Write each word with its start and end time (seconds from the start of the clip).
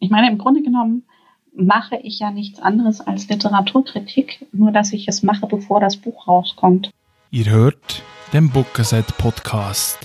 Ich 0.00 0.10
meine, 0.10 0.30
im 0.30 0.38
Grunde 0.38 0.62
genommen 0.62 1.04
mache 1.54 1.96
ich 1.96 2.20
ja 2.20 2.30
nichts 2.30 2.60
anderes 2.60 3.00
als 3.00 3.28
Literaturkritik, 3.28 4.46
nur 4.52 4.70
dass 4.70 4.92
ich 4.92 5.08
es 5.08 5.22
mache, 5.22 5.46
bevor 5.46 5.80
das 5.80 5.96
Buch 5.96 6.28
rauskommt. 6.28 6.90
Ihr 7.30 7.46
hört 7.46 8.02
den 8.32 8.50
Bookerset 8.50 9.16
Podcast, 9.18 9.98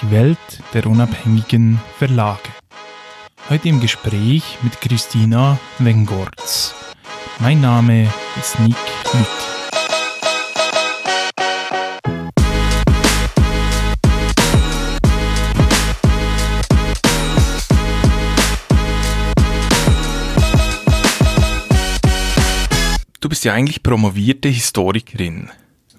die 0.00 0.10
Welt 0.10 0.38
der 0.72 0.86
unabhängigen 0.86 1.78
Verlage. 1.98 2.48
Heute 3.50 3.68
im 3.68 3.80
Gespräch 3.80 4.58
mit 4.62 4.80
Christina 4.80 5.58
Wengorz. 5.78 6.74
Mein 7.38 7.60
Name 7.60 8.08
ist 8.40 8.58
Nick 8.60 8.76
Lüthi. 9.12 9.55
Bist 23.36 23.44
ja 23.44 23.52
eigentlich 23.52 23.82
promovierte 23.82 24.48
Historikerin. 24.48 25.50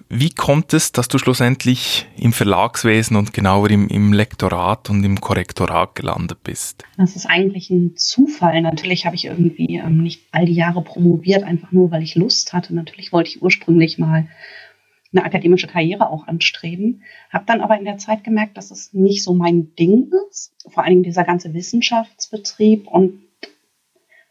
Wie 0.08 0.30
kommt 0.30 0.74
es, 0.74 0.90
dass 0.90 1.06
du 1.06 1.18
schlussendlich 1.18 2.08
im 2.16 2.32
Verlagswesen 2.32 3.16
und 3.16 3.32
genauer 3.32 3.70
im, 3.70 3.86
im 3.86 4.12
Lektorat 4.12 4.90
und 4.90 5.04
im 5.04 5.20
Korrektorat 5.20 5.94
gelandet 5.94 6.42
bist? 6.42 6.82
Das 6.96 7.14
ist 7.14 7.26
eigentlich 7.26 7.70
ein 7.70 7.94
Zufall. 7.94 8.60
Natürlich 8.60 9.06
habe 9.06 9.14
ich 9.14 9.26
irgendwie 9.26 9.76
ähm, 9.76 10.02
nicht 10.02 10.22
all 10.32 10.46
die 10.46 10.54
Jahre 10.54 10.82
promoviert, 10.82 11.44
einfach 11.44 11.70
nur, 11.70 11.92
weil 11.92 12.02
ich 12.02 12.16
Lust 12.16 12.52
hatte. 12.52 12.74
Natürlich 12.74 13.12
wollte 13.12 13.30
ich 13.30 13.40
ursprünglich 13.40 13.98
mal 13.98 14.26
eine 15.12 15.24
akademische 15.24 15.68
Karriere 15.68 16.10
auch 16.10 16.26
anstreben, 16.26 17.04
habe 17.30 17.44
dann 17.46 17.60
aber 17.60 17.78
in 17.78 17.84
der 17.84 17.98
Zeit 17.98 18.24
gemerkt, 18.24 18.56
dass 18.56 18.72
es 18.72 18.92
nicht 18.92 19.22
so 19.22 19.32
mein 19.32 19.76
Ding 19.76 20.10
ist. 20.28 20.54
Vor 20.68 20.82
Dingen 20.82 21.04
dieser 21.04 21.22
ganze 21.22 21.54
Wissenschaftsbetrieb 21.54 22.88
und 22.88 23.27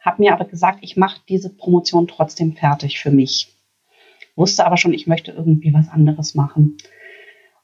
habe 0.07 0.23
mir 0.23 0.33
aber 0.33 0.45
gesagt, 0.45 0.79
ich 0.81 0.95
mache 0.95 1.19
diese 1.27 1.53
Promotion 1.53 2.07
trotzdem 2.07 2.53
fertig 2.53 2.99
für 2.99 3.11
mich. 3.11 3.53
Wusste 4.35 4.65
aber 4.65 4.77
schon, 4.77 4.93
ich 4.93 5.05
möchte 5.05 5.31
irgendwie 5.31 5.73
was 5.73 5.89
anderes 5.89 6.33
machen. 6.33 6.77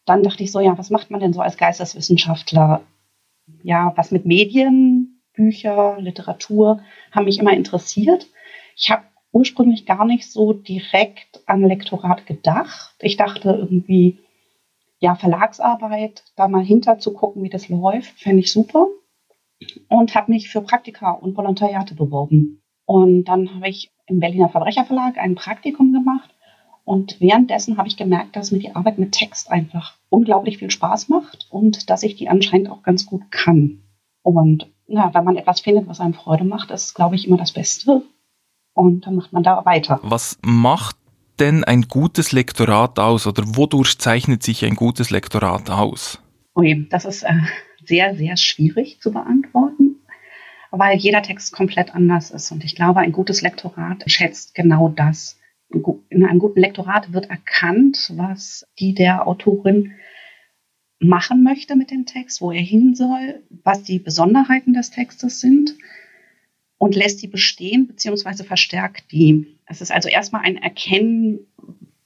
Dann 0.06 0.24
dachte 0.24 0.44
ich 0.44 0.52
so, 0.52 0.60
ja, 0.60 0.78
was 0.78 0.90
macht 0.90 1.10
man 1.10 1.22
denn 1.22 1.32
so 1.32 1.40
als 1.40 1.56
Geisteswissenschaftler? 1.56 2.82
Ja, 3.64 3.94
was 3.96 4.12
mit 4.12 4.26
Medien, 4.26 5.22
Bücher, 5.34 5.98
Literatur 6.00 6.82
haben 7.12 7.26
mich 7.26 7.40
immer 7.40 7.54
interessiert. 7.54 8.28
Ich 8.76 8.92
habe 8.92 9.04
ursprünglich 9.32 9.86
gar 9.86 10.06
nicht 10.06 10.30
so 10.30 10.52
direkt 10.52 11.42
an 11.46 11.64
Lektorat 11.64 12.26
gedacht. 12.26 12.96
Ich 13.00 13.16
dachte 13.16 13.52
irgendwie, 13.52 14.20
ja, 15.00 15.16
Verlagsarbeit, 15.16 16.24
da 16.36 16.50
mal 16.50 16.64
hinter 16.64 17.00
zu 17.00 17.14
gucken, 17.14 17.42
wie 17.44 17.50
das 17.50 17.70
läuft, 17.70 18.20
fände 18.20 18.42
ich 18.42 18.52
super 18.52 18.88
und 19.90 20.16
habe 20.16 20.32
mich 20.32 20.50
für 20.50 20.62
Praktika 20.62 21.12
und 21.12 21.38
Volontariate 21.38 21.96
beworben. 21.96 22.62
Und 22.86 23.26
dann 23.26 23.56
habe 23.56 23.70
ich 23.70 23.92
im 24.08 24.20
Berliner 24.20 24.50
Verbrecherverlag 24.50 25.18
ein 25.18 25.36
Praktikum 25.36 25.94
gemacht. 25.94 26.30
Und 26.86 27.22
währenddessen 27.22 27.78
habe 27.78 27.88
ich 27.88 27.96
gemerkt, 27.96 28.36
dass 28.36 28.52
mir 28.52 28.60
die 28.60 28.76
Arbeit 28.76 29.00
mit 29.00 29.14
Text 29.14 29.50
einfach 29.50 29.96
unglaublich 30.10 30.58
viel 30.58 30.70
Spaß 30.70 31.08
macht 31.08 31.48
und 31.50 31.90
dass 31.90 32.04
ich 32.04 32.16
die 32.16 32.28
anscheinend 32.28 32.70
auch 32.70 32.84
ganz 32.84 33.06
gut 33.06 33.32
kann. 33.32 33.84
Und 34.22 34.68
ja, 34.88 35.14
wenn 35.14 35.24
man 35.24 35.38
etwas 35.38 35.62
findet, 35.62 35.88
was 35.88 36.02
einem 36.02 36.14
Freude 36.14 36.44
macht, 36.44 36.72
ist, 36.72 36.94
glaube 36.94 37.16
ich, 37.16 37.28
immer 37.28 37.38
das 37.38 37.54
Beste. 37.54 38.04
Und 38.74 39.06
dann 39.06 39.16
macht 39.16 39.32
man 39.32 39.44
da 39.44 39.64
weiter. 39.66 40.00
Was 40.04 40.38
macht 40.42 40.98
denn 41.40 41.64
ein 41.64 41.84
gutes 41.84 42.32
Lektorat 42.32 43.00
aus 43.00 43.28
oder 43.28 43.44
wodurch 43.46 43.98
zeichnet 43.98 44.44
sich 44.44 44.66
ein 44.66 44.76
gutes 44.76 45.10
Lektorat 45.10 45.70
aus? 45.70 46.20
Ui, 46.56 46.88
das 46.90 47.06
ist 47.06 47.24
äh, 47.24 47.34
sehr, 47.86 48.16
sehr 48.16 48.38
schwierig 48.38 49.00
zu 49.00 49.12
beantworten, 49.12 49.98
weil 50.72 50.98
jeder 50.98 51.22
Text 51.22 51.54
komplett 51.54 51.94
anders 51.94 52.32
ist. 52.32 52.52
Und 52.52 52.64
ich 52.64 52.76
glaube, 52.76 53.00
ein 53.00 53.12
gutes 53.12 53.42
Lektorat 53.42 54.04
schätzt 54.08 54.56
genau 54.56 54.90
das. 54.90 55.40
In 56.10 56.26
einem 56.26 56.40
guten 56.40 56.60
Lektorat 56.60 57.14
wird 57.14 57.30
erkannt, 57.30 58.12
was 58.16 58.68
die 58.80 58.94
der 58.94 59.28
Autorin 59.28 59.94
machen 61.00 61.44
möchte 61.44 61.76
mit 61.76 61.92
dem 61.92 62.06
Text, 62.06 62.42
wo 62.42 62.52
er 62.52 62.62
hin 62.62 62.96
soll, 62.96 63.44
was 63.64 63.84
die 63.84 64.00
Besonderheiten 64.00 64.74
des 64.74 64.92
Textes 64.92 65.42
sind 65.42 65.76
und 66.78 66.96
lässt 66.96 67.22
die 67.22 67.28
bestehen 67.28 67.88
bzw. 67.88 68.44
verstärkt 68.44 69.12
die. 69.12 69.58
Es 69.66 69.82
ist 69.82 69.92
also 69.92 70.10
erstmal 70.10 70.44
ein 70.44 70.58
Erkennen, 70.58 71.40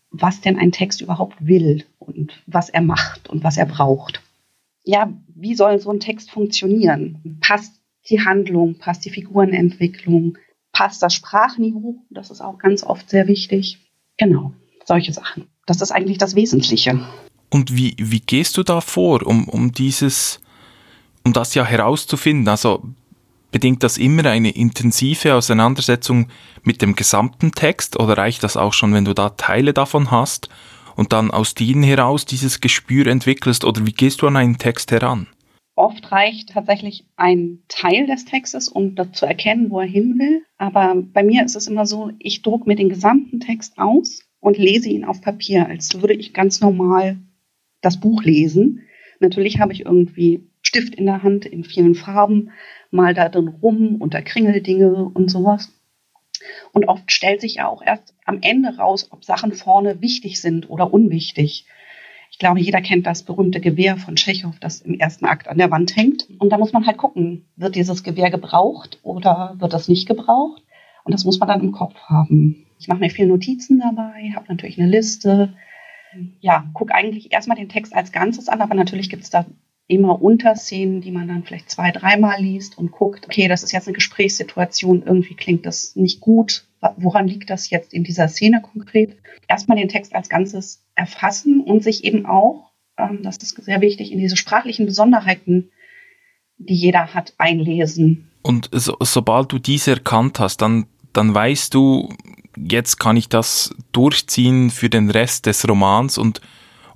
was 0.09 0.41
denn 0.41 0.57
ein 0.57 0.71
Text 0.71 1.01
überhaupt 1.01 1.45
will 1.45 1.83
und 1.99 2.41
was 2.47 2.69
er 2.69 2.81
macht 2.81 3.29
und 3.29 3.43
was 3.43 3.57
er 3.57 3.65
braucht 3.65 4.21
ja, 4.87 5.11
wie 5.35 5.53
soll 5.53 5.79
so 5.79 5.91
ein 5.91 5.99
Text 5.99 6.31
funktionieren? 6.31 7.39
Passt 7.41 7.73
die 8.09 8.21
Handlung, 8.21 8.77
passt 8.77 9.03
die 9.03 9.09
Figurenentwicklung, 9.09 10.37
passt 10.71 11.03
das 11.03 11.13
Sprachniveau? 11.13 11.97
Das 12.09 12.31
ist 12.31 12.39
auch 12.39 12.57
ganz 12.57 12.83
oft 12.83 13.09
sehr 13.09 13.27
wichtig. 13.27 13.79
Genau, 14.17 14.53
solche 14.85 15.11
Sachen. 15.11 15.47
Das 15.65 15.81
ist 15.81 15.91
eigentlich 15.91 16.17
das 16.17 16.35
Wesentliche. 16.35 17.05
Und 17.49 17.75
wie, 17.75 17.95
wie 17.99 18.21
gehst 18.21 18.55
du 18.57 18.63
da 18.63 18.79
vor, 18.79 19.27
um, 19.27 19.49
um 19.49 19.73
dieses, 19.73 20.39
um 21.25 21.33
das 21.33 21.53
ja 21.53 21.65
herauszufinden? 21.65 22.47
Also 22.47 22.83
bedingt 23.51 23.83
das 23.83 23.97
immer 23.97 24.25
eine 24.25 24.51
intensive 24.51 25.35
Auseinandersetzung 25.35 26.29
mit 26.63 26.81
dem 26.81 26.95
gesamten 26.95 27.51
Text 27.51 27.99
oder 27.99 28.17
reicht 28.17 28.41
das 28.43 28.55
auch 28.55 28.71
schon, 28.71 28.93
wenn 28.93 29.05
du 29.05 29.13
da 29.13 29.31
Teile 29.31 29.73
davon 29.73 30.11
hast? 30.11 30.47
Und 30.97 31.13
dann 31.13 31.31
aus 31.31 31.53
denen 31.53 31.83
heraus 31.83 32.25
dieses 32.25 32.59
Gespür 32.59 33.07
entwickelst 33.07 33.63
oder 33.63 33.85
wie 33.85 33.93
gehst 33.93 34.21
du 34.21 34.27
an 34.27 34.35
einen 34.35 34.57
Text 34.57 34.91
heran? 34.91 35.27
Oft 35.75 36.11
reicht 36.11 36.49
tatsächlich 36.49 37.05
ein 37.17 37.59
Teil 37.67 38.07
des 38.07 38.25
Textes, 38.25 38.67
um 38.67 38.95
zu 39.13 39.27
erkennen, 39.27 39.69
wo 39.69 39.79
er 39.79 39.85
hin 39.85 40.17
will. 40.17 40.41
Aber 40.57 40.95
bei 41.13 41.21
mir 41.21 41.45
ist 41.45 41.55
es 41.55 41.67
immer 41.67 41.85
so, 41.85 42.11
ich 42.17 42.41
drucke 42.41 42.67
mir 42.67 42.75
den 42.75 42.89
gesamten 42.89 43.39
Text 43.39 43.77
aus 43.77 44.23
und 44.39 44.57
lese 44.57 44.89
ihn 44.89 45.05
auf 45.05 45.21
Papier, 45.21 45.67
als 45.67 46.01
würde 46.01 46.15
ich 46.15 46.33
ganz 46.33 46.61
normal 46.61 47.17
das 47.81 47.99
Buch 47.99 48.23
lesen. 48.23 48.81
Natürlich 49.19 49.59
habe 49.59 49.71
ich 49.71 49.85
irgendwie 49.85 50.49
Stift 50.63 50.95
in 50.95 51.05
der 51.05 51.21
Hand 51.21 51.45
in 51.45 51.63
vielen 51.63 51.93
Farben, 51.93 52.49
mal 52.89 53.13
da 53.13 53.29
drin 53.29 53.47
rum 53.47 53.97
unter 53.99 54.23
Kringeldinge 54.23 55.11
und 55.13 55.29
sowas. 55.29 55.71
Und 56.73 56.87
oft 56.87 57.11
stellt 57.11 57.41
sich 57.41 57.55
ja 57.55 57.67
auch 57.67 57.81
erst 57.81 58.13
am 58.25 58.39
Ende 58.41 58.77
raus, 58.77 59.07
ob 59.11 59.23
Sachen 59.23 59.51
vorne 59.53 60.01
wichtig 60.01 60.41
sind 60.41 60.69
oder 60.69 60.93
unwichtig. 60.93 61.65
Ich 62.31 62.39
glaube, 62.39 62.59
jeder 62.59 62.81
kennt 62.81 63.05
das 63.05 63.23
berühmte 63.23 63.59
Gewehr 63.59 63.97
von 63.97 64.15
Tschechow, 64.15 64.53
das 64.59 64.81
im 64.81 64.99
ersten 64.99 65.25
Akt 65.25 65.47
an 65.47 65.57
der 65.57 65.71
Wand 65.71 65.95
hängt. 65.95 66.27
Und 66.39 66.51
da 66.51 66.57
muss 66.57 66.73
man 66.73 66.85
halt 66.85 66.97
gucken, 66.97 67.45
wird 67.55 67.75
dieses 67.75 68.03
Gewehr 68.03 68.29
gebraucht 68.29 68.99
oder 69.01 69.55
wird 69.57 69.73
das 69.73 69.87
nicht 69.87 70.07
gebraucht? 70.07 70.61
Und 71.03 71.13
das 71.13 71.23
muss 71.23 71.39
man 71.39 71.47
dann 71.47 71.61
im 71.61 71.71
Kopf 71.71 71.95
haben. 72.01 72.65
Ich 72.79 72.87
mache 72.87 72.99
mir 72.99 73.09
viele 73.09 73.29
Notizen 73.29 73.79
dabei, 73.79 74.33
habe 74.35 74.45
natürlich 74.49 74.79
eine 74.79 74.89
Liste. 74.89 75.53
Ja, 76.41 76.65
gucke 76.73 76.93
eigentlich 76.93 77.31
erstmal 77.31 77.57
den 77.57 77.69
Text 77.69 77.95
als 77.95 78.11
Ganzes 78.11 78.49
an, 78.49 78.61
aber 78.61 78.75
natürlich 78.75 79.09
gibt 79.09 79.23
es 79.23 79.29
da 79.29 79.45
immer 79.87 80.21
Unterszenen, 80.21 81.01
die 81.01 81.11
man 81.11 81.27
dann 81.27 81.43
vielleicht 81.43 81.71
zwei, 81.71 81.91
dreimal 81.91 82.41
liest 82.41 82.77
und 82.77 82.91
guckt, 82.91 83.25
okay, 83.25 83.47
das 83.47 83.63
ist 83.63 83.71
jetzt 83.71 83.87
eine 83.87 83.95
Gesprächssituation, 83.95 85.03
irgendwie 85.03 85.35
klingt 85.35 85.65
das 85.65 85.95
nicht 85.95 86.19
gut. 86.19 86.65
Woran 86.97 87.27
liegt 87.27 87.49
das 87.49 87.69
jetzt 87.69 87.93
in 87.93 88.03
dieser 88.03 88.27
Szene 88.27 88.61
konkret? 88.61 89.17
Erstmal 89.47 89.77
den 89.77 89.87
Text 89.87 90.13
als 90.13 90.29
Ganzes 90.29 90.83
erfassen 90.95 91.61
und 91.61 91.83
sich 91.83 92.03
eben 92.03 92.25
auch, 92.25 92.71
ähm, 92.97 93.19
das 93.23 93.37
ist 93.37 93.55
sehr 93.63 93.81
wichtig, 93.81 94.11
in 94.11 94.19
diese 94.19 94.37
sprachlichen 94.37 94.85
Besonderheiten, 94.85 95.71
die 96.57 96.75
jeder 96.75 97.13
hat, 97.13 97.33
einlesen. 97.37 98.29
Und 98.41 98.69
so, 98.73 98.95
sobald 98.99 99.51
du 99.51 99.59
diese 99.59 99.91
erkannt 99.91 100.39
hast, 100.39 100.61
dann, 100.61 100.87
dann 101.13 101.33
weißt 101.33 101.73
du, 101.73 102.09
jetzt 102.57 102.99
kann 102.99 103.17
ich 103.17 103.29
das 103.29 103.73
durchziehen 103.91 104.69
für 104.69 104.89
den 104.89 105.09
Rest 105.09 105.45
des 105.45 105.67
Romans 105.67 106.17
und, 106.17 106.41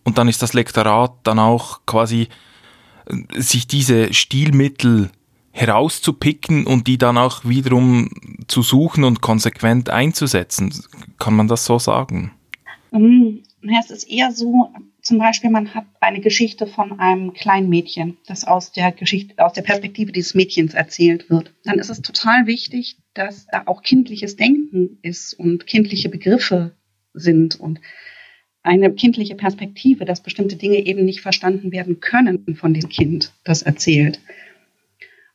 und 0.03 0.17
dann 0.17 0.27
ist 0.27 0.41
das 0.41 0.53
Lektorat 0.53 1.13
dann 1.23 1.39
auch 1.39 1.85
quasi 1.85 2.27
sich 3.35 3.67
diese 3.67 4.13
Stilmittel 4.13 5.09
herauszupicken 5.51 6.65
und 6.65 6.87
die 6.87 6.97
dann 6.97 7.17
auch 7.17 7.45
wiederum 7.45 8.09
zu 8.47 8.61
suchen 8.61 9.03
und 9.03 9.21
konsequent 9.21 9.89
einzusetzen. 9.89 10.73
Kann 11.19 11.35
man 11.35 11.47
das 11.47 11.65
so 11.65 11.77
sagen? 11.77 12.31
Mm, 12.91 13.39
es 13.79 13.91
ist 13.91 14.09
eher 14.09 14.31
so, 14.31 14.69
zum 15.01 15.17
Beispiel, 15.17 15.49
man 15.49 15.73
hat 15.73 15.85
eine 15.99 16.21
Geschichte 16.21 16.67
von 16.67 16.99
einem 16.99 17.33
kleinen 17.33 17.69
Mädchen, 17.69 18.17
das 18.27 18.45
aus 18.45 18.71
der 18.71 18.91
Geschichte, 18.91 19.43
aus 19.43 19.53
der 19.53 19.61
Perspektive 19.61 20.11
dieses 20.11 20.35
Mädchens 20.35 20.73
erzählt 20.73 21.29
wird. 21.29 21.53
Dann 21.63 21.79
ist 21.79 21.89
es 21.89 22.01
total 22.01 22.45
wichtig, 22.45 22.97
dass 23.13 23.47
da 23.47 23.63
auch 23.65 23.81
kindliches 23.81 24.35
Denken 24.35 24.99
ist 25.01 25.33
und 25.33 25.67
kindliche 25.67 26.09
Begriffe 26.09 26.75
sind 27.13 27.59
und 27.59 27.79
eine 28.63 28.93
kindliche 28.93 29.35
Perspektive, 29.35 30.05
dass 30.05 30.21
bestimmte 30.21 30.55
Dinge 30.55 30.85
eben 30.85 31.05
nicht 31.05 31.21
verstanden 31.21 31.71
werden 31.71 31.99
können 31.99 32.55
von 32.55 32.73
dem 32.73 32.89
Kind, 32.89 33.33
das 33.43 33.61
erzählt. 33.61 34.19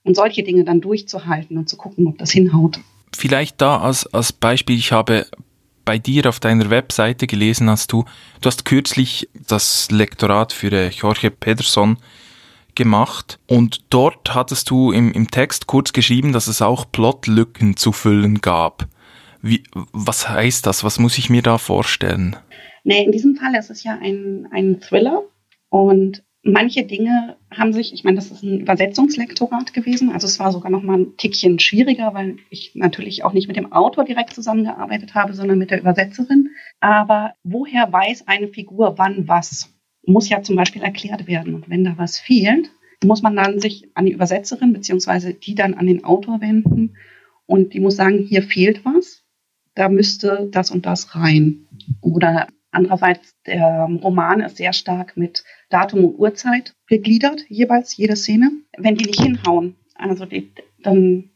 Und 0.03 0.15
solche 0.15 0.45
Dinge 0.45 0.65
dann 0.65 0.81
durchzuhalten 0.81 1.59
und 1.59 1.69
zu 1.69 1.77
gucken, 1.77 2.07
ob 2.07 2.19
das 2.19 2.31
hinhaut. 2.31 2.79
Vielleicht 3.15 3.61
da 3.61 3.79
als, 3.79 4.07
als 4.07 4.33
Beispiel, 4.33 4.77
ich 4.77 4.93
habe 4.93 5.27
bei 5.85 5.99
dir 5.99 6.29
auf 6.29 6.39
deiner 6.39 6.71
Webseite 6.71 7.27
gelesen, 7.27 7.71
hast 7.71 7.93
du, 7.93 8.05
du 8.41 8.47
hast 8.47 8.65
kürzlich 8.65 9.29
das 9.49 9.91
Lektorat 9.91 10.53
für 10.53 10.71
äh, 10.73 10.89
Jorge 10.89 11.31
Pederson 11.31 11.97
gemacht 12.75 13.39
und 13.47 13.85
dort 13.91 14.35
hattest 14.35 14.71
du 14.71 14.93
im, 14.93 15.13
im 15.13 15.31
Text 15.31 15.67
kurz 15.67 15.93
geschrieben, 15.93 16.33
dass 16.33 16.47
es 16.47 16.61
auch 16.61 16.91
Plotlücken 16.91 17.77
zu 17.77 17.93
füllen 17.93 18.41
gab. 18.41 18.87
Wie, 19.43 19.63
was 19.93 20.29
heißt 20.29 20.67
das? 20.67 20.85
Was 20.85 20.99
muss 20.99 21.19
ich 21.19 21.31
mir 21.31 21.43
da 21.43 21.57
vorstellen? 21.57 22.37
Nee, 22.87 23.03
in 23.03 23.11
diesem 23.11 23.35
Fall 23.35 23.57
ist 23.57 23.69
es 23.69 23.83
ja 23.83 23.99
ein, 24.01 24.47
ein 24.53 24.79
Thriller 24.81 25.25
und 25.71 26.23
manche 26.45 26.85
Dinge 26.85 27.37
haben 27.51 27.73
sich, 27.73 27.93
ich 27.93 28.05
meine, 28.05 28.15
das 28.15 28.31
ist 28.31 28.45
ein 28.45 28.61
Übersetzungslektorat 28.61 29.75
gewesen, 29.75 30.13
also 30.13 30.29
es 30.29 30.39
war 30.39 30.53
sogar 30.53 30.71
noch 30.71 30.85
mal 30.85 31.01
ein 31.01 31.17
Tickchen 31.17 31.59
schwieriger, 31.59 32.15
weil 32.15 32.37
ich 32.49 32.77
natürlich 32.77 33.25
auch 33.25 33.33
nicht 33.33 33.49
mit 33.49 33.57
dem 33.57 33.73
Autor 33.73 34.05
direkt 34.05 34.35
zusammengearbeitet 34.35 35.17
habe, 35.17 35.35
sondern 35.35 35.59
mit 35.59 35.73
der 35.73 35.81
Übersetzerin. 35.81 36.51
Aber 36.79 37.35
woher 37.43 37.93
weiß 37.93 38.29
eine 38.29 38.47
Figur 38.47 38.97
wann 38.99 39.27
was? 39.27 39.75
Muss 40.07 40.29
ja 40.29 40.43
zum 40.43 40.55
Beispiel 40.55 40.83
erklärt 40.83 41.27
werden. 41.27 41.57
Und 41.57 41.69
wenn 41.69 41.83
da 41.83 41.95
was 41.97 42.21
fehlt, 42.21 42.71
muss 43.05 43.21
man 43.21 43.35
dann 43.35 43.59
sich 43.59 43.91
an 43.95 44.07
die 44.07 44.13
Übersetzerin 44.13 44.73
beziehungsweise 44.73 45.35
die 45.35 45.57
dann 45.57 45.75
an 45.75 45.89
den 45.89 46.05
Autor 46.05 46.41
wenden 46.41 46.95
und 47.47 47.75
die 47.75 47.81
muss 47.81 47.97
sagen, 47.97 48.19
hier 48.19 48.45
fehlt 48.45 48.85
was, 48.85 49.25
da 49.75 49.89
müsste 49.89 50.49
das 50.53 50.71
und 50.71 50.87
das 50.87 51.17
rein. 51.17 51.67
Oder 52.01 52.47
Andererseits, 52.77 53.35
der 53.47 53.89
Roman 54.03 54.41
ist 54.41 54.59
sehr 54.59 54.75
stark 54.75 55.17
mit 55.17 55.45
Datum 55.71 56.05
und 56.05 56.19
Uhrzeit 56.19 56.75
gegliedert, 56.87 57.47
jeweils 57.49 57.97
jede 57.97 58.17
Szene. 58.17 58.51
Wenn 58.77 58.97
die 58.97 59.07
nicht 59.07 59.23
hinhauen, 59.23 59.77
also 59.95 60.27
die, 60.27 60.53
dann 60.83 61.31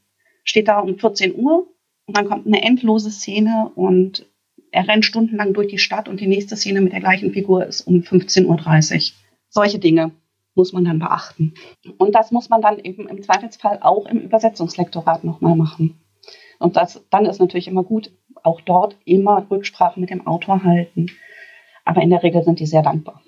steht 0.45 0.69
da 0.69 0.81
um 0.81 0.99
14 0.99 1.35
Uhr 1.35 1.67
und 2.05 2.15
dann 2.15 2.29
kommt 2.29 2.47
eine 2.47 2.63
endlose 2.63 3.11
Szene 3.11 3.73
und 3.75 4.27
er 4.71 4.87
rennt 4.87 5.07
stundenlang 5.07 5.55
durch 5.55 5.69
die 5.69 5.79
Stadt 5.79 6.11
und 6.11 6.21
die 6.21 6.27
nächste 6.27 6.57
Szene 6.57 6.83
mit 6.83 6.93
der 6.93 7.01
gleichen 7.01 7.33
Figur 7.33 7.65
ist 7.65 7.87
um 7.87 8.01
15.30 8.01 8.45
Uhr. 8.47 9.17
Solche 9.49 9.79
Dinge 9.79 10.11
muss 10.55 10.75
man 10.75 10.85
dann 10.85 10.99
beachten. 10.99 11.55
Und 11.97 12.15
das 12.15 12.33
muss 12.33 12.51
man 12.51 12.61
dann 12.61 12.79
eben 12.81 13.09
im 13.09 13.23
Zweifelsfall 13.23 13.79
auch 13.81 14.05
im 14.05 14.21
Übersetzungslektorat 14.21 15.25
nochmal 15.25 15.57
machen. 15.57 16.03
Und 16.59 16.77
das, 16.77 17.03
dann 17.09 17.25
ist 17.25 17.41
natürlich 17.41 17.67
immer 17.67 17.83
gut, 17.83 18.13
auch 18.43 18.61
dort 18.61 18.99
immer 19.07 19.47
Rücksprache 19.51 19.99
mit 19.99 20.11
dem 20.11 20.27
Autor 20.27 20.65
halten. 20.65 21.07
Aber 21.85 22.03
in 22.03 22.11
der 22.11 22.23
Regel 22.23 22.43
sind 22.43 22.61
die 22.61 22.67
sehr 22.67 22.83
dankbar, 22.83 23.23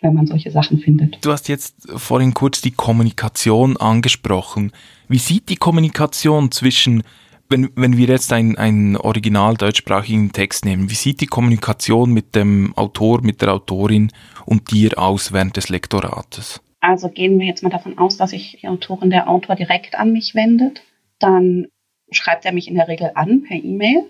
wenn 0.00 0.14
man 0.14 0.26
solche 0.26 0.50
Sachen 0.50 0.78
findet. 0.78 1.24
Du 1.24 1.30
hast 1.30 1.48
jetzt 1.48 1.88
vorhin 1.96 2.34
kurz 2.34 2.60
die 2.60 2.70
Kommunikation 2.70 3.76
angesprochen. 3.76 4.72
Wie 5.08 5.18
sieht 5.18 5.48
die 5.48 5.56
Kommunikation 5.56 6.50
zwischen, 6.50 7.02
wenn, 7.48 7.70
wenn 7.76 7.96
wir 7.96 8.06
jetzt 8.06 8.32
einen 8.32 8.96
original 8.96 9.56
deutschsprachigen 9.56 10.32
Text 10.32 10.64
nehmen, 10.64 10.90
wie 10.90 10.94
sieht 10.94 11.20
die 11.20 11.26
Kommunikation 11.26 12.12
mit 12.12 12.34
dem 12.34 12.76
Autor, 12.76 13.22
mit 13.22 13.42
der 13.42 13.52
Autorin 13.52 14.10
und 14.46 14.70
dir 14.70 14.98
aus 14.98 15.32
während 15.32 15.56
des 15.56 15.68
Lektorates? 15.68 16.60
Also 16.80 17.08
gehen 17.08 17.38
wir 17.38 17.46
jetzt 17.46 17.62
mal 17.62 17.70
davon 17.70 17.98
aus, 17.98 18.16
dass 18.16 18.30
sich 18.30 18.58
die 18.60 18.68
Autorin, 18.68 19.10
der 19.10 19.28
Autor 19.28 19.56
direkt 19.56 19.96
an 19.96 20.12
mich 20.12 20.34
wendet. 20.34 20.82
Dann 21.18 21.66
schreibt 22.10 22.44
er 22.44 22.52
mich 22.52 22.68
in 22.68 22.76
der 22.76 22.88
Regel 22.88 23.10
an 23.14 23.42
per 23.42 23.56
E-Mail 23.56 24.04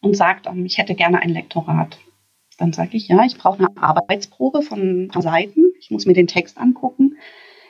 und 0.00 0.16
sagt, 0.16 0.46
ähm, 0.46 0.66
ich 0.66 0.78
hätte 0.78 0.94
gerne 0.94 1.20
ein 1.20 1.30
Lektorat. 1.30 1.98
Dann 2.58 2.72
sage 2.72 2.96
ich, 2.96 3.08
ja, 3.08 3.24
ich 3.24 3.38
brauche 3.38 3.60
eine 3.60 3.76
Arbeitsprobe 3.76 4.62
von 4.62 5.10
Seiten. 5.16 5.72
Ich 5.80 5.90
muss 5.90 6.06
mir 6.06 6.12
den 6.12 6.26
Text 6.26 6.58
angucken. 6.58 7.16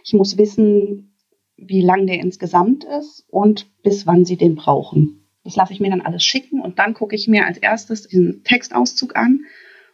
Ich 0.02 0.14
muss 0.14 0.38
wissen, 0.38 1.14
wie 1.56 1.82
lang 1.82 2.06
der 2.06 2.20
insgesamt 2.20 2.84
ist 2.84 3.24
und 3.28 3.66
bis 3.82 4.06
wann 4.06 4.24
Sie 4.24 4.36
den 4.36 4.56
brauchen. 4.56 5.28
Das 5.44 5.56
lasse 5.56 5.72
ich 5.72 5.80
mir 5.80 5.90
dann 5.90 6.00
alles 6.00 6.24
schicken 6.24 6.60
und 6.60 6.78
dann 6.78 6.94
gucke 6.94 7.14
ich 7.14 7.28
mir 7.28 7.46
als 7.46 7.58
erstes 7.58 8.08
diesen 8.08 8.42
Textauszug 8.44 9.16
an 9.16 9.44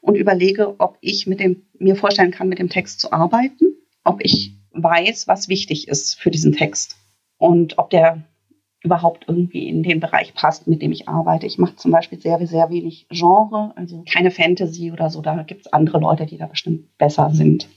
und 0.00 0.16
überlege, 0.16 0.78
ob 0.78 0.98
ich 1.00 1.26
mit 1.26 1.40
dem, 1.40 1.66
mir 1.78 1.96
vorstellen 1.96 2.30
kann, 2.30 2.48
mit 2.48 2.58
dem 2.58 2.68
Text 2.68 3.00
zu 3.00 3.12
arbeiten, 3.12 3.76
ob 4.04 4.20
ich 4.22 4.52
weiß, 4.72 5.26
was 5.26 5.48
wichtig 5.48 5.88
ist 5.88 6.20
für 6.20 6.30
diesen 6.30 6.52
Text 6.52 6.96
und 7.38 7.78
ob 7.78 7.90
der 7.90 8.24
überhaupt 8.84 9.24
irgendwie 9.26 9.66
in 9.68 9.82
den 9.82 9.98
Bereich 9.98 10.34
passt, 10.34 10.68
mit 10.68 10.82
dem 10.82 10.92
ich 10.92 11.08
arbeite. 11.08 11.46
Ich 11.46 11.58
mache 11.58 11.76
zum 11.76 11.90
Beispiel 11.90 12.20
sehr, 12.20 12.46
sehr 12.46 12.70
wenig 12.70 13.06
Genre, 13.10 13.72
also 13.76 14.04
keine 14.10 14.30
Fantasy 14.30 14.92
oder 14.92 15.10
so. 15.10 15.22
Da 15.22 15.42
gibt 15.42 15.62
es 15.62 15.72
andere 15.72 15.98
Leute, 15.98 16.26
die 16.26 16.36
da 16.36 16.46
bestimmt 16.46 16.96
besser 16.98 17.30
sind. 17.30 17.68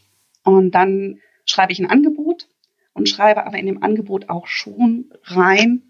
Und 0.44 0.72
dann 0.72 1.20
schreibe 1.46 1.72
ich 1.72 1.80
ein 1.80 1.90
Angebot 1.90 2.48
und 2.94 3.08
schreibe 3.08 3.46
aber 3.46 3.58
in 3.58 3.66
dem 3.66 3.82
Angebot 3.82 4.30
auch 4.30 4.48
schon 4.48 5.06
rein, 5.24 5.84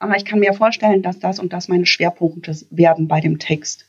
aber 0.00 0.16
ich 0.16 0.24
kann 0.24 0.40
mir 0.40 0.54
vorstellen, 0.54 1.02
dass 1.02 1.18
das 1.18 1.38
und 1.38 1.52
das 1.52 1.68
meine 1.68 1.86
Schwerpunkte 1.86 2.56
werden 2.70 3.06
bei 3.06 3.20
dem 3.20 3.38
Text. 3.38 3.86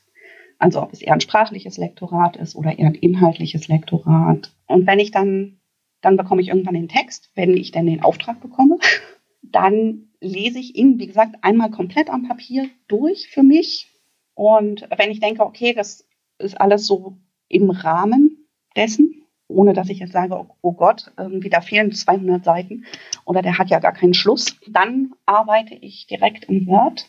Also 0.60 0.84
ob 0.84 0.94
es 0.94 1.02
eher 1.02 1.14
ein 1.14 1.22
sprachliches 1.22 1.78
Lektorat 1.78 2.36
ist 2.36 2.56
oder 2.56 2.78
eher 2.78 2.88
ein 2.88 2.96
inhaltliches 2.96 3.68
Lektorat. 3.68 4.54
Und 4.68 4.86
wenn 4.86 5.00
ich 5.00 5.12
dann, 5.12 5.60
dann 6.02 6.18
bekomme 6.18 6.42
ich 6.42 6.50
irgendwann 6.50 6.76
den 6.76 6.90
Text, 6.90 7.32
wenn 7.34 7.56
ich 7.56 7.72
denn 7.72 7.88
den 7.88 8.04
Auftrag 8.04 8.42
bekomme, 8.42 8.78
dann 9.42 10.11
lese 10.22 10.60
ich 10.60 10.76
ihn, 10.76 11.00
wie 11.00 11.08
gesagt, 11.08 11.36
einmal 11.42 11.72
komplett 11.72 12.10
am 12.10 12.28
Papier 12.28 12.70
durch 12.88 13.28
für 13.30 13.44
mich. 13.44 13.90
Und 14.36 14.88
wenn 14.96 15.12
ich 15.12 15.20
denke, 15.20 15.44
okay, 15.44 15.74
das 15.74 16.08
ist 16.38 16.60
alles 16.60 16.88
so 16.88 17.18
im 17.50 17.70
Rahmen 17.70 18.48
dessen, 18.76 19.24
ohne 19.48 19.74
dass 19.74 19.90
ich 19.90 20.00
jetzt 20.00 20.14
sage, 20.14 20.36
oh, 20.36 20.48
oh 20.62 20.74
Gott, 20.74 21.12
irgendwie 21.18 21.50
da 21.50 21.60
fehlen 21.62 21.92
200 21.92 22.44
Seiten 22.44 22.86
oder 23.26 23.42
der 23.42 23.58
hat 23.58 23.70
ja 23.70 23.80
gar 23.80 23.92
keinen 23.92 24.14
Schluss, 24.14 24.56
dann 24.68 25.14
arbeite 25.26 25.76
ich 25.76 26.08
direkt 26.08 26.46
im 26.46 26.68
Word 26.68 27.08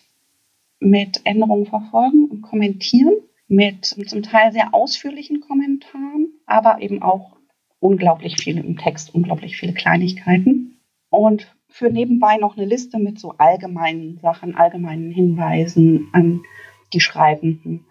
mit 0.81 1.21
Änderungen 1.25 1.67
verfolgen 1.67 2.25
und 2.25 2.43
kommentieren, 2.43 3.15
mit 3.47 3.85
zum 3.85 4.23
Teil 4.23 4.51
sehr 4.53 4.75
ausführlichen 4.75 5.41
Kommentaren, 5.41 6.33
aber 6.47 6.81
eben 6.81 7.03
auch 7.03 7.37
unglaublich 7.79 8.37
viel 8.43 8.59
im 8.59 8.77
Text, 8.79 9.15
unglaublich 9.15 9.57
viele 9.57 9.75
Kleinigkeiten. 9.75 10.81
Und 11.11 11.55
für 11.73 11.91
nebenbei 11.91 12.37
noch 12.37 12.57
eine 12.57 12.67
Liste 12.67 12.99
mit 12.99 13.19
so 13.19 13.35
allgemeinen 13.39 14.19
Sachen, 14.21 14.55
allgemeinen 14.55 15.11
Hinweisen 15.11 16.09
an 16.13 16.43
die 16.93 17.01
Schreibenden. 17.01 17.87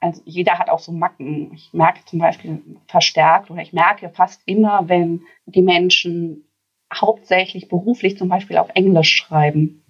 Also 0.00 0.22
jeder 0.24 0.58
hat 0.58 0.70
auch 0.70 0.78
so 0.78 0.92
Macken. 0.92 1.52
Ich 1.54 1.72
merke 1.72 2.04
zum 2.06 2.18
Beispiel 2.18 2.62
verstärkt 2.86 3.50
oder 3.50 3.62
ich 3.62 3.72
merke 3.72 4.10
fast 4.10 4.42
immer, 4.46 4.88
wenn 4.88 5.22
die 5.46 5.62
Menschen 5.62 6.44
hauptsächlich 6.92 7.68
beruflich 7.68 8.18
zum 8.18 8.28
Beispiel 8.28 8.56
auf 8.56 8.70
Englisch 8.74 9.14
schreiben. 9.14 9.84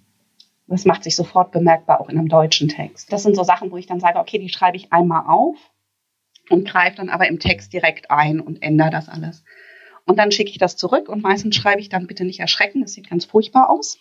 Das 0.67 0.85
macht 0.85 1.03
sich 1.03 1.15
sofort 1.15 1.51
bemerkbar 1.51 1.99
auch 1.99 2.09
in 2.09 2.17
einem 2.17 2.29
deutschen 2.29 2.69
Text. 2.69 3.11
Das 3.11 3.23
sind 3.23 3.35
so 3.35 3.43
Sachen, 3.43 3.71
wo 3.71 3.77
ich 3.77 3.87
dann 3.87 3.99
sage, 3.99 4.19
okay, 4.19 4.37
die 4.37 4.49
schreibe 4.49 4.77
ich 4.77 4.93
einmal 4.93 5.25
auf 5.27 5.57
und 6.49 6.67
greife 6.67 6.97
dann 6.97 7.09
aber 7.09 7.27
im 7.27 7.39
Text 7.39 7.73
direkt 7.73 8.11
ein 8.11 8.39
und 8.39 8.61
ändere 8.61 8.89
das 8.89 9.09
alles. 9.09 9.43
Und 10.11 10.17
dann 10.17 10.33
schicke 10.33 10.49
ich 10.49 10.57
das 10.57 10.75
zurück 10.75 11.07
und 11.07 11.23
meistens 11.23 11.55
schreibe 11.55 11.79
ich 11.79 11.87
dann 11.87 12.05
bitte 12.05 12.25
nicht 12.25 12.41
erschrecken, 12.41 12.81
das 12.81 12.91
sieht 12.91 13.09
ganz 13.09 13.23
furchtbar 13.23 13.69
aus, 13.69 13.97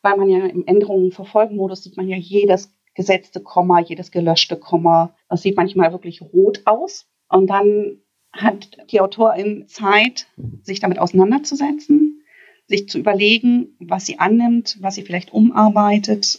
weil 0.00 0.16
man 0.16 0.28
ja 0.28 0.46
im 0.46 0.64
Änderungen 0.68 1.10
verfolgen 1.10 1.56
Modus 1.56 1.82
sieht 1.82 1.96
man 1.96 2.06
ja 2.06 2.16
jedes 2.16 2.72
gesetzte 2.94 3.40
Komma, 3.40 3.80
jedes 3.80 4.12
gelöschte 4.12 4.56
Komma. 4.56 5.16
Das 5.28 5.42
sieht 5.42 5.56
manchmal 5.56 5.90
wirklich 5.90 6.22
rot 6.22 6.62
aus. 6.64 7.08
Und 7.28 7.48
dann 7.48 7.98
hat 8.32 8.68
die 8.92 9.00
Autorin 9.00 9.66
Zeit, 9.66 10.28
sich 10.62 10.78
damit 10.78 11.00
auseinanderzusetzen, 11.00 12.22
sich 12.68 12.88
zu 12.88 13.00
überlegen, 13.00 13.74
was 13.80 14.06
sie 14.06 14.20
annimmt, 14.20 14.78
was 14.80 14.94
sie 14.94 15.02
vielleicht 15.02 15.32
umarbeitet, 15.32 16.38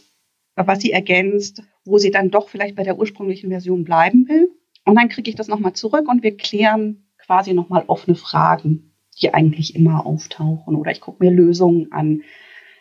was 0.55 0.79
sie 0.79 0.93
ergänzt, 0.93 1.61
wo 1.83 1.97
sie 1.97 2.11
dann 2.11 2.31
doch 2.31 2.47
vielleicht 2.47 2.77
bei 2.77 2.83
der 2.83 2.97
ursprünglichen 2.97 3.49
Version 3.49 3.83
bleiben 3.83 4.29
will. 4.29 4.49
Und 4.85 4.95
dann 4.95 5.09
kriege 5.09 5.29
ich 5.29 5.35
das 5.35 5.49
nochmal 5.49 5.73
zurück 5.73 6.07
und 6.07 6.23
wir 6.23 6.37
klären 6.37 7.03
quasi 7.27 7.53
nochmal 7.53 7.83
offene 7.87 8.15
Fragen, 8.15 8.93
die 9.21 9.33
eigentlich 9.33 9.75
immer 9.75 10.05
auftauchen. 10.05 10.75
Oder 10.75 10.91
ich 10.91 11.01
gucke 11.01 11.23
mir 11.23 11.31
Lösungen 11.31 11.91
an. 11.91 12.23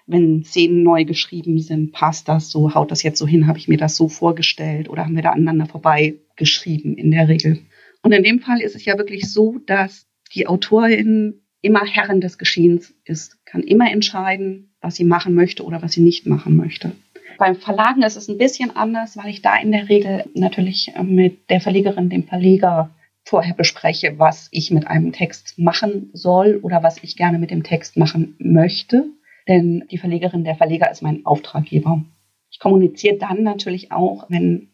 Wenn 0.07 0.45
Szenen 0.45 0.85
neu 0.85 1.05
geschrieben 1.05 1.59
sind, 1.59 1.93
passt 1.93 2.29
das 2.29 2.51
so, 2.51 2.75
haut 2.75 2.93
das 2.93 3.03
jetzt 3.03 3.19
so 3.19 3.27
hin, 3.27 3.49
habe 3.49 3.59
ich 3.59 3.67
mir 3.67 3.77
das 3.77 3.97
so 3.97 4.09
vorgestellt 4.09 4.89
oder 4.89 5.05
haben 5.05 5.17
wir 5.17 5.23
da 5.23 5.31
aneinander 5.31 5.67
vorbei 5.67 6.15
geschrieben 6.37 6.97
in 6.97 7.11
der 7.11 7.27
Regel. 7.27 7.59
Und 8.03 8.13
in 8.13 8.23
dem 8.23 8.39
Fall 8.39 8.61
ist 8.61 8.77
es 8.77 8.85
ja 8.85 8.99
wirklich 8.99 9.29
so, 9.33 9.59
dass 9.67 10.07
die 10.33 10.47
Autorin 10.47 11.43
immer 11.61 11.85
Herrin 11.85 12.21
des 12.21 12.39
Geschehens 12.39 12.95
ist, 13.05 13.45
kann 13.45 13.63
immer 13.63 13.91
entscheiden, 13.91 14.77
was 14.81 14.95
sie 14.95 15.05
machen 15.05 15.35
möchte 15.35 15.65
oder 15.65 15.83
was 15.83 15.93
sie 15.93 16.03
nicht 16.03 16.25
machen 16.25 16.55
möchte. 16.57 16.93
Beim 17.39 17.57
Verlagen 17.57 18.03
ist 18.03 18.17
es 18.17 18.29
ein 18.29 18.39
bisschen 18.39 18.75
anders, 18.77 19.17
weil 19.17 19.31
ich 19.31 19.43
da 19.43 19.57
in 19.59 19.73
der 19.73 19.89
Regel 19.89 20.25
natürlich 20.35 20.93
mit 21.03 21.51
der 21.51 21.61
Verlegerin, 21.61 22.09
dem 22.09 22.23
Verleger 22.23 22.95
vorher 23.27 23.55
bespreche, 23.55 24.19
was 24.19 24.49
ich 24.53 24.71
mit 24.71 24.87
einem 24.87 25.13
Text 25.13 25.59
machen 25.59 26.11
soll 26.13 26.61
oder 26.63 26.83
was 26.83 27.03
ich 27.03 27.17
gerne 27.17 27.39
mit 27.39 27.51
dem 27.51 27.65
Text 27.65 27.97
machen 27.97 28.37
möchte. 28.39 29.05
Denn 29.49 29.85
die 29.91 29.99
Verlegerin, 29.99 30.45
der 30.45 30.57
Verleger 30.57 30.91
ist 30.91 31.03
mein 31.03 31.27
Auftraggeber. 31.27 32.03
Ich 32.51 32.61
kommuniziere 32.61 33.17
dann 33.19 33.43
natürlich 33.43 33.91
auch, 33.91 34.27
wenn 34.29 34.69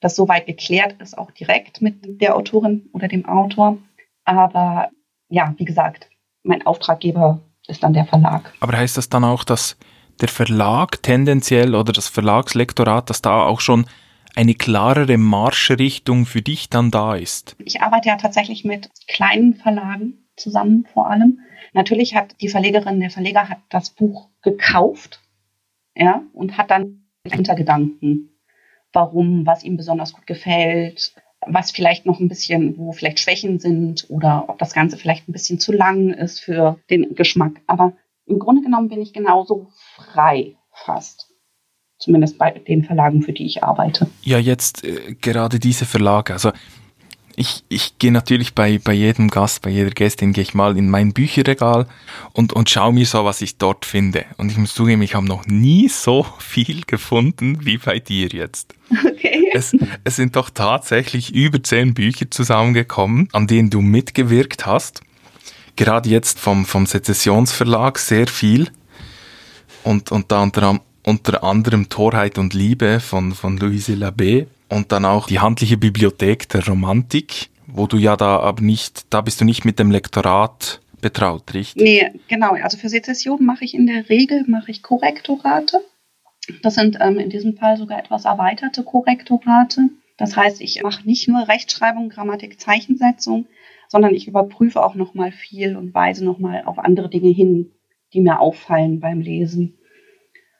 das 0.00 0.16
soweit 0.16 0.46
geklärt 0.46 0.96
ist, 1.00 1.16
auch 1.16 1.30
direkt 1.30 1.80
mit 1.82 2.20
der 2.20 2.36
Autorin 2.36 2.88
oder 2.92 3.08
dem 3.08 3.26
Autor. 3.26 3.78
Aber 4.24 4.90
ja, 5.28 5.54
wie 5.56 5.64
gesagt, 5.64 6.08
mein 6.42 6.64
Auftraggeber 6.64 7.40
ist 7.66 7.82
dann 7.82 7.94
der 7.94 8.04
Verlag. 8.04 8.52
Aber 8.60 8.76
heißt 8.76 8.96
das 8.96 9.08
dann 9.08 9.24
auch, 9.24 9.44
dass 9.44 9.76
der 10.20 10.28
Verlag 10.28 11.02
tendenziell 11.02 11.74
oder 11.74 11.92
das 11.92 12.08
Verlagslektorat, 12.08 13.08
dass 13.08 13.22
da 13.22 13.44
auch 13.44 13.60
schon 13.60 13.86
eine 14.38 14.54
klarere 14.54 15.18
Marschrichtung 15.18 16.24
für 16.24 16.42
dich 16.42 16.70
dann 16.70 16.92
da 16.92 17.16
ist? 17.16 17.56
Ich 17.64 17.82
arbeite 17.82 18.08
ja 18.08 18.16
tatsächlich 18.16 18.64
mit 18.64 18.88
kleinen 19.08 19.56
Verlagen, 19.56 20.28
zusammen 20.36 20.86
vor 20.92 21.10
allem. 21.10 21.40
Natürlich 21.72 22.14
hat 22.14 22.40
die 22.40 22.48
Verlegerin, 22.48 23.00
der 23.00 23.10
Verleger 23.10 23.48
hat 23.48 23.58
das 23.68 23.90
Buch 23.90 24.28
gekauft, 24.42 25.20
ja, 25.96 26.22
und 26.32 26.56
hat 26.56 26.70
dann 26.70 27.08
Hintergedanken, 27.24 28.30
warum, 28.92 29.44
was 29.44 29.64
ihm 29.64 29.76
besonders 29.76 30.12
gut 30.12 30.28
gefällt, 30.28 31.14
was 31.40 31.72
vielleicht 31.72 32.06
noch 32.06 32.20
ein 32.20 32.28
bisschen, 32.28 32.78
wo 32.78 32.92
vielleicht 32.92 33.18
Schwächen 33.18 33.58
sind 33.58 34.06
oder 34.08 34.44
ob 34.46 34.58
das 34.60 34.72
Ganze 34.72 34.98
vielleicht 34.98 35.28
ein 35.28 35.32
bisschen 35.32 35.58
zu 35.58 35.72
lang 35.72 36.10
ist 36.10 36.38
für 36.38 36.78
den 36.90 37.16
Geschmack. 37.16 37.60
Aber 37.66 37.94
im 38.24 38.38
Grunde 38.38 38.62
genommen 38.62 38.88
bin 38.88 39.02
ich 39.02 39.12
genauso 39.12 39.72
frei 39.96 40.54
fast. 40.70 41.27
Zumindest 41.98 42.38
bei 42.38 42.50
den 42.50 42.84
Verlagen, 42.84 43.22
für 43.22 43.32
die 43.32 43.46
ich 43.46 43.64
arbeite. 43.64 44.08
Ja, 44.22 44.38
jetzt 44.38 44.84
äh, 44.84 45.16
gerade 45.20 45.58
diese 45.58 45.84
Verlage. 45.84 46.32
Also 46.32 46.52
ich, 47.38 47.62
ich 47.68 47.98
gehe 47.98 48.10
natürlich 48.10 48.54
bei, 48.54 48.78
bei 48.78 48.92
jedem 48.92 49.28
Gast, 49.28 49.62
bei 49.62 49.70
jeder 49.70 49.90
Gästin 49.90 50.32
gehe 50.32 50.42
ich 50.42 50.54
mal 50.54 50.76
in 50.76 50.90
mein 50.90 51.12
Bücherregal 51.12 51.86
und, 52.32 52.52
und 52.52 52.68
schaue 52.68 52.92
mir 52.92 53.06
so, 53.06 53.24
was 53.24 53.40
ich 53.42 53.58
dort 53.58 53.84
finde. 53.84 54.24
Und 54.38 54.50
ich 54.50 54.58
muss 54.58 54.74
zugeben, 54.74 55.02
ich 55.02 55.14
habe 55.14 55.26
noch 55.26 55.46
nie 55.46 55.88
so 55.88 56.26
viel 56.38 56.82
gefunden 56.86 57.64
wie 57.64 57.78
bei 57.78 58.00
dir 58.00 58.28
jetzt. 58.28 58.74
Okay. 58.90 59.50
Es, 59.52 59.74
es 60.04 60.16
sind 60.16 60.34
doch 60.34 60.50
tatsächlich 60.50 61.34
über 61.34 61.62
zehn 61.62 61.94
Bücher 61.94 62.30
zusammengekommen, 62.30 63.28
an 63.32 63.46
denen 63.46 63.70
du 63.70 63.80
mitgewirkt 63.80 64.66
hast. 64.66 65.00
Gerade 65.76 66.08
jetzt 66.08 66.40
vom, 66.40 66.66
vom 66.66 66.86
Sezessionsverlag 66.86 67.98
sehr 67.98 68.26
viel. 68.26 68.68
Und, 69.84 70.10
und 70.10 70.32
da 70.32 70.42
unter, 70.42 70.80
unter 71.08 71.42
anderem 71.42 71.88
Torheit 71.88 72.36
und 72.36 72.52
Liebe 72.52 73.00
von, 73.00 73.32
von 73.32 73.56
Louise 73.56 73.94
Labbé 73.94 74.46
und 74.68 74.92
dann 74.92 75.06
auch 75.06 75.26
die 75.26 75.38
handliche 75.38 75.78
Bibliothek 75.78 76.50
der 76.50 76.66
Romantik, 76.66 77.48
wo 77.66 77.86
du 77.86 77.96
ja 77.96 78.14
da 78.14 78.40
aber 78.40 78.60
nicht, 78.62 79.06
da 79.08 79.22
bist 79.22 79.40
du 79.40 79.46
nicht 79.46 79.64
mit 79.64 79.78
dem 79.78 79.90
Lektorat 79.90 80.82
betraut, 81.00 81.54
richtig? 81.54 81.82
Nee, 81.82 82.12
genau. 82.28 82.52
Also 82.62 82.76
für 82.76 82.90
Sezession 82.90 83.42
mache 83.42 83.64
ich 83.64 83.72
in 83.72 83.86
der 83.86 84.10
Regel 84.10 84.44
mache 84.48 84.70
ich 84.70 84.82
Korrektorate. 84.82 85.80
Das 86.62 86.74
sind 86.74 86.98
ähm, 87.00 87.18
in 87.18 87.30
diesem 87.30 87.56
Fall 87.56 87.78
sogar 87.78 87.98
etwas 87.98 88.26
erweiterte 88.26 88.82
Korrektorate. 88.82 89.88
Das 90.18 90.36
heißt, 90.36 90.60
ich 90.60 90.82
mache 90.82 91.06
nicht 91.06 91.26
nur 91.26 91.48
Rechtschreibung, 91.48 92.10
Grammatik, 92.10 92.60
Zeichensetzung, 92.60 93.46
sondern 93.88 94.14
ich 94.14 94.28
überprüfe 94.28 94.84
auch 94.84 94.94
noch 94.94 95.14
mal 95.14 95.32
viel 95.32 95.74
und 95.74 95.94
weise 95.94 96.22
noch 96.22 96.38
mal 96.38 96.64
auf 96.66 96.78
andere 96.78 97.08
Dinge 97.08 97.30
hin, 97.30 97.70
die 98.12 98.20
mir 98.20 98.40
auffallen 98.40 99.00
beim 99.00 99.22
Lesen. 99.22 99.77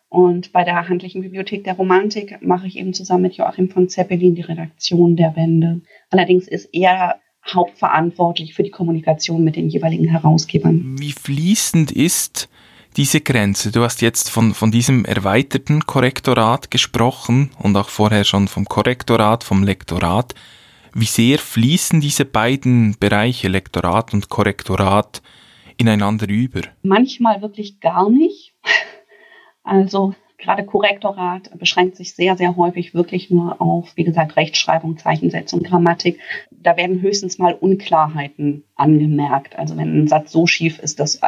Und 0.09 0.53
bei 0.53 0.65
der 0.65 0.89
Handlichen 0.89 1.23
Bibliothek 1.23 1.65
der 1.65 1.75
Romantik 1.75 2.39
mache 2.41 2.67
ich 2.67 2.79
eben 2.79 2.95
zusammen 2.95 3.23
mit 3.23 3.35
Joachim 3.35 3.69
von 3.69 3.89
Zeppelin 3.89 4.35
die 4.35 4.43
Redaktion 4.43 5.17
der 5.17 5.31
Bände. 5.31 5.83
Allerdings 6.11 6.49
ist 6.49 6.71
er 6.73 7.21
hauptverantwortlich 7.47 8.55
für 8.55 8.63
die 8.63 8.71
Kommunikation 8.71 9.45
mit 9.45 9.57
den 9.57 9.69
jeweiligen 9.69 10.09
Herausgebern. 10.09 10.97
Wie 10.99 11.13
fließend 11.13 11.93
ist 11.93 12.49
diese 12.97 13.21
Grenze? 13.21 13.71
Du 13.71 13.83
hast 13.83 14.01
jetzt 14.01 14.31
von, 14.31 14.55
von 14.55 14.71
diesem 14.71 15.05
erweiterten 15.05 15.87
Korrektorat 15.87 16.71
gesprochen 16.71 17.51
und 17.59 17.77
auch 17.77 17.89
vorher 17.89 18.25
schon 18.25 18.49
vom 18.49 18.65
Korrektorat, 18.65 19.45
vom 19.45 19.63
Lektorat. 19.63 20.35
Wie 20.95 21.05
sehr 21.05 21.39
fließen 21.39 22.01
diese 22.01 22.25
beiden 22.25 22.97
Bereiche, 22.99 23.49
Lektorat 23.49 24.15
und 24.15 24.31
Korrektorat, 24.31 25.23
ineinander 25.77 26.29
über? 26.29 26.63
Manchmal 26.83 27.43
wirklich 27.43 27.81
gar 27.81 28.11
nicht. 28.11 28.55
Also 29.69 30.15
gerade 30.39 30.65
Korrektorat 30.65 31.51
beschränkt 31.59 31.97
sich 31.97 32.15
sehr, 32.15 32.39
sehr 32.39 32.57
häufig 32.57 32.95
wirklich 32.95 33.29
nur 33.29 33.61
auf, 33.61 33.95
wie 33.97 34.05
gesagt, 34.05 34.37
Rechtschreibung, 34.37 34.97
Zeichensetzung, 34.97 35.63
Grammatik. 35.63 36.19
Da 36.51 36.79
werden 36.79 37.03
höchstens 37.03 37.37
mal 37.37 37.53
Unklarheiten 37.53 38.65
angemerkt. 38.77 39.59
Also 39.59 39.77
wenn 39.77 40.05
ein 40.05 40.09
Satz 40.09 40.33
so 40.33 40.47
schief 40.47 40.79
ist, 40.79 41.01
dass 41.01 41.21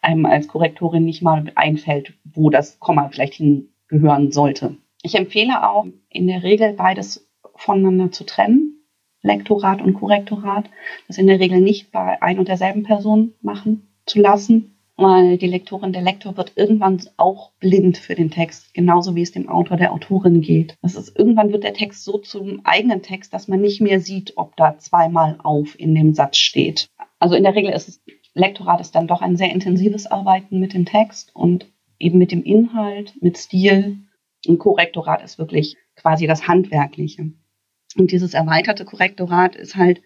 einem 0.00 0.26
als 0.26 0.46
Korrektorin 0.46 1.04
nicht 1.04 1.22
mal 1.22 1.50
einfällt, 1.56 2.14
wo 2.24 2.50
das 2.50 2.78
Komma 2.78 3.08
vielleicht 3.08 3.34
hingehören 3.34 4.30
sollte. 4.30 4.76
Ich 5.02 5.16
empfehle 5.16 5.68
auch 5.68 5.86
in 6.08 6.28
der 6.28 6.44
Regel 6.44 6.74
beides 6.74 7.28
voneinander 7.56 8.12
zu 8.12 8.24
trennen. 8.24 8.86
Lektorat 9.22 9.82
und 9.82 9.94
Korrektorat, 9.94 10.70
das 11.08 11.18
in 11.18 11.26
der 11.26 11.40
Regel 11.40 11.60
nicht 11.60 11.90
bei 11.90 12.22
ein 12.22 12.38
und 12.38 12.46
derselben 12.46 12.84
Person 12.84 13.34
machen 13.40 13.88
zu 14.06 14.20
lassen, 14.20 14.71
weil 14.96 15.38
die 15.38 15.46
Lektorin, 15.46 15.92
der 15.92 16.02
Lektor 16.02 16.36
wird 16.36 16.52
irgendwann 16.56 17.00
auch 17.16 17.52
blind 17.60 17.98
für 17.98 18.14
den 18.14 18.30
Text, 18.30 18.74
genauso 18.74 19.14
wie 19.14 19.22
es 19.22 19.32
dem 19.32 19.48
Autor, 19.48 19.76
der 19.76 19.92
Autorin 19.92 20.40
geht. 20.40 20.76
Das 20.82 20.94
ist, 20.94 21.16
irgendwann 21.18 21.52
wird 21.52 21.64
der 21.64 21.74
Text 21.74 22.04
so 22.04 22.18
zum 22.18 22.60
eigenen 22.64 23.02
Text, 23.02 23.32
dass 23.32 23.48
man 23.48 23.60
nicht 23.60 23.80
mehr 23.80 24.00
sieht, 24.00 24.34
ob 24.36 24.56
da 24.56 24.78
zweimal 24.78 25.38
auf 25.42 25.78
in 25.78 25.94
dem 25.94 26.14
Satz 26.14 26.36
steht. 26.36 26.88
Also 27.18 27.34
in 27.34 27.42
der 27.42 27.54
Regel 27.54 27.72
ist 27.72 27.88
es, 27.88 28.02
Lektorat 28.34 28.80
ist 28.80 28.94
dann 28.94 29.06
doch 29.06 29.20
ein 29.20 29.36
sehr 29.36 29.52
intensives 29.52 30.06
Arbeiten 30.06 30.58
mit 30.58 30.72
dem 30.72 30.86
Text 30.86 31.34
und 31.34 31.66
eben 31.98 32.18
mit 32.18 32.32
dem 32.32 32.42
Inhalt, 32.42 33.14
mit 33.20 33.38
Stil. 33.38 33.98
Und 34.46 34.58
Korrektorat 34.58 35.22
ist 35.22 35.38
wirklich 35.38 35.76
quasi 35.96 36.26
das 36.26 36.48
Handwerkliche. 36.48 37.32
Und 37.96 38.10
dieses 38.10 38.34
erweiterte 38.34 38.84
Korrektorat 38.84 39.54
ist 39.54 39.76
halt, 39.76 40.02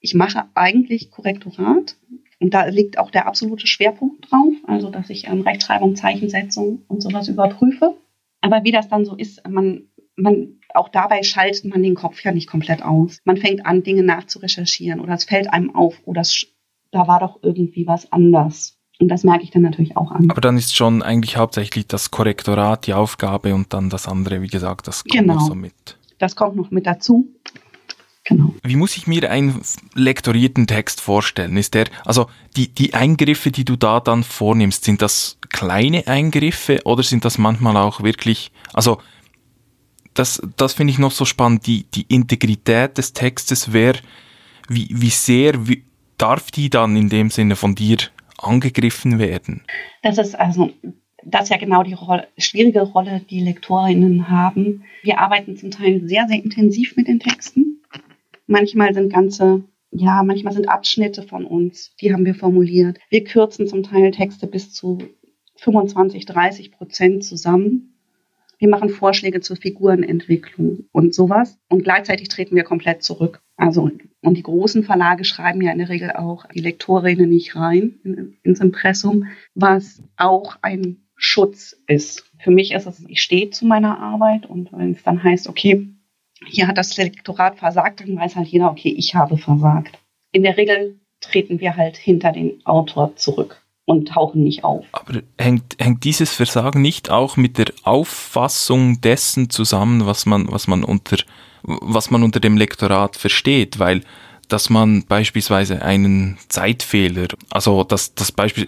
ich 0.00 0.14
mache 0.14 0.44
eigentlich 0.54 1.10
Korrektorat, 1.10 1.96
und 2.44 2.52
da 2.52 2.66
liegt 2.66 2.98
auch 2.98 3.10
der 3.10 3.26
absolute 3.26 3.66
Schwerpunkt 3.66 4.30
drauf, 4.30 4.52
also 4.66 4.90
dass 4.90 5.08
ich 5.08 5.26
ähm, 5.28 5.40
Rechtschreibung, 5.40 5.96
Zeichensetzung 5.96 6.82
und 6.88 7.02
sowas 7.02 7.28
überprüfe. 7.28 7.94
Aber 8.42 8.64
wie 8.64 8.70
das 8.70 8.90
dann 8.90 9.06
so 9.06 9.16
ist, 9.16 9.48
man, 9.48 9.84
man, 10.14 10.60
auch 10.74 10.90
dabei 10.90 11.22
schaltet 11.22 11.64
man 11.64 11.82
den 11.82 11.94
Kopf 11.94 12.22
ja 12.22 12.32
nicht 12.32 12.46
komplett 12.46 12.82
aus. 12.82 13.18
Man 13.24 13.38
fängt 13.38 13.64
an, 13.64 13.82
Dinge 13.82 14.02
nachzurecherchieren 14.02 15.00
oder 15.00 15.14
es 15.14 15.24
fällt 15.24 15.50
einem 15.54 15.74
auf, 15.74 15.96
oder 16.04 16.20
es, 16.20 16.46
da 16.90 17.08
war 17.08 17.18
doch 17.18 17.38
irgendwie 17.40 17.86
was 17.86 18.12
anders. 18.12 18.76
Und 19.00 19.08
das 19.08 19.24
merke 19.24 19.44
ich 19.44 19.50
dann 19.50 19.62
natürlich 19.62 19.96
auch 19.96 20.10
an. 20.10 20.30
Aber 20.30 20.42
dann 20.42 20.58
ist 20.58 20.76
schon 20.76 21.00
eigentlich 21.02 21.38
hauptsächlich 21.38 21.86
das 21.86 22.10
Korrektorat 22.10 22.86
die 22.86 22.92
Aufgabe 22.92 23.54
und 23.54 23.72
dann 23.72 23.88
das 23.88 24.06
andere, 24.06 24.42
wie 24.42 24.48
gesagt, 24.48 24.86
das 24.86 25.02
kommt 25.02 25.14
genau. 25.14 25.34
noch 25.36 25.46
so 25.46 25.54
mit. 25.54 25.96
Das 26.18 26.36
kommt 26.36 26.56
noch 26.56 26.70
mit 26.70 26.86
dazu. 26.86 27.26
Genau. 28.24 28.54
Wie 28.62 28.76
muss 28.76 28.96
ich 28.96 29.06
mir 29.06 29.30
einen 29.30 29.60
lektorierten 29.94 30.66
Text 30.66 31.02
vorstellen? 31.02 31.58
Ist 31.58 31.74
der, 31.74 31.86
also 32.06 32.26
die, 32.56 32.68
die 32.68 32.94
Eingriffe, 32.94 33.50
die 33.50 33.66
du 33.66 33.76
da 33.76 34.00
dann 34.00 34.24
vornimmst, 34.24 34.84
sind 34.84 35.02
das 35.02 35.38
kleine 35.50 36.06
Eingriffe 36.06 36.80
oder 36.84 37.02
sind 37.02 37.26
das 37.26 37.36
manchmal 37.36 37.76
auch 37.76 38.02
wirklich, 38.02 38.50
also 38.72 38.98
das, 40.14 40.40
das 40.56 40.72
finde 40.72 40.92
ich 40.92 40.98
noch 40.98 41.10
so 41.10 41.26
spannend, 41.26 41.66
die, 41.66 41.84
die 41.94 42.06
Integrität 42.08 42.96
des 42.96 43.12
Textes, 43.12 43.72
wer, 43.72 43.94
wie, 44.68 44.88
wie 44.90 45.10
sehr 45.10 45.68
wie, 45.68 45.84
darf 46.16 46.50
die 46.50 46.70
dann 46.70 46.96
in 46.96 47.10
dem 47.10 47.28
Sinne 47.30 47.56
von 47.56 47.74
dir 47.74 47.98
angegriffen 48.38 49.18
werden? 49.18 49.62
Das 50.02 50.16
ist 50.16 50.34
also 50.34 50.72
das 51.26 51.44
ist 51.44 51.50
ja 51.50 51.56
genau 51.56 51.82
die 51.82 51.94
Rolle, 51.94 52.28
schwierige 52.36 52.82
Rolle, 52.82 53.22
die 53.30 53.40
Lektorinnen 53.40 54.28
haben. 54.28 54.84
Wir 55.02 55.18
arbeiten 55.18 55.56
zum 55.56 55.70
Teil 55.70 56.02
sehr, 56.06 56.26
sehr 56.28 56.42
intensiv 56.42 56.96
mit 56.96 57.08
den 57.08 57.18
Texten. 57.18 57.80
Manchmal 58.46 58.94
sind 58.94 59.12
ganze, 59.12 59.64
ja, 59.90 60.22
manchmal 60.22 60.52
sind 60.52 60.68
Abschnitte 60.68 61.22
von 61.22 61.44
uns, 61.46 61.94
die 62.00 62.12
haben 62.12 62.24
wir 62.24 62.34
formuliert. 62.34 62.98
Wir 63.10 63.24
kürzen 63.24 63.66
zum 63.66 63.82
Teil 63.82 64.10
Texte 64.10 64.46
bis 64.46 64.72
zu 64.72 64.98
25, 65.56 66.26
30 66.26 66.72
Prozent 66.72 67.24
zusammen. 67.24 67.94
Wir 68.58 68.68
machen 68.68 68.88
Vorschläge 68.88 69.40
zur 69.40 69.56
Figurenentwicklung 69.56 70.86
und 70.92 71.14
sowas. 71.14 71.58
Und 71.68 71.84
gleichzeitig 71.84 72.28
treten 72.28 72.56
wir 72.56 72.64
komplett 72.64 73.02
zurück. 73.02 73.40
Also, 73.56 73.90
und 74.22 74.36
die 74.36 74.42
großen 74.42 74.84
Verlage 74.84 75.24
schreiben 75.24 75.60
ja 75.60 75.72
in 75.72 75.78
der 75.78 75.88
Regel 75.88 76.12
auch 76.12 76.46
die 76.48 76.60
Lektorinnen 76.60 77.28
nicht 77.28 77.56
rein 77.56 77.98
in, 78.04 78.36
ins 78.42 78.60
Impressum, 78.60 79.26
was 79.54 80.02
auch 80.16 80.56
ein 80.62 81.04
Schutz 81.16 81.76
ist. 81.86 82.30
Für 82.38 82.50
mich 82.50 82.72
ist 82.72 82.86
es, 82.86 83.04
ich 83.08 83.22
stehe 83.22 83.50
zu 83.50 83.66
meiner 83.66 83.98
Arbeit 83.98 84.46
und 84.46 84.72
wenn 84.72 84.92
es 84.92 85.02
dann 85.02 85.22
heißt, 85.22 85.48
okay, 85.48 85.93
hier 86.46 86.66
hat 86.68 86.78
das 86.78 86.96
Lektorat 86.96 87.58
versagt, 87.58 88.00
dann 88.00 88.16
weiß 88.16 88.36
halt 88.36 88.48
jeder, 88.48 88.70
okay, 88.70 88.94
ich 88.96 89.14
habe 89.14 89.36
versagt. 89.36 89.98
In 90.32 90.42
der 90.42 90.56
Regel 90.56 90.98
treten 91.20 91.60
wir 91.60 91.76
halt 91.76 91.96
hinter 91.96 92.32
den 92.32 92.64
Autor 92.64 93.16
zurück 93.16 93.62
und 93.86 94.08
tauchen 94.08 94.42
nicht 94.42 94.64
auf. 94.64 94.84
Aber 94.92 95.22
hängt, 95.38 95.76
hängt 95.78 96.04
dieses 96.04 96.32
Versagen 96.32 96.82
nicht 96.82 97.10
auch 97.10 97.36
mit 97.36 97.58
der 97.58 97.72
Auffassung 97.82 99.00
dessen 99.00 99.50
zusammen, 99.50 100.06
was 100.06 100.26
man, 100.26 100.50
was 100.50 100.66
man 100.66 100.84
unter, 100.84 101.18
was 101.62 102.10
man 102.10 102.22
unter 102.22 102.40
dem 102.40 102.56
Lektorat 102.56 103.16
versteht? 103.16 103.78
Weil 103.78 104.02
dass 104.52 104.70
man 104.70 105.04
beispielsweise 105.06 105.82
einen 105.82 106.38
Zeitfehler, 106.48 107.28
also 107.50 107.84
das, 107.84 108.14
das, 108.14 108.32
Beispiel, 108.32 108.66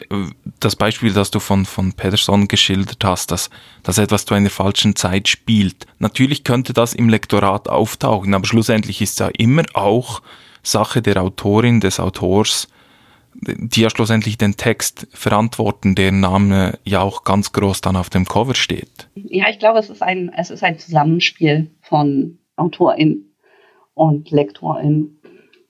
das 0.61 0.76
Beispiel, 0.76 1.12
das 1.12 1.30
du 1.30 1.40
von, 1.40 1.64
von 1.64 1.92
Pedersen 1.92 2.49
geschildert 2.49 3.04
hast, 3.04 3.30
dass, 3.30 3.50
dass 3.83 3.99
etwas 3.99 4.25
zu 4.25 4.35
einer 4.35 4.50
falschen 4.50 4.97
Zeit 4.97 5.28
spielt. 5.28 5.87
Natürlich 5.99 6.45
könnte 6.45 6.73
das 6.73 6.95
im 6.95 7.09
Lektorat 7.09 7.68
auftauchen, 7.68 8.35
aber 8.35 8.47
schlussendlich 8.47 9.00
ist 9.00 9.12
es 9.12 9.18
ja 9.18 9.28
immer 9.37 9.64
auch 9.75 10.23
Sache 10.62 11.02
der 11.02 11.23
Autorin, 11.23 11.80
des 11.80 12.00
Autors, 12.00 12.68
die 13.35 13.83
ja 13.83 13.90
schlussendlich 13.90 14.38
den 14.38 14.56
Text 14.56 15.06
verantworten, 15.12 15.95
deren 15.95 16.21
Name 16.21 16.78
ja 16.85 17.02
auch 17.02 17.25
ganz 17.25 17.52
groß 17.52 17.80
dann 17.80 17.97
auf 17.97 18.11
dem 18.11 18.25
Cover 18.25 18.54
steht. 18.54 19.09
Ja, 19.14 19.49
ich 19.50 19.59
glaube, 19.59 19.78
es 19.78 19.90
ist 19.90 20.02
ein, 20.02 20.33
es 20.37 20.50
ist 20.50 20.62
ein 20.62 20.78
Zusammenspiel 20.78 21.71
von 21.83 22.38
Autorin 22.56 23.26
und 23.95 24.30
Lektorin 24.30 25.18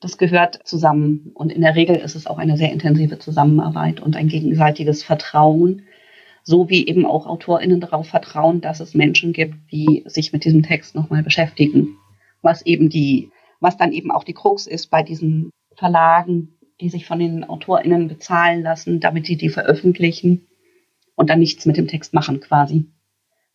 das 0.01 0.19
gehört 0.19 0.61
zusammen. 0.67 1.31
Und 1.35 1.53
in 1.53 1.63
der 1.63 1.75
Regel 1.75 1.97
ist 1.97 2.15
es 2.15 2.27
auch 2.27 2.39
eine 2.39 2.57
sehr 2.57 2.73
intensive 2.73 3.19
Zusammenarbeit 3.19 4.01
und 4.01 4.17
ein 4.17 4.29
gegenseitiges 4.29 5.03
Vertrauen, 5.03 5.83
so 6.43 6.69
wie 6.69 6.87
eben 6.87 7.07
auch 7.07 7.27
AutorInnen 7.27 7.81
darauf 7.81 8.09
vertrauen, 8.09 8.61
dass 8.61 8.81
es 8.81 8.95
Menschen 8.95 9.33
gibt, 9.33 9.57
die 9.73 10.05
sich 10.07 10.33
mit 10.33 10.45
diesem 10.45 10.63
Text 10.63 10.95
nochmal 10.95 11.23
beschäftigen. 11.23 11.97
Was 12.43 12.65
eben 12.65 12.89
die, 12.89 13.31
was 13.61 13.77
dann 13.77 13.93
eben 13.93 14.11
auch 14.11 14.25
die 14.25 14.35
Krux 14.35 14.67
ist 14.67 14.91
bei 14.91 15.03
diesen 15.03 15.51
Verlagen, 15.75 16.59
die 16.81 16.89
sich 16.89 17.07
von 17.07 17.19
den 17.19 17.45
AutorInnen 17.45 18.09
bezahlen 18.09 18.63
lassen, 18.63 19.01
damit 19.01 19.27
sie 19.27 19.37
die 19.37 19.49
veröffentlichen 19.49 20.47
und 21.15 21.31
dann 21.31 21.41
nichts 21.41 21.67
mit 21.67 21.77
dem 21.77 21.89
Text 21.89 22.15
machen 22.15 22.41
quasi 22.41 22.87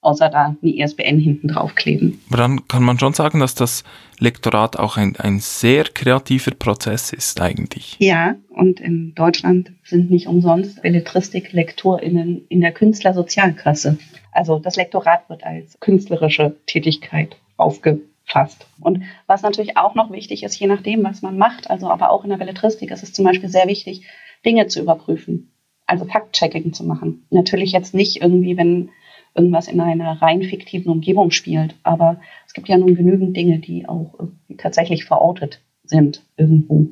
außer 0.01 0.29
da 0.29 0.58
eine 0.62 0.75
ISBN 0.75 1.20
hinten 1.20 1.48
drauf 1.48 1.75
kleben. 1.75 2.20
Aber 2.29 2.38
dann 2.38 2.67
kann 2.67 2.84
man 2.84 3.00
schon 3.00 3.13
sagen, 3.13 3.39
dass 3.39 3.55
das 3.55 3.84
Lektorat 4.20 4.77
auch 4.77 4.98
ein, 4.98 5.15
ein 5.17 5.39
sehr 5.39 5.84
kreativer 5.84 6.51
Prozess 6.51 7.13
ist 7.13 7.39
eigentlich. 7.39 7.98
Ja, 8.00 8.36
und 8.50 8.79
in 8.79 9.13
Deutschland 9.15 9.72
sind 9.84 10.10
nicht 10.10 10.27
umsonst 10.27 10.81
Belletristik-LektorInnen 10.81 12.46
in 12.50 12.62
der 12.62 12.72
Künstlersozialkasse. 12.72 13.98
Also 14.31 14.60
das 14.60 14.75
Lektorat 14.75 15.29
wird 15.29 15.43
als 15.43 15.79
künstlerische 15.79 16.55
Tätigkeit 16.65 17.38
aufgefasst. 17.58 18.65
Und 18.79 19.03
was 19.27 19.43
natürlich 19.43 19.77
auch 19.77 19.93
noch 19.93 20.12
wichtig 20.12 20.43
ist, 20.43 20.60
je 20.60 20.67
nachdem, 20.67 21.03
was 21.03 21.22
man 21.22 21.38
macht, 21.38 21.70
also 21.70 21.89
aber 21.89 22.10
auch 22.10 22.24
in 22.24 22.31
der 22.31 22.38
Belletristik 22.38 22.89
ist 22.89 23.03
es 23.03 23.13
zum 23.13 23.25
Beispiel 23.25 23.50
sehr 23.50 23.67
wichtig, 23.67 24.05
Dinge 24.46 24.67
zu 24.67 24.81
überprüfen. 24.81 25.51
Also 25.86 26.05
Fact-Checking 26.05 26.74
zu 26.74 26.86
machen. 26.86 27.27
Natürlich 27.29 27.74
jetzt 27.74 27.93
nicht 27.93 28.22
irgendwie, 28.22 28.55
wenn 28.58 28.89
irgendwas 29.34 29.68
in 29.68 29.80
einer 29.80 30.22
rein 30.22 30.44
fiktiven 30.44 30.92
Umgebung 30.92 31.32
spielt. 31.32 31.76
Aber 31.84 32.20
es 32.46 32.54
gibt 32.54 32.68
ja 32.68 32.78
nun 32.78 32.96
genügend 32.96 33.36
Dinge, 33.36 33.60
die 33.60 33.88
auch 33.88 34.16
tatsächlich 34.58 35.06
verortet 35.06 35.62
sind 35.84 36.26
irgendwo. 36.38 36.88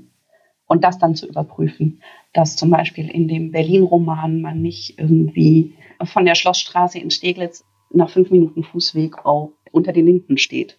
Und 0.65 0.84
das 0.84 1.00
dann 1.00 1.15
zu 1.15 1.27
überprüfen, 1.27 2.01
dass 2.34 2.55
zum 2.55 2.69
Beispiel 2.69 3.10
in 3.10 3.27
dem 3.27 3.51
Berlin-Roman 3.51 4.41
man 4.41 4.62
nicht 4.62 5.00
irgendwie 5.00 5.74
von 6.03 6.25
der 6.25 6.36
Schlossstraße 6.36 7.00
in 7.00 7.10
Steglitz 7.10 7.65
nach 7.91 8.10
fünf 8.10 8.29
Minuten 8.29 8.63
Fußweg 8.63 9.25
auch 9.25 9.51
unter 9.72 9.93
den 9.93 10.05
Linden 10.05 10.38
steht 10.38 10.77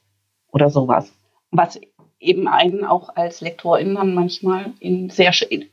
oder 0.53 0.71
sowas. 0.71 1.13
Was 1.51 1.81
eben 2.21 2.47
einen 2.47 2.85
auch 2.85 3.17
als 3.17 3.41
Lektorin 3.41 3.95
dann 3.95 4.15
manchmal 4.15 4.75
in 4.79 5.11
sehr 5.11 5.33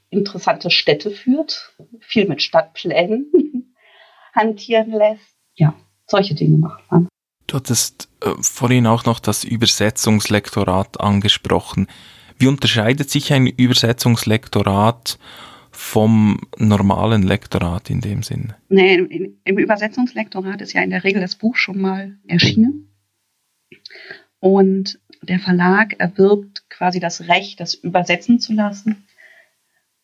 interessante 0.09 0.71
Städte 0.71 1.11
führt, 1.11 1.75
viel 1.99 2.27
mit 2.27 2.41
Stadtplänen 2.41 3.75
hantieren 4.33 4.91
lässt 4.91 5.36
ja, 5.57 5.75
solche 6.05 6.35
Dinge 6.35 6.57
macht 6.57 6.89
man. 6.89 7.07
Du 7.47 7.57
hattest 7.57 8.09
äh, 8.21 8.29
vorhin 8.41 8.87
auch 8.87 9.05
noch 9.05 9.19
das 9.19 9.43
Übersetzungslektorat 9.43 10.99
angesprochen. 10.99 11.87
Wie 12.37 12.47
unterscheidet 12.47 13.09
sich 13.09 13.33
ein 13.33 13.47
Übersetzungslektorat 13.47 15.17
vom 15.71 16.39
normalen 16.57 17.23
Lektorat 17.23 17.89
in 17.89 18.01
dem 18.01 18.23
Sinn? 18.23 18.53
Nee, 18.69 18.95
im 19.43 19.57
Übersetzungslektorat 19.57 20.61
ist 20.61 20.73
ja 20.73 20.81
in 20.81 20.89
der 20.91 21.03
Regel 21.03 21.21
das 21.21 21.35
Buch 21.35 21.55
schon 21.55 21.79
mal 21.79 22.17
erschienen. 22.27 22.93
Und 24.39 24.99
der 25.23 25.39
Verlag 25.39 25.99
erwirbt 25.99 26.69
quasi 26.69 26.99
das 26.99 27.27
Recht, 27.27 27.59
das 27.59 27.73
übersetzen 27.73 28.39
zu 28.39 28.53
lassen 28.53 29.07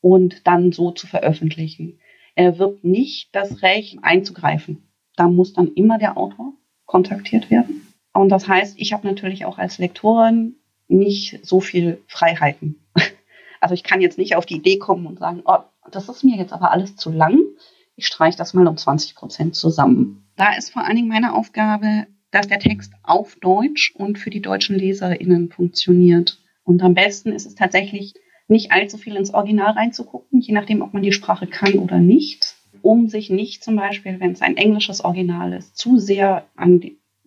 und 0.02 0.48
dann 0.48 0.72
so 0.72 0.92
zu 0.92 1.08
veröffentlichen. 1.08 2.00
Er 2.36 2.46
erwirbt 2.46 2.84
nicht 2.84 3.30
das 3.36 3.62
Recht, 3.62 4.00
einzugreifen 4.02 4.93
da 5.16 5.28
muss 5.28 5.54
dann 5.54 5.74
immer 5.74 5.98
der 5.98 6.18
Autor 6.18 6.54
kontaktiert 6.86 7.50
werden. 7.50 7.88
Und 8.14 8.30
das 8.30 8.48
heißt, 8.48 8.76
ich 8.78 8.94
habe 8.94 9.08
natürlich 9.08 9.46
auch 9.46 9.58
als 9.58 9.78
Lektorin 9.78 10.56
nicht 10.88 11.40
so 11.44 11.60
viel 11.60 12.02
Freiheiten. 12.08 12.80
Also 13.60 13.76
ich 13.76 13.84
kann 13.84 14.02
jetzt 14.02 14.18
nicht 14.18 14.36
auf 14.36 14.46
die 14.46 14.58
Idee 14.58 14.78
kommen 14.78 15.06
und 15.06 15.20
sagen, 15.20 15.42
oh, 15.46 15.60
das 15.90 16.10
ist 16.10 16.26
mir 16.26 16.36
jetzt 16.36 16.52
aber 16.52 16.72
alles 16.72 16.98
zu 16.98 17.10
lang. 17.10 17.40
Ich 17.96 18.08
streiche 18.08 18.38
das 18.38 18.54
mal 18.54 18.68
um 18.68 18.76
20 18.76 19.16
Prozent 19.16 19.56
zusammen. 19.56 20.26
Da 20.36 20.58
ist 20.58 20.72
vor 20.74 20.84
allen 20.84 20.98
Dingen 20.98 21.08
meine 21.08 21.34
Aufgabe, 21.34 22.08
dass 22.30 22.50
der 22.50 22.60
Text 22.60 22.92
auf 23.04 23.38
Deutsch 23.40 23.94
und 23.96 24.20
für 24.20 24.32
die 24.32 24.42
deutschen 24.42 24.78
LeserInnen 24.78 25.50
funktioniert. 25.50 26.42
Und 26.66 26.84
am 26.84 26.94
besten 26.94 27.32
ist 27.32 27.46
es 27.46 27.56
tatsächlich, 27.56 28.14
nicht 28.48 28.74
allzu 28.74 28.98
viel 28.98 29.16
ins 29.16 29.34
Original 29.34 29.72
reinzugucken, 29.72 30.42
je 30.42 30.54
nachdem, 30.54 30.82
ob 30.82 30.94
man 30.94 31.04
die 31.04 31.14
Sprache 31.14 31.48
kann 31.48 31.76
oder 31.76 32.00
nicht, 32.00 32.53
um 32.84 33.08
sich 33.08 33.30
nicht 33.30 33.64
zum 33.64 33.76
Beispiel, 33.76 34.20
wenn 34.20 34.32
es 34.32 34.42
ein 34.42 34.58
englisches 34.58 35.04
Original 35.04 35.54
ist, 35.54 35.78
zu 35.78 35.98
sehr 35.98 36.46
an 36.56 36.82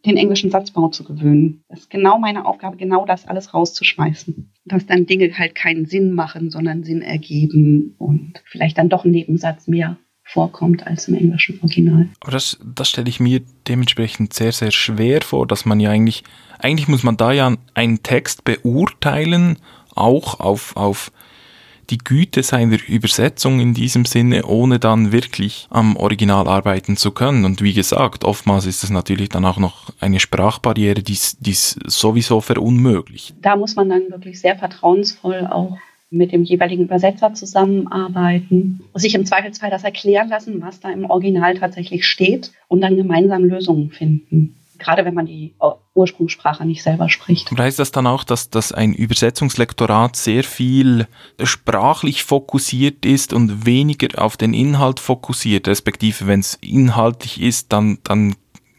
den 0.05 0.17
englischen 0.17 0.51
Satzbau 0.51 0.89
zu 0.89 1.03
gewöhnen. 1.03 1.65
Das 1.69 1.81
ist 1.81 1.91
genau 1.91 2.19
meine 2.19 2.45
Aufgabe, 2.45 2.77
genau 2.77 3.05
das 3.07 3.27
alles 3.27 3.53
rauszuschmeißen. 3.53 4.53
Dass 4.65 4.87
dann 4.87 5.07
Dinge 5.07 5.37
halt 5.37 5.55
keinen 5.55 5.87
Sinn 5.87 6.13
machen, 6.13 6.51
sondern 6.51 6.85
Sinn 6.85 7.03
ergeben 7.03 7.97
und 7.99 8.35
vielleicht 8.45 8.79
dann 8.79 8.89
doch 8.89 9.05
ein 9.05 9.11
Nebensatz 9.11 9.67
mehr 9.67 9.97
vorkommt 10.23 10.87
als 10.87 11.09
im 11.09 11.15
englischen 11.15 11.59
Original. 11.61 12.09
Aber 12.21 12.33
das, 12.33 12.59
das 12.65 12.89
stelle 12.91 13.09
ich 13.09 13.21
mir 13.21 13.41
dementsprechend 13.67 14.35
sehr, 14.35 14.53
sehr 14.53 14.73
schwer 14.73 15.23
vor, 15.23 15.47
dass 15.47 15.65
man 15.65 15.81
ja 15.81 15.91
eigentlich, 15.91 16.25
eigentlich 16.59 16.89
muss 16.89 17.03
man 17.03 17.17
da 17.17 17.33
ja 17.33 17.57
einen 17.75 18.03
Text 18.03 18.45
beurteilen, 18.45 19.59
auch 19.95 20.41
auf, 20.41 20.77
auf 20.77 21.11
die 21.91 21.99
Güte 21.99 22.43
seiner 22.43 22.79
Übersetzung 22.89 23.61
in 23.61 23.75
diesem 23.75 24.05
Sinne, 24.05 24.45
ohne 24.45 24.79
dann 24.79 25.13
wirklich 25.13 25.67
am 25.71 25.97
Original 25.97 26.49
arbeiten 26.49 26.97
zu 26.97 27.11
können. 27.11 27.45
Und 27.45 27.63
wie 27.63 27.73
gesagt, 27.73 28.25
oftmals 28.25 28.67
ist 28.67 28.85
es 28.85 28.91
natürlich 28.91 29.29
dann 29.29 29.45
auch 29.45 29.59
noch 29.59 29.93
eine 30.01 30.21
Sprachbarriere, 30.21 31.03
die 31.03 31.13
ist 31.13 31.79
sowieso 31.87 32.41
verunmöglicht. 32.41 33.35
Da 33.43 33.57
muss 33.57 33.77
man 33.77 33.89
dann 33.89 34.11
wirklich 34.11 34.41
sehr 34.41 34.57
vertrauensvoll 34.57 35.47
auch 35.51 35.77
mit 36.11 36.33
dem 36.33 36.45
jeweiligen 36.45 36.85
Übersetzer 36.85 37.35
zusammenarbeiten, 37.35 38.81
sich 38.95 39.15
im 39.15 39.27
Zweifelsfall 39.27 39.71
das 39.71 39.83
erklären 39.83 40.29
lassen, 40.29 40.63
was 40.63 40.81
da 40.81 40.91
im 40.91 41.11
Original 41.11 41.59
tatsächlich 41.59 42.07
steht 42.07 42.53
und 42.69 42.81
dann 42.81 42.97
gemeinsam 42.97 43.45
Lösungen 43.45 43.91
finden 43.91 44.57
gerade 44.79 45.05
wenn 45.05 45.15
man 45.15 45.27
die 45.27 45.55
Ursprungssprache 45.95 46.65
nicht 46.65 46.83
selber 46.83 47.09
spricht. 47.09 47.51
Und 47.51 47.59
heißt 47.59 47.79
das 47.79 47.91
dann 47.91 48.07
auch, 48.07 48.25
dass, 48.25 48.51
dass 48.51 48.73
ein 48.73 48.93
Übersetzungslektorat 48.93 50.17
sehr 50.17 50.45
viel 50.45 51.07
sprachlich 51.43 52.23
fokussiert 52.25 53.07
ist 53.07 53.33
und 53.33 53.67
weniger 53.67 54.23
auf 54.23 54.37
den 54.37 54.55
Inhalt 54.55 55.01
fokussiert, 55.01 55.69
respektive 55.69 56.27
wenn 56.27 56.41
es 56.41 56.59
inhaltlich 56.61 57.41
ist, 57.41 57.73
dann, 57.73 57.99
dann 58.05 58.35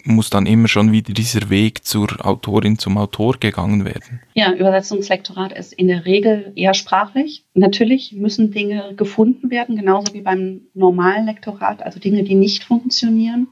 muss 0.07 0.29
dann 0.29 0.45
immer 0.45 0.67
schon 0.67 0.91
wieder 0.91 1.13
dieser 1.13 1.49
Weg 1.49 1.86
zur 1.86 2.25
Autorin, 2.25 2.79
zum 2.79 2.97
Autor 2.97 3.38
gegangen 3.39 3.86
werden. 3.86 4.21
Ja, 4.33 4.53
Übersetzungslektorat 4.53 5.51
ist 5.51 5.73
in 5.73 5.88
der 5.88 6.05
Regel 6.05 6.53
eher 6.55 6.73
sprachlich. 6.73 7.43
Natürlich 7.53 8.13
müssen 8.13 8.51
Dinge 8.51 8.93
gefunden 8.95 9.51
werden, 9.51 9.75
genauso 9.75 10.13
wie 10.13 10.21
beim 10.21 10.62
normalen 10.73 11.25
Lektorat, 11.25 11.83
also 11.83 11.99
Dinge, 11.99 12.23
die 12.23 12.36
nicht 12.36 12.63
funktionieren. 12.63 13.47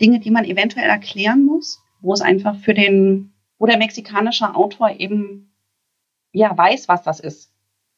Dinge, 0.00 0.20
die 0.20 0.30
man 0.30 0.44
eventuell 0.44 0.88
erklären 0.88 1.44
muss, 1.44 1.82
wo 2.00 2.12
es 2.12 2.20
einfach 2.20 2.56
für 2.56 2.74
den, 2.74 3.32
wo 3.58 3.66
der 3.66 3.78
mexikanische 3.78 4.54
Autor 4.54 4.90
eben 4.98 5.52
ja 6.32 6.56
weiß, 6.56 6.88
was 6.88 7.02
das 7.02 7.20
ist, 7.20 7.52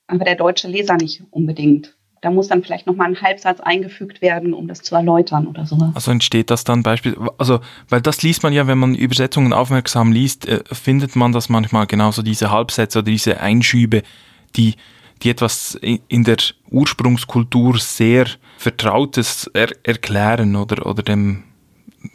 aber 0.07 0.25
der 0.25 0.37
deutsche 0.37 0.69
Leser 0.69 0.97
nicht 0.97 1.23
unbedingt. 1.31 1.97
Da 2.23 2.31
muss 2.31 2.49
dann 2.49 2.63
vielleicht 2.63 2.87
nochmal 2.87 3.09
ein 3.09 3.21
Halbsatz 3.21 3.61
eingefügt 3.61 4.23
werden, 4.23 4.55
um 4.55 4.69
das 4.69 4.83
zu 4.83 4.95
erläutern 4.95 5.47
oder 5.47 5.67
so. 5.67 5.79
Also 5.95 6.11
entsteht 6.11 6.51
das 6.51 6.65
dann 6.65 6.83
beispielsweise, 6.83 7.31
also, 7.39 7.61
weil 7.89 8.01
das 8.01 8.23
liest 8.23 8.43
man 8.43 8.53
ja, 8.53 8.67
wenn 8.67 8.79
man 8.79 8.95
Übersetzungen 8.95 9.53
aufmerksam 9.53 10.13
liest, 10.13 10.49
äh, 10.49 10.63
findet 10.73 11.15
man 11.15 11.33
das 11.33 11.49
manchmal 11.49 11.87
genauso 11.87 12.23
diese 12.23 12.51
Halbsätze 12.51 13.01
oder 13.01 13.11
diese 13.11 13.41
Einschübe, 13.41 14.03
die, 14.57 14.75
die 15.23 15.31
etwas 15.31 15.75
in 15.75 16.25
der 16.25 16.39
Ursprungskultur 16.71 17.79
sehr 17.79 18.27
Vertrautes 18.59 19.51
er 19.53 19.69
erklären 19.83 20.57
oder, 20.57 20.87
oder 20.87 21.03
dem 21.03 21.45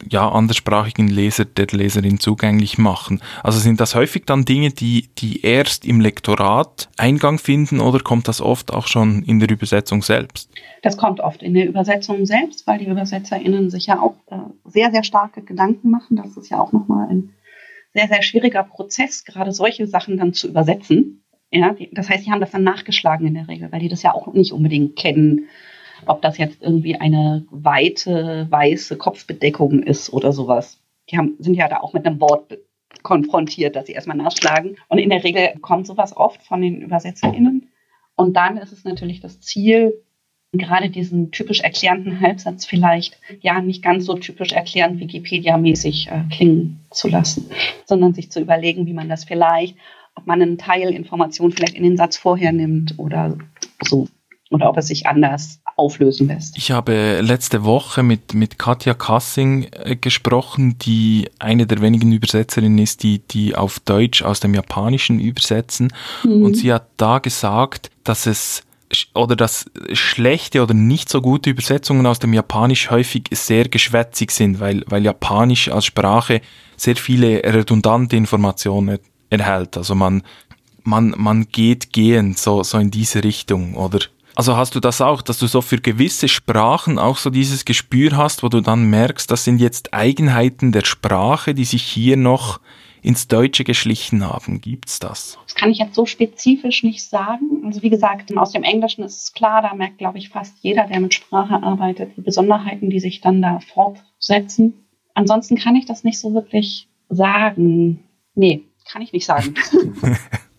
ja, 0.10 0.30
anderssprachigen 0.30 1.08
Leser, 1.08 1.45
der 1.45 1.67
Leserin 1.71 2.19
zugänglich 2.19 2.77
machen. 2.77 3.21
Also 3.43 3.60
sind 3.60 3.80
das 3.80 3.95
häufig 3.95 4.25
dann 4.25 4.45
Dinge, 4.45 4.71
die, 4.71 5.10
die 5.17 5.41
erst 5.41 5.86
im 5.86 6.01
Lektorat 6.01 6.89
Eingang 6.97 7.38
finden 7.38 7.80
oder 7.80 7.99
kommt 7.99 8.27
das 8.27 8.41
oft 8.41 8.73
auch 8.73 8.88
schon 8.88 9.23
in 9.23 9.39
der 9.39 9.49
Übersetzung 9.49 10.01
selbst? 10.01 10.49
Das 10.82 10.97
kommt 10.97 11.19
oft 11.19 11.43
in 11.43 11.54
der 11.54 11.67
Übersetzung 11.67 12.25
selbst, 12.25 12.65
weil 12.67 12.80
die 12.80 12.89
UbersetzerInnen 12.89 13.69
sich 13.69 13.88
ja 13.88 13.99
auch 14.01 14.15
äh, 14.27 14.38
sehr, 14.65 14.91
sehr 14.91 15.04
starke 15.04 15.41
Gedanken 15.41 15.89
machen. 15.89 16.17
Das 16.17 16.36
ist 16.38 16.49
ja 16.49 16.60
auch 16.60 16.71
nochmal 16.71 17.10
ein 17.10 17.34
sehr, 17.93 18.08
sehr 18.08 18.21
schwieriger 18.21 18.63
Prozess, 18.63 19.25
gerade 19.25 19.51
solche 19.51 19.88
Sachen 19.88 20.17
dann 20.17 20.34
zu 20.34 20.47
übersetzen. 20.47 21.23
Ja, 21.51 21.75
das 21.91 22.10
heißt, 22.10 22.23
sie 22.23 22.32
haben 22.32 22.39
das 22.39 22.51
dann 22.51 22.63
nachgeschlagen 22.63 23.27
in 23.27 23.34
der 23.34 23.49
Regel, 23.49 23.71
weil 23.71 23.82
die 23.82 23.89
das 23.89 24.04
ja 24.04 24.13
auch 24.13 24.34
nicht 24.34 24.54
unbedingt 24.54 24.95
kennen 24.95 25.49
ob 26.06 26.22
das 26.22 26.38
jetzt 26.38 26.62
irgendwie 26.62 26.96
eine 26.96 27.46
weite 27.50 28.48
weiße 28.50 28.98
Kopfbedeckung 28.98 29.84
ist 29.84 30.12
oder 30.12 30.32
sowas. 30.32 30.80
Die 31.10 31.18
haben, 31.18 31.36
sind 31.40 31.56
ja 31.56 31.68
da 31.68 31.78
auch 31.78 31.94
mit 31.94 32.06
einem 32.06 32.22
Wort 32.22 32.58
konfrontiert, 33.04 33.76
dass 33.76 33.88
sie 33.88 33.94
erstmal 33.94 34.18
nachschlagen. 34.18 34.78
Und 34.88 35.00
in 35.00 35.10
der 35.10 35.24
Regel 35.24 35.54
kommt 35.62 35.88
sowas 35.88 36.16
oft 36.16 36.42
von 36.44 36.62
den 36.62 36.82
ÜbersetzerInnen. 36.84 37.70
Und 38.16 38.36
dann 38.36 38.58
ist 38.58 38.72
es 38.72 38.84
natürlich 38.84 39.20
das 39.20 39.42
Ziel, 39.42 39.94
gerade 40.54 40.90
diesen 40.90 41.32
typisch 41.32 41.62
erklärenden 41.62 42.20
Halbsatz 42.20 42.66
vielleicht 42.66 43.18
ja 43.40 43.62
nicht 43.62 43.82
ganz 43.82 44.06
so 44.06 44.16
typisch 44.16 44.52
erklärend 44.52 45.00
Wikipedia-mäßig 45.00 46.10
äh, 46.12 46.24
klingen 46.30 46.82
zu 46.92 47.08
lassen, 47.08 47.50
sondern 47.86 48.14
sich 48.14 48.30
zu 48.32 48.42
überlegen, 48.42 48.86
wie 48.86 48.94
man 48.94 49.08
das 49.08 49.24
vielleicht 49.24 49.78
ob 50.16 50.28
man 50.28 50.42
einen 50.42 50.58
Teil 50.58 50.94
Information 50.94 51.52
vielleicht 51.52 51.76
in 51.76 51.84
den 51.84 51.98
Satz 51.98 52.18
vorher 52.18 52.52
nimmt 52.52 52.98
oder 52.98 53.38
so. 53.84 54.08
Oder 54.52 54.70
ob 54.70 54.78
es 54.78 54.88
sich 54.88 55.08
anders 55.08 55.62
auflösen 55.78 56.28
lässt. 56.28 56.58
Ich 56.58 56.72
habe 56.72 57.22
letzte 57.22 57.64
Woche 57.64 58.04
mit, 58.04 58.34
mit 58.34 58.60
Katja 58.60 58.94
Kassing 58.94 59.68
äh, 59.72 59.96
gesprochen, 59.96 60.78
die 60.78 61.30
eine 61.40 61.66
der 61.66 61.82
wenigen 61.82 62.12
Übersetzerinnen 62.12 62.78
ist, 62.78 63.02
die, 63.04 63.20
die 63.20 63.56
auf 63.56 63.80
Deutsch 63.80 64.22
aus 64.22 64.42
dem 64.42 64.54
Japanischen 64.54 65.20
übersetzen. 65.20 65.94
Mhm. 66.24 66.44
Und 66.44 66.58
sie 66.58 66.72
hat 66.72 66.88
da 66.98 67.20
gesagt, 67.20 67.90
dass 68.04 68.28
es 68.28 68.64
oder 69.14 69.38
dass 69.38 69.72
schlechte 69.94 70.62
oder 70.62 70.74
nicht 70.74 71.08
so 71.08 71.22
gute 71.22 71.50
Übersetzungen 71.50 72.06
aus 72.06 72.20
dem 72.20 72.34
Japanisch 72.34 72.92
häufig 72.92 73.24
sehr 73.32 73.70
geschwätzig 73.70 74.32
sind, 74.32 74.60
weil, 74.60 74.84
weil 74.88 75.04
Japanisch 75.06 75.70
als 75.70 75.86
Sprache 75.86 76.42
sehr 76.76 76.98
viele 76.98 77.42
redundante 77.44 78.18
Informationen 78.18 79.00
erhält. 79.30 79.78
Also 79.78 79.96
man, 79.96 80.24
man, 80.84 81.14
man 81.18 81.48
geht 81.48 81.94
gehend 81.94 82.38
so, 82.38 82.64
so 82.64 82.78
in 82.80 82.92
diese 82.92 83.24
Richtung, 83.24 83.76
oder? 83.76 84.00
Also 84.36 84.56
hast 84.56 84.76
du 84.76 84.80
das 84.80 85.02
auch, 85.02 85.22
dass 85.22 85.39
du 85.39 85.48
so 85.48 85.62
für 85.62 85.78
gewisse 85.78 86.28
Sprachen 86.28 87.00
auch 87.00 87.17
so 87.17 87.30
dieses 87.30 87.65
Gespür 87.65 88.15
hast, 88.15 88.44
wo 88.44 88.50
du 88.50 88.62
dann 88.62 88.89
merkst, 88.89 89.30
das 89.30 89.44
sind 89.44 89.60
jetzt 89.60 89.94
Eigenheiten 89.94 90.72
der 90.72 90.86
Sprache, 90.86 91.54
die 91.54 91.65
sich 91.65 91.84
hier 91.84 92.17
noch 92.17 92.60
ins 93.02 93.28
Deutsche 93.28 93.63
geschlichen 93.63 94.24
haben. 94.24 94.62
Gibt's 94.62 95.00
das? 95.00 95.38
Das 95.46 95.56
kann 95.56 95.72
ich 95.72 95.80
jetzt 95.80 95.96
so 95.96 96.06
spezifisch 96.06 96.84
nicht 96.84 97.04
sagen. 97.04 97.63
Also 97.65 97.82
wie 97.82 97.89
gesagt, 97.89 98.36
aus 98.38 98.52
dem 98.52 98.63
Englischen 98.63 99.04
ist 99.04 99.22
es 99.22 99.34
klar, 99.34 99.62
da 99.62 99.74
merkt, 99.74 99.98
glaube 99.98 100.17
ich, 100.17 100.30
fast 100.30 100.56
jeder, 100.62 100.88
der 100.88 101.00
mit 101.00 101.13
Sprache 101.13 101.63
arbeitet, 101.63 102.15
die 102.15 102.22
Besonderheiten, 102.22 102.89
die 102.89 103.00
sich 103.00 103.22
dann 103.22 103.41
da 103.41 103.60
fortsetzen. 103.74 104.86
Ansonsten 105.13 105.58
kann 105.58 105.76
ich 105.76 105.86
das 105.86 106.04
nicht 106.04 106.20
so 106.20 106.34
wirklich 106.34 106.88
sagen. 107.10 108.04
Nee, 108.36 108.63
kann 108.89 109.02
ich 109.02 109.13
nicht 109.13 109.26
sagen. 109.26 109.56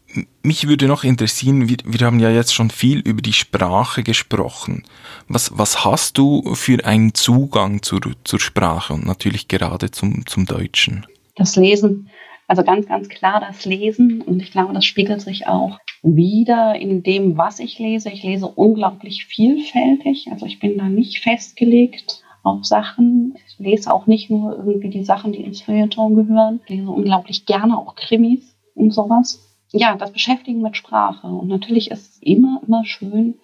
Mich 0.43 0.69
würde 0.69 0.87
noch 0.87 1.05
interessieren, 1.05 1.69
wir, 1.69 1.77
wir, 1.85 2.07
haben 2.07 2.21
ja 2.21 2.31
jetzt 2.31 2.53
schon 2.53 2.71
viel 2.71 2.99
über 3.01 3.23
die 3.23 3.33
Sprache 3.33 4.03
gesprochen. 4.03 4.85
Was, 5.29 5.57
was 5.57 5.85
hast 5.85 6.19
du 6.19 6.55
für 6.55 6.85
einen 6.85 7.15
Zugang 7.15 7.83
zur, 7.83 8.01
zur 8.25 8.41
Sprache 8.41 8.93
und 8.93 9.07
natürlich 9.07 9.49
gerade 9.49 9.91
zum, 9.91 10.27
zum 10.27 10.47
Deutschen? 10.47 11.07
Das 11.37 11.57
Lesen. 11.57 12.11
Also 12.47 12.65
ganz, 12.65 12.87
ganz 12.87 13.09
klar 13.09 13.41
das 13.41 13.65
Lesen. 13.65 14.21
Und 14.21 14.43
ich 14.43 14.51
glaube, 14.51 14.75
das 14.75 14.85
spiegelt 14.85 15.23
sich 15.23 15.47
auch 15.47 15.79
wieder 16.03 16.75
in 16.75 17.03
dem, 17.03 17.39
was 17.39 17.61
ich 17.61 17.79
lese. 17.79 18.11
Ich 18.11 18.23
lese 18.23 18.47
unglaublich 18.47 19.25
vielfältig. 19.27 20.29
Also 20.31 20.45
ich 20.47 20.59
bin 20.59 20.77
da 20.77 20.89
nicht 20.89 21.21
festgelegt 21.21 22.23
auf 22.43 22.65
Sachen. 22.65 23.39
Ich 23.47 23.59
lese 23.59 23.93
auch 23.93 24.07
nicht 24.07 24.29
nur 24.29 24.59
irgendwie 24.59 24.91
die 24.91 25.05
Sachen, 25.05 25.33
die 25.33 25.43
ins 25.43 25.63
Feuilleton 25.63 26.15
gehören. 26.15 26.61
Ich 26.65 26.71
lese 26.71 26.91
unglaublich 26.91 27.47
gerne 27.47 27.79
auch 27.79 27.95
Krimis 27.95 28.55
und 28.75 28.93
sowas 28.93 29.52
ja, 29.73 29.97
das 29.97 30.13
Beschäftigen 30.13 30.63
mit 30.63 30.77
Sprache. 30.77 31.27
Und 31.27 31.49
natürlich 31.49 31.91
ist 31.91 32.15
es 32.15 32.23
immer, 32.23 32.61
immer 32.67 32.85
schön, 32.85 33.41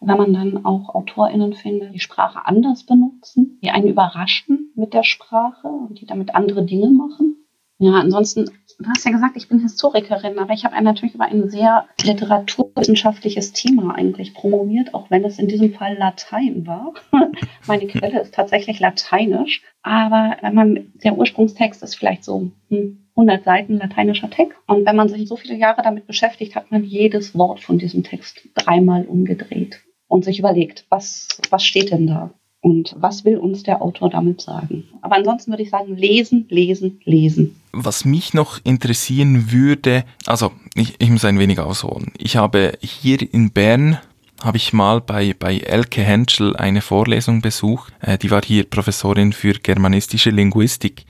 wenn 0.00 0.16
man 0.16 0.32
dann 0.32 0.64
auch 0.64 0.94
AutorInnen 0.94 1.54
findet, 1.54 1.94
die 1.94 2.00
Sprache 2.00 2.46
anders 2.46 2.84
benutzen, 2.84 3.58
die 3.62 3.70
einen 3.70 3.88
überraschen 3.88 4.72
mit 4.74 4.94
der 4.94 5.02
Sprache 5.02 5.68
und 5.68 6.00
die 6.00 6.06
damit 6.06 6.34
andere 6.34 6.64
Dinge 6.64 6.90
machen. 6.90 7.36
Ja, 7.80 7.92
ansonsten, 7.92 8.46
du 8.80 8.88
hast 8.88 9.04
ja 9.04 9.12
gesagt, 9.12 9.36
ich 9.36 9.48
bin 9.48 9.60
Historikerin, 9.60 10.40
aber 10.40 10.52
ich 10.52 10.64
habe 10.64 10.80
natürlich 10.82 11.14
über 11.14 11.26
ein 11.26 11.48
sehr 11.48 11.86
literaturwissenschaftliches 12.02 13.52
Thema 13.52 13.94
eigentlich 13.94 14.34
promoviert, 14.34 14.94
auch 14.94 15.10
wenn 15.10 15.24
es 15.24 15.38
in 15.38 15.46
diesem 15.46 15.72
Fall 15.72 15.96
Latein 15.96 16.66
war. 16.66 16.94
Meine 17.68 17.86
Quelle 17.86 18.20
ist 18.20 18.34
tatsächlich 18.34 18.80
lateinisch, 18.80 19.62
aber 19.82 20.36
wenn 20.40 20.54
man, 20.54 20.92
der 21.04 21.16
Ursprungstext 21.16 21.84
ist 21.84 21.94
vielleicht 21.94 22.24
so, 22.24 22.50
hm, 22.68 23.07
100 23.18 23.44
Seiten 23.44 23.78
lateinischer 23.78 24.30
Text. 24.30 24.56
Und 24.66 24.86
wenn 24.86 24.96
man 24.96 25.08
sich 25.08 25.28
so 25.28 25.36
viele 25.36 25.56
Jahre 25.56 25.82
damit 25.82 26.06
beschäftigt, 26.06 26.54
hat 26.54 26.70
man 26.70 26.84
jedes 26.84 27.36
Wort 27.36 27.60
von 27.60 27.78
diesem 27.78 28.04
Text 28.04 28.48
dreimal 28.54 29.04
umgedreht 29.04 29.80
und 30.06 30.24
sich 30.24 30.38
überlegt, 30.38 30.86
was, 30.88 31.28
was 31.50 31.64
steht 31.64 31.90
denn 31.90 32.06
da? 32.06 32.30
Und 32.60 32.94
was 32.98 33.24
will 33.24 33.38
uns 33.38 33.62
der 33.62 33.82
Autor 33.82 34.10
damit 34.10 34.40
sagen? 34.40 34.84
Aber 35.02 35.16
ansonsten 35.16 35.52
würde 35.52 35.62
ich 35.62 35.70
sagen, 35.70 35.96
lesen, 35.96 36.46
lesen, 36.48 37.00
lesen. 37.04 37.60
Was 37.72 38.04
mich 38.04 38.34
noch 38.34 38.60
interessieren 38.64 39.52
würde, 39.52 40.04
also 40.26 40.52
ich, 40.74 40.94
ich 40.98 41.10
muss 41.10 41.24
ein 41.24 41.38
wenig 41.38 41.58
ausholen. 41.60 42.12
Ich 42.18 42.36
habe 42.36 42.72
hier 42.80 43.18
in 43.32 43.50
Bern 43.50 43.98
habe 44.42 44.56
ich 44.56 44.72
mal 44.72 45.00
bei, 45.00 45.34
bei 45.36 45.58
Elke 45.58 46.02
Henschel 46.02 46.56
eine 46.56 46.80
Vorlesung 46.80 47.40
besucht. 47.40 47.92
Äh, 48.00 48.18
die 48.18 48.30
war 48.30 48.42
hier 48.44 48.64
Professorin 48.64 49.32
für 49.32 49.54
germanistische 49.54 50.30
Linguistik. 50.30 51.04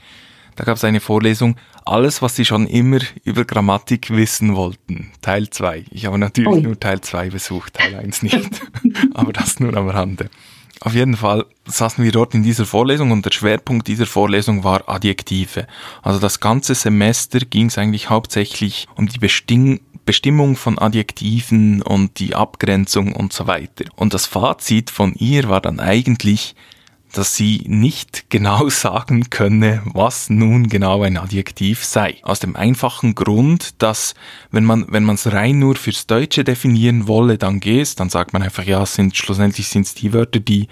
Da 0.56 0.64
gab 0.64 0.76
es 0.76 0.84
eine 0.84 1.00
Vorlesung, 1.00 1.56
alles, 1.88 2.22
was 2.22 2.36
Sie 2.36 2.44
schon 2.44 2.66
immer 2.66 3.00
über 3.24 3.44
Grammatik 3.44 4.10
wissen 4.10 4.54
wollten. 4.54 5.10
Teil 5.20 5.50
2. 5.50 5.84
Ich 5.90 6.06
habe 6.06 6.18
natürlich 6.18 6.52
oh. 6.52 6.60
nur 6.60 6.78
Teil 6.78 7.00
2 7.00 7.30
besucht, 7.30 7.74
Teil 7.74 7.94
1 7.94 8.22
nicht. 8.22 8.50
Aber 9.14 9.32
das 9.32 9.60
nur 9.60 9.76
am 9.76 9.88
Rande. 9.88 10.30
Auf 10.80 10.94
jeden 10.94 11.16
Fall 11.16 11.44
saßen 11.66 12.04
wir 12.04 12.12
dort 12.12 12.34
in 12.34 12.44
dieser 12.44 12.64
Vorlesung 12.64 13.10
und 13.10 13.24
der 13.24 13.32
Schwerpunkt 13.32 13.88
dieser 13.88 14.06
Vorlesung 14.06 14.62
war 14.62 14.88
Adjektive. 14.88 15.66
Also 16.02 16.20
das 16.20 16.38
ganze 16.38 16.74
Semester 16.76 17.40
ging 17.40 17.66
es 17.66 17.78
eigentlich 17.78 18.10
hauptsächlich 18.10 18.86
um 18.94 19.08
die 19.08 19.18
Bestimmung 19.18 19.80
Bestimmung 20.08 20.56
von 20.56 20.78
Adjektiven 20.78 21.82
und 21.82 22.18
die 22.18 22.34
Abgrenzung 22.34 23.14
und 23.14 23.34
so 23.34 23.46
weiter. 23.46 23.84
Und 23.94 24.14
das 24.14 24.24
Fazit 24.24 24.88
von 24.88 25.12
ihr 25.12 25.50
war 25.50 25.60
dann 25.60 25.80
eigentlich, 25.80 26.54
dass 27.12 27.36
sie 27.36 27.64
nicht 27.66 28.30
genau 28.30 28.68
sagen 28.68 29.30
könne, 29.30 29.82
was 29.84 30.30
nun 30.30 30.68
genau 30.68 31.02
ein 31.02 31.16
Adjektiv 31.16 31.84
sei. 31.84 32.16
Aus 32.22 32.40
dem 32.40 32.56
einfachen 32.56 33.14
Grund, 33.14 33.82
dass 33.82 34.14
wenn 34.50 34.64
man 34.64 34.86
wenn 34.88 35.04
man 35.04 35.16
es 35.16 35.32
rein 35.32 35.58
nur 35.58 35.76
fürs 35.76 36.06
Deutsche 36.06 36.44
definieren 36.44 37.08
wolle, 37.08 37.38
dann 37.38 37.60
geht 37.60 37.98
dann 38.00 38.10
sagt 38.10 38.32
man 38.32 38.42
einfach, 38.42 38.64
ja, 38.64 38.84
sind 38.86 39.16
schlussendlich 39.16 39.68
sind 39.68 39.86
es 39.86 39.94
die 39.94 40.12
Wörter, 40.12 40.40
die 40.40 40.68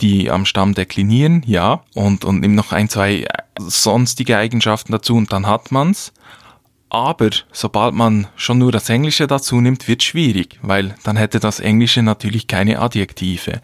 die 0.00 0.30
am 0.30 0.44
Stamm 0.44 0.74
deklinieren, 0.74 1.42
ja, 1.46 1.84
und 1.94 2.24
und 2.24 2.40
nimmt 2.40 2.56
noch 2.56 2.72
ein, 2.72 2.88
zwei 2.88 3.26
sonstige 3.58 4.36
Eigenschaften 4.36 4.92
dazu 4.92 5.14
und 5.14 5.32
dann 5.32 5.46
hat 5.46 5.70
man's. 5.70 6.12
Aber 6.90 7.30
sobald 7.50 7.94
man 7.94 8.28
schon 8.36 8.58
nur 8.58 8.70
das 8.70 8.88
Englische 8.88 9.26
dazu 9.26 9.60
nimmt, 9.60 9.88
wird 9.88 10.04
schwierig, 10.04 10.60
weil 10.62 10.94
dann 11.02 11.16
hätte 11.16 11.40
das 11.40 11.58
Englische 11.58 12.02
natürlich 12.02 12.46
keine 12.46 12.78
Adjektive. 12.78 13.60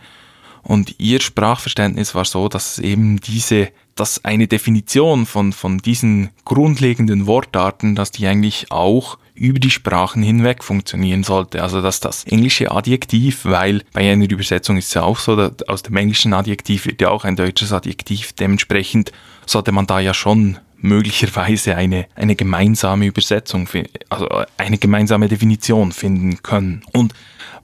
Und 0.63 0.95
ihr 0.99 1.21
Sprachverständnis 1.21 2.15
war 2.15 2.25
so, 2.25 2.49
dass 2.49 2.79
eben 2.79 3.21
diese, 3.21 3.69
dass 3.95 4.25
eine 4.25 4.47
Definition 4.47 5.27
von, 5.27 5.53
von 5.53 5.79
diesen 5.79 6.31
grundlegenden 6.45 7.27
Wortarten, 7.27 7.95
dass 7.95 8.11
die 8.11 8.27
eigentlich 8.27 8.71
auch 8.71 9.19
über 9.35 9.59
die 9.59 9.71
Sprachen 9.71 10.23
hinweg 10.23 10.63
funktionieren 10.63 11.25
sollte. 11.25 11.63
Also 11.63 11.81
dass 11.81 12.01
das 12.01 12.25
englische 12.25 12.71
Adjektiv, 12.71 13.45
weil 13.45 13.83
bei 13.93 14.13
einer 14.13 14.31
Übersetzung 14.31 14.77
ist 14.77 14.89
es 14.89 14.95
ja 14.95 15.03
auch 15.03 15.19
so, 15.19 15.35
dass 15.35 15.67
aus 15.67 15.83
dem 15.83 15.97
englischen 15.97 16.35
Adjektiv 16.35 16.85
wird 16.87 17.01
ja 17.01 17.09
auch 17.09 17.25
ein 17.25 17.37
deutsches 17.37 17.73
Adjektiv. 17.73 18.35
Dementsprechend 18.35 19.13
sollte 19.47 19.73
man 19.73 19.87
da 19.87 19.99
ja 19.99 20.13
schon 20.13 20.59
möglicherweise 20.83 21.77
eine, 21.77 22.07
eine 22.15 22.37
gemeinsame 22.37 23.07
Übersetzung, 23.07 23.69
also 24.09 24.29
eine 24.57 24.79
gemeinsame 24.79 25.29
Definition 25.29 25.93
finden 25.93 26.43
können. 26.43 26.83
Und 26.93 27.15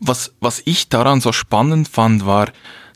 was, 0.00 0.32
was 0.40 0.62
ich 0.64 0.88
daran 0.88 1.20
so 1.20 1.32
spannend 1.32 1.88
fand, 1.88 2.26
war, 2.26 2.48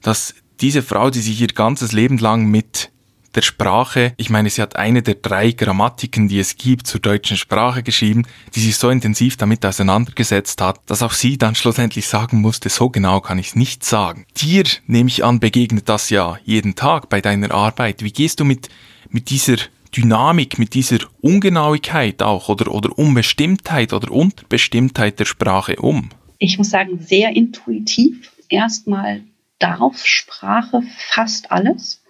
dass 0.02 0.34
diese 0.60 0.82
Frau, 0.82 1.10
die 1.10 1.20
sich 1.20 1.40
ihr 1.40 1.48
ganzes 1.48 1.92
Leben 1.92 2.18
lang 2.18 2.46
mit 2.46 2.90
der 3.34 3.42
Sprache, 3.42 4.12
ich 4.16 4.28
meine, 4.28 4.50
sie 4.50 4.60
hat 4.60 4.76
eine 4.76 5.02
der 5.02 5.14
drei 5.14 5.52
Grammatiken, 5.52 6.28
die 6.28 6.40
es 6.40 6.56
gibt, 6.56 6.86
zur 6.86 7.00
deutschen 7.00 7.36
Sprache 7.36 7.82
geschrieben, 7.82 8.24
die 8.54 8.60
sich 8.60 8.76
so 8.76 8.90
intensiv 8.90 9.36
damit 9.36 9.64
auseinandergesetzt 9.64 10.60
hat, 10.60 10.80
dass 10.86 11.02
auch 11.02 11.12
sie 11.12 11.38
dann 11.38 11.54
schlussendlich 11.54 12.08
sagen 12.08 12.40
musste, 12.40 12.68
so 12.68 12.90
genau 12.90 13.20
kann 13.20 13.38
ich 13.38 13.48
es 13.48 13.56
nicht 13.56 13.84
sagen. 13.84 14.26
Dir, 14.36 14.64
nehme 14.86 15.08
ich 15.08 15.24
an, 15.24 15.38
begegnet 15.38 15.88
das 15.88 16.10
ja 16.10 16.38
jeden 16.44 16.74
Tag 16.74 17.08
bei 17.08 17.20
deiner 17.20 17.52
Arbeit. 17.52 18.02
Wie 18.02 18.12
gehst 18.12 18.40
du 18.40 18.44
mit, 18.44 18.68
mit 19.10 19.30
dieser 19.30 19.56
Dynamik, 19.96 20.58
mit 20.58 20.74
dieser 20.74 20.98
Ungenauigkeit 21.20 22.22
auch 22.22 22.48
oder, 22.48 22.72
oder 22.72 22.96
Unbestimmtheit 22.98 23.92
oder 23.92 24.10
Unterbestimmtheit 24.10 25.20
der 25.20 25.24
Sprache 25.24 25.76
um? 25.76 26.10
Ich 26.38 26.58
muss 26.58 26.70
sagen, 26.70 26.98
sehr 27.00 27.30
intuitiv. 27.36 28.32
Erstmal 28.48 29.22
darf 29.61 30.05
Sprache 30.05 30.83
fast 30.96 31.53
alles 31.53 32.03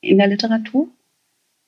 in 0.00 0.16
der 0.16 0.28
Literatur. 0.28 0.88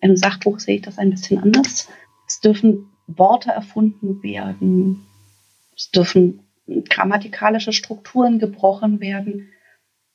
Einem 0.01 0.17
Sachbuch 0.17 0.61
sehe 0.61 0.77
ich 0.77 0.83
das 0.83 0.97
ein 0.97 1.11
bisschen 1.11 1.39
anders. 1.39 1.89
Es 2.27 2.41
dürfen 2.41 2.91
Worte 3.07 3.51
erfunden 3.51 4.23
werden. 4.23 5.07
Es 5.77 5.91
dürfen 5.91 6.41
grammatikalische 6.89 7.73
Strukturen 7.73 8.39
gebrochen 8.39 9.01
werden, 9.01 9.51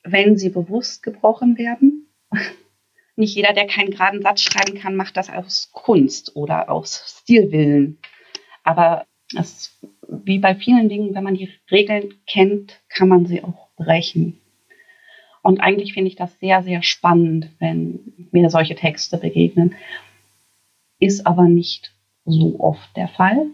wenn 0.04 0.38
sie 0.38 0.50
bewusst 0.50 1.04
gebrochen 1.04 1.58
werden. 1.58 2.08
Nicht 3.16 3.36
jeder, 3.36 3.54
der 3.54 3.68
keinen 3.68 3.92
geraden 3.92 4.22
Satz 4.22 4.42
schreiben 4.42 4.80
kann, 4.80 4.96
macht 4.96 5.18
das 5.18 5.30
aus 5.30 5.70
Kunst 5.72 6.36
oder 6.36 6.70
aus 6.72 7.20
Stilwillen. 7.22 8.00
Aber 8.63 9.06
es, 9.36 9.80
wie 10.08 10.39
bei 10.39 10.56
vielen 10.56 10.89
Dingen, 10.89 11.13
wenn 11.13 11.24
man 11.24 11.36
die 11.36 11.52
Regeln 11.70 12.13
kennt, 12.26 12.82
kann 12.89 13.10
man 13.10 13.26
sie 13.26 13.44
auch 13.44 13.70
brechen. 13.76 14.39
Und 15.43 15.60
eigentlich 15.60 15.93
finde 15.93 16.08
ich 16.08 16.15
das 16.15 16.39
sehr, 16.39 16.63
sehr 16.63 16.82
spannend, 16.82 17.49
wenn 17.60 17.99
mir 18.32 18.49
solche 18.49 18.75
Texte 18.75 19.17
begegnen. 19.17 19.75
Ist 20.99 21.27
aber 21.27 21.43
nicht 21.43 21.93
so 22.25 22.60
oft 22.60 22.95
der 22.95 23.10
Fall. 23.10 23.47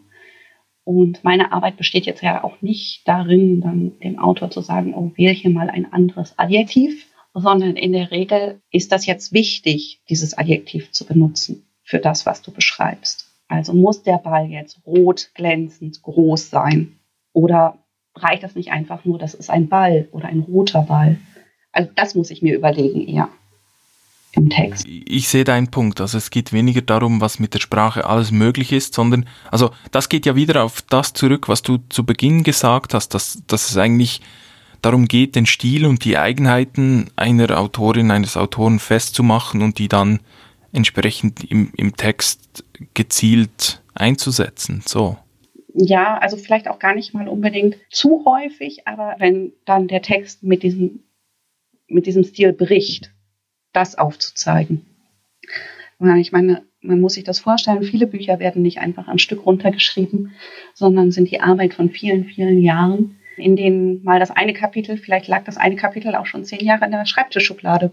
Und 0.83 1.23
meine 1.23 1.51
Arbeit 1.51 1.77
besteht 1.77 2.05
jetzt 2.05 2.21
ja 2.21 2.43
auch 2.43 2.61
nicht 2.61 3.07
darin, 3.07 3.61
dann 3.61 3.99
dem 3.99 4.19
Autor 4.19 4.51
zu 4.51 4.61
sagen, 4.61 4.93
oh, 4.93 5.11
wähle 5.15 5.33
hier 5.33 5.49
mal 5.49 5.69
ein 5.69 5.91
anderes 5.91 6.37
Adjektiv, 6.37 7.07
sondern 7.33 7.75
in 7.75 7.91
der 7.91 8.11
Regel 8.11 8.61
ist 8.71 8.91
das 8.91 9.07
jetzt 9.07 9.33
wichtig, 9.33 10.01
dieses 10.09 10.37
Adjektiv 10.37 10.91
zu 10.91 11.05
benutzen 11.05 11.65
für 11.83 11.99
das, 11.99 12.27
was 12.27 12.43
du 12.43 12.51
beschreibst. 12.51 13.31
Also 13.47 13.73
muss 13.73 14.03
der 14.03 14.19
Ball 14.19 14.45
jetzt 14.45 14.79
rot, 14.85 15.31
glänzend, 15.33 16.03
groß 16.03 16.51
sein? 16.51 16.99
Oder 17.33 17.79
reicht 18.13 18.43
das 18.43 18.55
nicht 18.55 18.71
einfach 18.71 19.05
nur, 19.05 19.17
das 19.17 19.33
ist 19.33 19.49
ein 19.49 19.69
Ball 19.69 20.07
oder 20.11 20.27
ein 20.27 20.41
roter 20.41 20.83
Ball? 20.83 21.17
Also 21.71 21.89
das 21.95 22.15
muss 22.15 22.31
ich 22.31 22.41
mir 22.41 22.55
überlegen 22.55 23.07
eher 23.07 23.29
im 24.33 24.49
Text. 24.49 24.85
Ich 24.87 25.27
sehe 25.27 25.43
deinen 25.43 25.69
Punkt. 25.69 26.01
Also 26.01 26.17
es 26.17 26.29
geht 26.29 26.53
weniger 26.53 26.81
darum, 26.81 27.19
was 27.21 27.39
mit 27.39 27.53
der 27.53 27.59
Sprache 27.59 28.05
alles 28.05 28.31
möglich 28.31 28.71
ist, 28.71 28.93
sondern, 28.93 29.25
also 29.51 29.71
das 29.91 30.09
geht 30.09 30.25
ja 30.25 30.35
wieder 30.35 30.63
auf 30.63 30.81
das 30.83 31.13
zurück, 31.13 31.47
was 31.49 31.61
du 31.61 31.77
zu 31.89 32.05
Beginn 32.05 32.43
gesagt 32.43 32.93
hast, 32.93 33.13
dass, 33.13 33.41
dass 33.47 33.69
es 33.69 33.77
eigentlich 33.77 34.21
darum 34.81 35.07
geht, 35.07 35.35
den 35.35 35.45
Stil 35.45 35.85
und 35.85 36.05
die 36.05 36.17
Eigenheiten 36.17 37.09
einer 37.15 37.59
Autorin, 37.59 38.11
eines 38.11 38.37
Autoren 38.37 38.79
festzumachen 38.79 39.61
und 39.61 39.77
die 39.77 39.87
dann 39.87 40.19
entsprechend 40.71 41.49
im, 41.49 41.71
im 41.75 41.95
Text 41.95 42.63
gezielt 42.93 43.81
einzusetzen. 43.95 44.83
So. 44.85 45.17
Ja, 45.73 46.17
also 46.17 46.37
vielleicht 46.37 46.67
auch 46.67 46.79
gar 46.79 46.95
nicht 46.95 47.13
mal 47.13 47.27
unbedingt 47.27 47.77
zu 47.89 48.25
häufig, 48.25 48.87
aber 48.87 49.15
wenn 49.17 49.53
dann 49.65 49.87
der 49.87 50.01
Text 50.01 50.43
mit 50.43 50.63
diesem, 50.63 51.01
mit 51.89 52.05
diesem 52.05 52.23
Stil 52.23 52.53
bricht, 52.53 53.11
das 53.73 53.97
aufzuzeigen. 53.97 54.85
Ich 56.17 56.31
meine, 56.31 56.63
man 56.81 57.01
muss 57.01 57.13
sich 57.13 57.23
das 57.23 57.39
vorstellen, 57.39 57.83
viele 57.83 58.07
Bücher 58.07 58.39
werden 58.39 58.61
nicht 58.61 58.79
einfach 58.79 59.07
ein 59.07 59.19
Stück 59.19 59.45
runtergeschrieben, 59.45 60.33
sondern 60.73 61.11
sind 61.11 61.29
die 61.29 61.41
Arbeit 61.41 61.73
von 61.73 61.89
vielen, 61.89 62.25
vielen 62.25 62.61
Jahren, 62.61 63.19
in 63.35 63.55
denen 63.55 64.03
mal 64.03 64.19
das 64.19 64.31
eine 64.31 64.53
Kapitel, 64.53 64.97
vielleicht 64.97 65.27
lag 65.27 65.43
das 65.43 65.57
eine 65.57 65.75
Kapitel 65.75 66.15
auch 66.15 66.25
schon 66.25 66.45
zehn 66.45 66.65
Jahre 66.65 66.85
in 66.85 66.91
der 66.91 67.05
Schreibtischschublade 67.05 67.91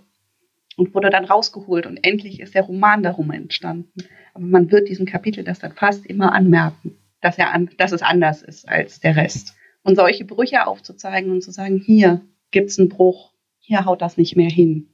und 0.76 0.94
wurde 0.94 1.10
dann 1.10 1.24
rausgeholt 1.24 1.86
und 1.86 1.98
endlich 2.04 2.40
ist 2.40 2.54
der 2.54 2.62
Roman 2.62 3.02
darum 3.02 3.30
entstanden. 3.30 3.92
Aber 4.34 4.44
man 4.44 4.70
wird 4.70 4.88
diesem 4.88 5.06
Kapitel 5.06 5.42
das 5.42 5.58
dann 5.58 5.72
fast 5.72 6.06
immer 6.06 6.32
anmerken, 6.32 6.96
dass, 7.20 7.38
er 7.38 7.52
an, 7.52 7.70
dass 7.78 7.92
es 7.92 8.02
anders 8.02 8.42
ist 8.42 8.68
als 8.68 9.00
der 9.00 9.16
Rest. 9.16 9.54
Und 9.82 9.96
solche 9.96 10.24
Brüche 10.24 10.66
aufzuzeigen 10.66 11.30
und 11.30 11.42
zu 11.42 11.52
sagen, 11.52 11.78
hier 11.84 12.20
gibt 12.50 12.70
es 12.70 12.78
einen 12.78 12.88
Bruch, 12.88 13.32
hier 13.66 13.84
haut 13.84 14.00
das 14.00 14.16
nicht 14.16 14.36
mehr 14.36 14.48
hin. 14.48 14.86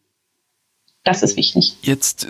Das 1.05 1.23
ist 1.23 1.37
wichtig. 1.37 1.77
Jetzt, 1.83 2.29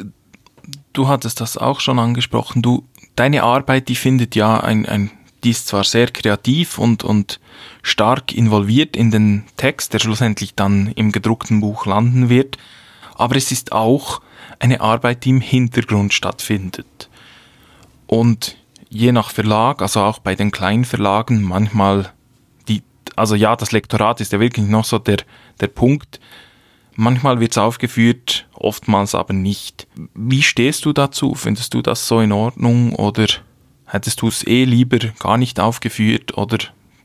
du 0.92 1.07
hattest 1.07 1.40
das 1.40 1.57
auch 1.57 1.81
schon 1.81 1.98
angesprochen, 1.98 2.62
du, 2.62 2.85
deine 3.14 3.44
Arbeit, 3.44 3.88
die 3.88 3.94
findet 3.94 4.35
ja 4.35 4.61
ein, 4.61 4.87
ein 4.87 5.11
die 5.44 5.50
ist 5.50 5.66
zwar 5.68 5.85
sehr 5.85 6.09
kreativ 6.09 6.78
und, 6.78 7.02
und 7.05 7.40
stark 7.83 8.33
involviert 8.33 8.96
in 8.96 9.11
den 9.11 9.44
Text, 9.57 9.92
der 9.92 9.98
schlussendlich 9.98 10.55
dann 10.55 10.88
im 10.94 11.11
gedruckten 11.11 11.61
Buch 11.61 11.87
landen 11.87 12.28
wird, 12.28 12.59
aber 13.14 13.37
es 13.37 13.50
ist 13.50 13.72
auch 13.72 14.20
eine 14.59 14.81
Arbeit, 14.81 15.24
die 15.24 15.31
im 15.31 15.40
Hintergrund 15.40 16.12
stattfindet. 16.12 17.09
Und 18.07 18.57
je 18.88 19.11
nach 19.11 19.31
Verlag, 19.31 19.83
also 19.83 20.00
auch 20.00 20.20
bei 20.20 20.35
den 20.37 20.52
kleinen 20.52 20.85
Verlagen, 20.85 21.42
manchmal 21.42 22.12
also 23.16 23.35
ja, 23.35 23.57
das 23.57 23.72
Lektorat 23.72 24.20
ist 24.20 24.33
ja 24.33 24.40
wirklich 24.40 24.66
noch 24.66 24.85
so 24.85 24.98
der, 24.98 25.18
der 25.61 25.68
Punkt, 25.68 26.20
Manchmal 26.94 27.40
wird 27.40 27.53
es 27.53 27.59
aufgeführt, 27.59 28.46
oftmals 28.53 29.14
aber 29.14 29.33
nicht. 29.33 29.87
Wie 30.14 30.42
stehst 30.42 30.85
du 30.85 30.92
dazu? 30.92 31.35
Findest 31.35 31.72
du 31.75 31.81
das 31.81 32.07
so 32.07 32.20
in 32.20 32.33
Ordnung 32.33 32.94
oder 32.94 33.27
hättest 33.87 34.20
du 34.20 34.29
es 34.29 34.46
eh 34.46 34.64
lieber 34.64 34.98
gar 35.18 35.38
nicht 35.38 35.59
aufgeführt 35.59 36.37
oder 36.37 36.59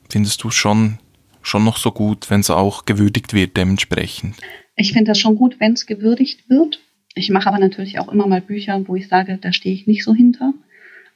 findest 0.09 0.43
du 0.43 0.49
es 0.49 0.55
schon, 0.55 0.99
schon 1.41 1.63
noch 1.63 1.77
so 1.77 1.91
gut, 1.91 2.29
wenn 2.29 2.41
es 2.41 2.49
auch 2.49 2.85
gewürdigt 2.85 3.33
wird 3.33 3.55
dementsprechend? 3.55 4.35
Ich 4.75 4.91
finde 4.91 5.11
das 5.11 5.19
schon 5.19 5.35
gut, 5.35 5.59
wenn 5.59 5.73
es 5.73 5.85
gewürdigt 5.85 6.49
wird. 6.49 6.81
Ich 7.15 7.29
mache 7.29 7.47
aber 7.47 7.59
natürlich 7.59 7.97
auch 7.99 8.09
immer 8.11 8.27
mal 8.27 8.41
Bücher, 8.41 8.83
wo 8.87 8.95
ich 8.95 9.07
sage, 9.07 9.39
da 9.41 9.53
stehe 9.53 9.73
ich 9.73 9.87
nicht 9.87 10.03
so 10.03 10.13
hinter. 10.13 10.53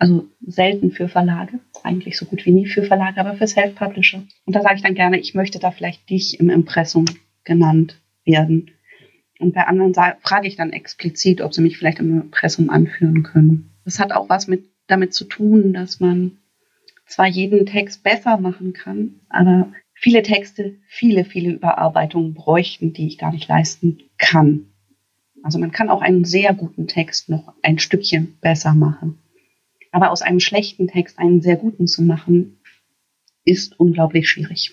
Also 0.01 0.27
selten 0.43 0.89
für 0.89 1.07
Verlage, 1.07 1.59
eigentlich 1.83 2.17
so 2.17 2.25
gut 2.25 2.43
wie 2.47 2.51
nie 2.51 2.65
für 2.65 2.81
Verlage, 2.81 3.19
aber 3.19 3.35
für 3.35 3.45
Self-Publisher. 3.45 4.23
Und 4.45 4.55
da 4.55 4.63
sage 4.63 4.77
ich 4.77 4.81
dann 4.81 4.95
gerne, 4.95 5.19
ich 5.19 5.35
möchte 5.35 5.59
da 5.59 5.69
vielleicht 5.69 6.09
dich 6.09 6.39
im 6.39 6.49
Impressum 6.49 7.05
genannt 7.43 8.01
werden. 8.25 8.71
Und 9.37 9.53
bei 9.53 9.61
anderen 9.67 9.93
frage 9.93 10.47
ich 10.47 10.55
dann 10.55 10.73
explizit, 10.73 11.41
ob 11.41 11.53
sie 11.53 11.61
mich 11.61 11.77
vielleicht 11.77 11.99
im 11.99 12.19
Impressum 12.19 12.71
anführen 12.71 13.21
können. 13.21 13.75
Das 13.85 13.99
hat 13.99 14.11
auch 14.11 14.27
was 14.27 14.47
mit, 14.47 14.63
damit 14.87 15.13
zu 15.13 15.23
tun, 15.23 15.71
dass 15.71 15.99
man 15.99 16.39
zwar 17.05 17.27
jeden 17.27 17.67
Text 17.67 18.01
besser 18.01 18.37
machen 18.37 18.73
kann, 18.73 19.19
aber 19.29 19.71
viele 19.93 20.23
Texte 20.23 20.77
viele, 20.87 21.25
viele 21.25 21.51
Überarbeitungen 21.51 22.33
bräuchten, 22.33 22.91
die 22.93 23.05
ich 23.05 23.19
gar 23.19 23.31
nicht 23.31 23.47
leisten 23.47 23.99
kann. 24.17 24.65
Also 25.43 25.59
man 25.59 25.71
kann 25.71 25.91
auch 25.91 26.01
einen 26.01 26.25
sehr 26.25 26.55
guten 26.55 26.87
Text 26.87 27.29
noch 27.29 27.53
ein 27.61 27.77
Stückchen 27.77 28.39
besser 28.41 28.73
machen. 28.73 29.19
Aber 29.91 30.11
aus 30.11 30.21
einem 30.21 30.39
schlechten 30.39 30.87
Text 30.87 31.19
einen 31.19 31.41
sehr 31.41 31.57
guten 31.57 31.87
zu 31.87 32.01
machen, 32.01 32.59
ist 33.43 33.79
unglaublich 33.79 34.29
schwierig. 34.29 34.71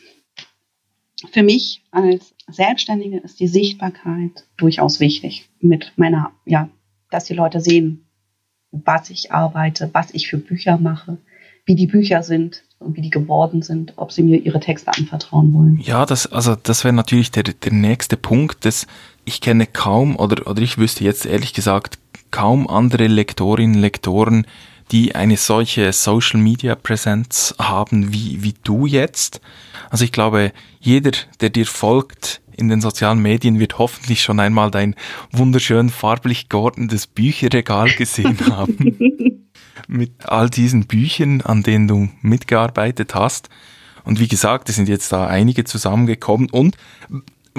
Für 1.32 1.42
mich 1.42 1.82
als 1.90 2.34
Selbstständige 2.46 3.18
ist 3.18 3.40
die 3.40 3.48
Sichtbarkeit 3.48 4.46
durchaus 4.56 5.00
wichtig 5.00 5.48
mit 5.60 5.92
meiner, 5.96 6.32
ja, 6.44 6.68
dass 7.10 7.24
die 7.24 7.34
Leute 7.34 7.60
sehen, 7.60 8.06
was 8.70 9.10
ich 9.10 9.32
arbeite, 9.32 9.90
was 9.92 10.14
ich 10.14 10.28
für 10.28 10.38
Bücher 10.38 10.78
mache, 10.78 11.18
wie 11.64 11.74
die 11.74 11.86
Bücher 11.86 12.22
sind 12.22 12.62
und 12.78 12.96
wie 12.96 13.02
die 13.02 13.10
geworden 13.10 13.62
sind, 13.62 13.94
ob 13.96 14.12
sie 14.12 14.22
mir 14.22 14.38
ihre 14.38 14.60
Texte 14.60 14.92
anvertrauen 14.92 15.52
wollen. 15.52 15.80
Ja, 15.80 16.06
das, 16.06 16.30
also 16.30 16.54
das 16.54 16.84
wäre 16.84 16.94
natürlich 16.94 17.30
der, 17.30 17.42
der 17.42 17.72
nächste 17.72 18.16
Punkt, 18.16 18.64
dass 18.64 18.86
ich 19.24 19.40
kenne 19.40 19.66
kaum 19.66 20.16
oder, 20.16 20.46
oder 20.46 20.62
ich 20.62 20.78
wüsste 20.78 21.04
jetzt 21.04 21.26
ehrlich 21.26 21.52
gesagt 21.52 21.98
kaum 22.30 22.68
andere 22.68 23.06
Lektorinnen, 23.06 23.80
Lektoren, 23.80 24.46
die 24.90 25.14
eine 25.14 25.36
solche 25.36 25.92
Social 25.92 26.40
Media 26.40 26.74
Präsenz 26.74 27.54
haben 27.58 28.12
wie, 28.12 28.42
wie 28.42 28.54
du 28.62 28.86
jetzt. 28.86 29.40
Also 29.90 30.04
ich 30.04 30.12
glaube, 30.12 30.52
jeder, 30.80 31.12
der 31.40 31.50
dir 31.50 31.66
folgt 31.66 32.40
in 32.56 32.68
den 32.68 32.80
sozialen 32.80 33.20
Medien, 33.20 33.58
wird 33.60 33.78
hoffentlich 33.78 34.22
schon 34.22 34.40
einmal 34.40 34.70
dein 34.70 34.96
wunderschön 35.30 35.90
farblich 35.90 36.48
geordnetes 36.48 37.06
Bücherregal 37.06 37.90
gesehen 37.90 38.38
haben. 38.50 38.96
Mit 39.86 40.26
all 40.26 40.50
diesen 40.50 40.86
Büchern, 40.86 41.40
an 41.40 41.62
denen 41.62 41.88
du 41.88 42.08
mitgearbeitet 42.20 43.14
hast. 43.14 43.48
Und 44.04 44.20
wie 44.20 44.28
gesagt, 44.28 44.68
es 44.68 44.76
sind 44.76 44.88
jetzt 44.88 45.12
da 45.12 45.26
einige 45.26 45.64
zusammengekommen 45.64 46.50
und 46.50 46.76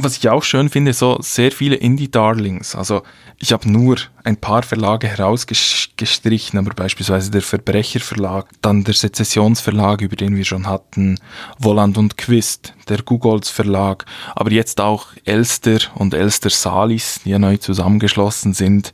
was 0.03 0.17
ich 0.17 0.29
auch 0.29 0.43
schön 0.43 0.69
finde, 0.69 0.93
so 0.93 1.17
sehr 1.21 1.51
viele 1.51 1.75
Indie-Darlings. 1.75 2.75
Also 2.75 3.03
ich 3.37 3.53
habe 3.53 3.69
nur 3.69 3.97
ein 4.23 4.37
paar 4.37 4.63
Verlage 4.63 5.07
herausgestrichen, 5.07 6.59
aber 6.59 6.73
beispielsweise 6.73 7.31
der 7.31 7.41
Verbrecherverlag, 7.41 8.47
dann 8.61 8.83
der 8.83 8.93
Sezessionsverlag, 8.93 10.01
über 10.01 10.15
den 10.15 10.35
wir 10.35 10.45
schon 10.45 10.67
hatten, 10.67 11.19
Volland 11.57 11.97
und 11.97 12.17
Quist, 12.17 12.73
der 12.87 13.01
Googles 13.01 13.49
Verlag, 13.49 14.05
aber 14.35 14.51
jetzt 14.51 14.81
auch 14.81 15.07
Elster 15.25 15.79
und 15.95 16.13
Elster 16.13 16.49
Salis, 16.49 17.21
die 17.23 17.29
ja 17.29 17.39
neu 17.39 17.57
zusammengeschlossen 17.57 18.53
sind. 18.53 18.93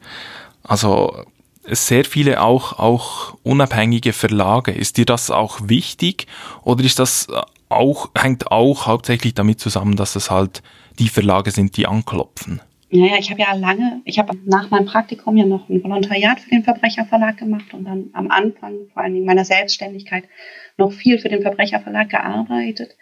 Also 0.63 1.25
sehr 1.67 2.05
viele 2.05 2.41
auch, 2.41 2.79
auch 2.79 3.35
unabhängige 3.43 4.13
Verlage. 4.13 4.71
Ist 4.71 4.97
dir 4.97 5.05
das 5.05 5.31
auch 5.31 5.59
wichtig 5.63 6.27
oder 6.63 6.83
ist 6.83 6.99
das 6.99 7.27
auch, 7.69 8.09
hängt 8.15 8.51
auch 8.51 8.85
hauptsächlich 8.85 9.33
damit 9.33 9.59
zusammen, 9.59 9.95
dass 9.95 10.15
es 10.15 10.29
halt 10.29 10.61
die 10.99 11.09
Verlage 11.09 11.51
sind, 11.51 11.77
die 11.77 11.87
anklopfen. 11.87 12.61
Naja, 12.91 13.15
ich 13.19 13.29
habe 13.31 13.41
ja 13.41 13.53
lange, 13.53 14.01
ich 14.05 14.19
habe 14.19 14.37
nach 14.45 14.69
meinem 14.69 14.85
Praktikum 14.85 15.35
ja 15.35 15.45
noch 15.45 15.69
ein 15.69 15.83
Volontariat 15.83 16.39
für 16.39 16.51
den 16.51 16.63
Verbrecherverlag 16.63 17.37
gemacht 17.37 17.73
und 17.73 17.85
dann 17.85 18.09
am 18.13 18.29
Anfang, 18.29 18.87
vor 18.93 19.03
allem 19.03 19.15
in 19.15 19.25
meiner 19.25 19.43
Selbstständigkeit, 19.43 20.23
noch 20.77 20.91
viel 20.91 21.19
für 21.19 21.29
den 21.29 21.41
Verbrecherverlag 21.41 22.09
gearbeitet. 22.09 22.95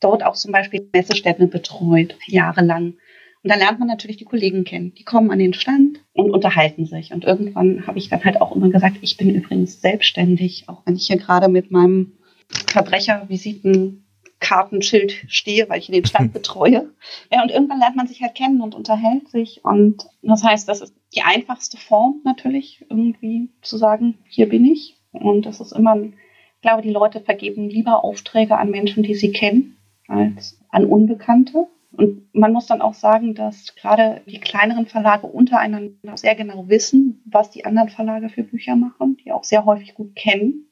Dort 0.00 0.24
auch 0.24 0.34
zum 0.34 0.52
Beispiel 0.52 0.88
Messestätten 0.92 1.50
betreut, 1.50 2.16
jahrelang. 2.26 2.94
Und 3.42 3.50
da 3.50 3.56
lernt 3.56 3.78
man 3.78 3.88
natürlich 3.88 4.16
die 4.16 4.24
Kollegen 4.24 4.64
kennen. 4.64 4.94
Die 4.94 5.04
kommen 5.04 5.30
an 5.30 5.38
den 5.38 5.52
Stand 5.52 6.00
und 6.14 6.30
unterhalten 6.30 6.86
sich. 6.86 7.12
Und 7.12 7.24
irgendwann 7.24 7.86
habe 7.86 7.98
ich 7.98 8.08
dann 8.08 8.24
halt 8.24 8.40
auch 8.40 8.56
immer 8.56 8.70
gesagt, 8.70 8.96
ich 9.02 9.16
bin 9.18 9.34
übrigens 9.34 9.82
selbstständig, 9.82 10.64
auch 10.68 10.82
wenn 10.86 10.96
ich 10.96 11.08
hier 11.08 11.18
gerade 11.18 11.48
mit 11.48 11.70
meinem 11.70 12.12
Verbrechervisiten 12.68 14.03
Kartenschild 14.44 15.24
stehe, 15.26 15.68
weil 15.68 15.78
ich 15.78 15.86
den 15.86 16.04
Stand 16.04 16.32
betreue. 16.32 16.90
Ja, 17.32 17.42
und 17.42 17.50
irgendwann 17.50 17.78
lernt 17.78 17.96
man 17.96 18.06
sich 18.06 18.22
halt 18.22 18.34
kennen 18.34 18.60
und 18.60 18.74
unterhält 18.74 19.28
sich. 19.28 19.64
Und 19.64 20.06
das 20.22 20.44
heißt, 20.44 20.68
das 20.68 20.82
ist 20.82 20.94
die 21.14 21.22
einfachste 21.22 21.78
Form 21.78 22.20
natürlich, 22.24 22.84
irgendwie 22.88 23.48
zu 23.62 23.78
sagen, 23.78 24.18
hier 24.28 24.48
bin 24.48 24.64
ich. 24.64 24.96
Und 25.12 25.46
das 25.46 25.60
ist 25.60 25.72
immer, 25.72 25.96
ich 25.96 26.12
glaube, 26.60 26.82
die 26.82 26.90
Leute 26.90 27.20
vergeben 27.20 27.68
lieber 27.68 28.04
Aufträge 28.04 28.58
an 28.58 28.70
Menschen, 28.70 29.02
die 29.02 29.14
sie 29.14 29.32
kennen, 29.32 29.76
als 30.08 30.60
an 30.70 30.84
Unbekannte. 30.84 31.66
Und 31.92 32.34
man 32.34 32.52
muss 32.52 32.66
dann 32.66 32.82
auch 32.82 32.94
sagen, 32.94 33.34
dass 33.34 33.74
gerade 33.76 34.20
die 34.26 34.40
kleineren 34.40 34.86
Verlage 34.86 35.26
untereinander 35.26 36.16
sehr 36.16 36.34
genau 36.34 36.68
wissen, 36.68 37.22
was 37.24 37.50
die 37.50 37.64
anderen 37.64 37.88
Verlage 37.88 38.28
für 38.28 38.42
Bücher 38.42 38.76
machen, 38.76 39.16
die 39.24 39.32
auch 39.32 39.44
sehr 39.44 39.64
häufig 39.64 39.94
gut 39.94 40.16
kennen 40.16 40.66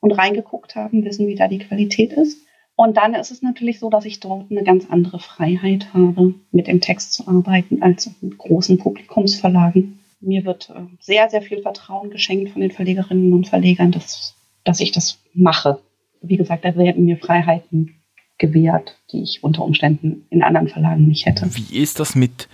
und 0.00 0.12
reingeguckt 0.12 0.76
haben, 0.76 1.04
wissen, 1.04 1.26
wie 1.26 1.34
da 1.34 1.48
die 1.48 1.58
Qualität 1.58 2.12
ist. 2.12 2.46
Und 2.76 2.96
dann 2.96 3.14
ist 3.14 3.30
es 3.30 3.42
natürlich 3.42 3.78
so, 3.78 3.88
dass 3.88 4.04
ich 4.04 4.20
dort 4.20 4.50
eine 4.50 4.64
ganz 4.64 4.86
andere 4.90 5.20
Freiheit 5.20 5.94
habe, 5.94 6.34
mit 6.50 6.66
dem 6.66 6.80
Text 6.80 7.12
zu 7.12 7.28
arbeiten, 7.28 7.82
als 7.82 8.10
mit 8.20 8.36
großen 8.36 8.78
Publikumsverlagen. 8.78 10.00
Mir 10.20 10.44
wird 10.44 10.70
äh, 10.70 10.80
sehr, 11.00 11.30
sehr 11.30 11.42
viel 11.42 11.62
Vertrauen 11.62 12.10
geschenkt 12.10 12.50
von 12.50 12.62
den 12.62 12.72
Verlegerinnen 12.72 13.32
und 13.32 13.46
Verlegern, 13.46 13.92
dass, 13.92 14.34
dass 14.64 14.80
ich 14.80 14.90
das 14.90 15.20
mache. 15.34 15.80
Wie 16.20 16.36
gesagt, 16.36 16.64
da 16.64 16.74
werden 16.74 17.04
mir 17.04 17.18
Freiheiten 17.18 17.94
gewährt, 18.38 18.98
die 19.12 19.22
ich 19.22 19.44
unter 19.44 19.62
Umständen 19.62 20.26
in 20.30 20.42
anderen 20.42 20.68
Verlagen 20.68 21.06
nicht 21.06 21.26
hätte. 21.26 21.48
Wie 21.54 21.78
ist 21.78 22.00
das 22.00 22.16
mit, 22.16 22.48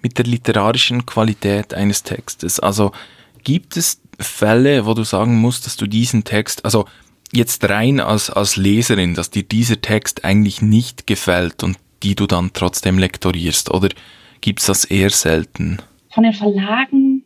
mit 0.00 0.16
der 0.16 0.24
literarischen 0.24 1.04
Qualität 1.04 1.74
eines 1.74 2.02
Textes? 2.04 2.58
Also 2.58 2.92
gibt 3.44 3.76
es 3.76 4.00
Fälle, 4.18 4.86
wo 4.86 4.94
du 4.94 5.04
sagen 5.04 5.36
musst, 5.36 5.66
dass 5.66 5.76
du 5.76 5.86
diesen 5.86 6.24
Text, 6.24 6.64
also 6.64 6.86
jetzt 7.32 7.68
rein 7.68 8.00
als, 8.00 8.30
als 8.30 8.56
Leserin, 8.56 9.14
dass 9.14 9.30
dir 9.30 9.42
dieser 9.42 9.80
Text 9.80 10.24
eigentlich 10.24 10.62
nicht 10.62 11.06
gefällt 11.06 11.62
und 11.62 11.78
die 12.02 12.14
du 12.14 12.26
dann 12.26 12.52
trotzdem 12.52 12.98
lektorierst? 12.98 13.70
Oder 13.72 13.88
gibt 14.40 14.60
es 14.60 14.66
das 14.66 14.84
eher 14.84 15.10
selten? 15.10 15.78
Von 16.10 16.24
den 16.24 16.32
Verlagen 16.32 17.24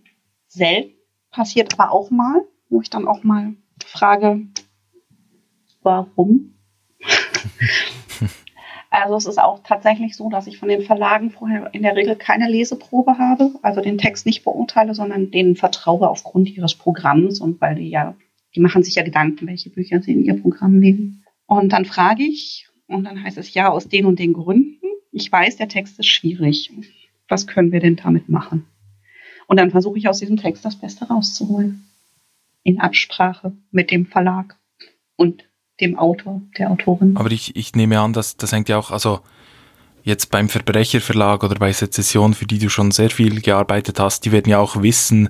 selten, 0.48 0.92
passiert 1.30 1.78
aber 1.78 1.92
auch 1.92 2.10
mal, 2.10 2.42
wo 2.68 2.80
ich 2.80 2.90
dann 2.90 3.06
auch 3.08 3.22
mal 3.24 3.54
frage, 3.84 4.46
warum? 5.82 6.54
also 8.90 9.16
es 9.16 9.26
ist 9.26 9.38
auch 9.38 9.60
tatsächlich 9.62 10.16
so, 10.16 10.28
dass 10.28 10.46
ich 10.46 10.58
von 10.58 10.68
den 10.68 10.82
Verlagen 10.82 11.30
vorher 11.30 11.72
in 11.72 11.82
der 11.82 11.96
Regel 11.96 12.16
keine 12.16 12.48
Leseprobe 12.48 13.18
habe, 13.18 13.52
also 13.62 13.80
den 13.80 13.98
Text 13.98 14.26
nicht 14.26 14.44
beurteile, 14.44 14.94
sondern 14.94 15.30
denen 15.30 15.56
vertraue 15.56 16.08
aufgrund 16.08 16.50
ihres 16.50 16.74
Programms 16.74 17.40
und 17.40 17.60
weil 17.60 17.76
die 17.76 17.88
ja 17.88 18.14
die 18.54 18.60
machen 18.60 18.82
sich 18.82 18.94
ja 18.96 19.02
Gedanken, 19.02 19.46
welche 19.46 19.70
Bücher 19.70 20.02
sie 20.02 20.12
in 20.12 20.24
ihr 20.24 20.40
Programm 20.40 20.78
nehmen. 20.78 21.24
Und 21.46 21.72
dann 21.72 21.84
frage 21.84 22.22
ich, 22.22 22.68
und 22.86 23.04
dann 23.04 23.22
heißt 23.22 23.38
es 23.38 23.54
ja 23.54 23.70
aus 23.70 23.88
den 23.88 24.06
und 24.06 24.18
den 24.18 24.32
Gründen. 24.32 24.78
Ich 25.12 25.30
weiß, 25.30 25.56
der 25.56 25.68
Text 25.68 25.98
ist 25.98 26.08
schwierig. 26.08 26.70
Was 27.28 27.46
können 27.46 27.72
wir 27.72 27.80
denn 27.80 27.96
damit 27.96 28.28
machen? 28.28 28.66
Und 29.46 29.56
dann 29.58 29.70
versuche 29.70 29.98
ich 29.98 30.08
aus 30.08 30.18
diesem 30.18 30.36
Text 30.36 30.64
das 30.64 30.76
Beste 30.76 31.06
rauszuholen. 31.06 31.84
In 32.62 32.80
Absprache 32.80 33.52
mit 33.70 33.90
dem 33.90 34.06
Verlag 34.06 34.56
und 35.16 35.44
dem 35.80 35.98
Autor, 35.98 36.42
der 36.58 36.70
Autorin. 36.70 37.16
Aber 37.16 37.30
ich, 37.30 37.56
ich 37.56 37.74
nehme 37.74 37.98
an, 37.98 38.12
dass 38.12 38.36
das 38.36 38.52
hängt 38.52 38.68
ja 38.68 38.78
auch, 38.78 38.90
also 38.90 39.20
jetzt 40.04 40.30
beim 40.30 40.48
Verbrecherverlag 40.48 41.42
oder 41.42 41.56
bei 41.56 41.72
Sezession, 41.72 42.34
für 42.34 42.46
die 42.46 42.58
du 42.58 42.68
schon 42.68 42.90
sehr 42.90 43.10
viel 43.10 43.40
gearbeitet 43.40 43.98
hast, 43.98 44.24
die 44.24 44.32
werden 44.32 44.50
ja 44.50 44.58
auch 44.58 44.82
wissen, 44.82 45.28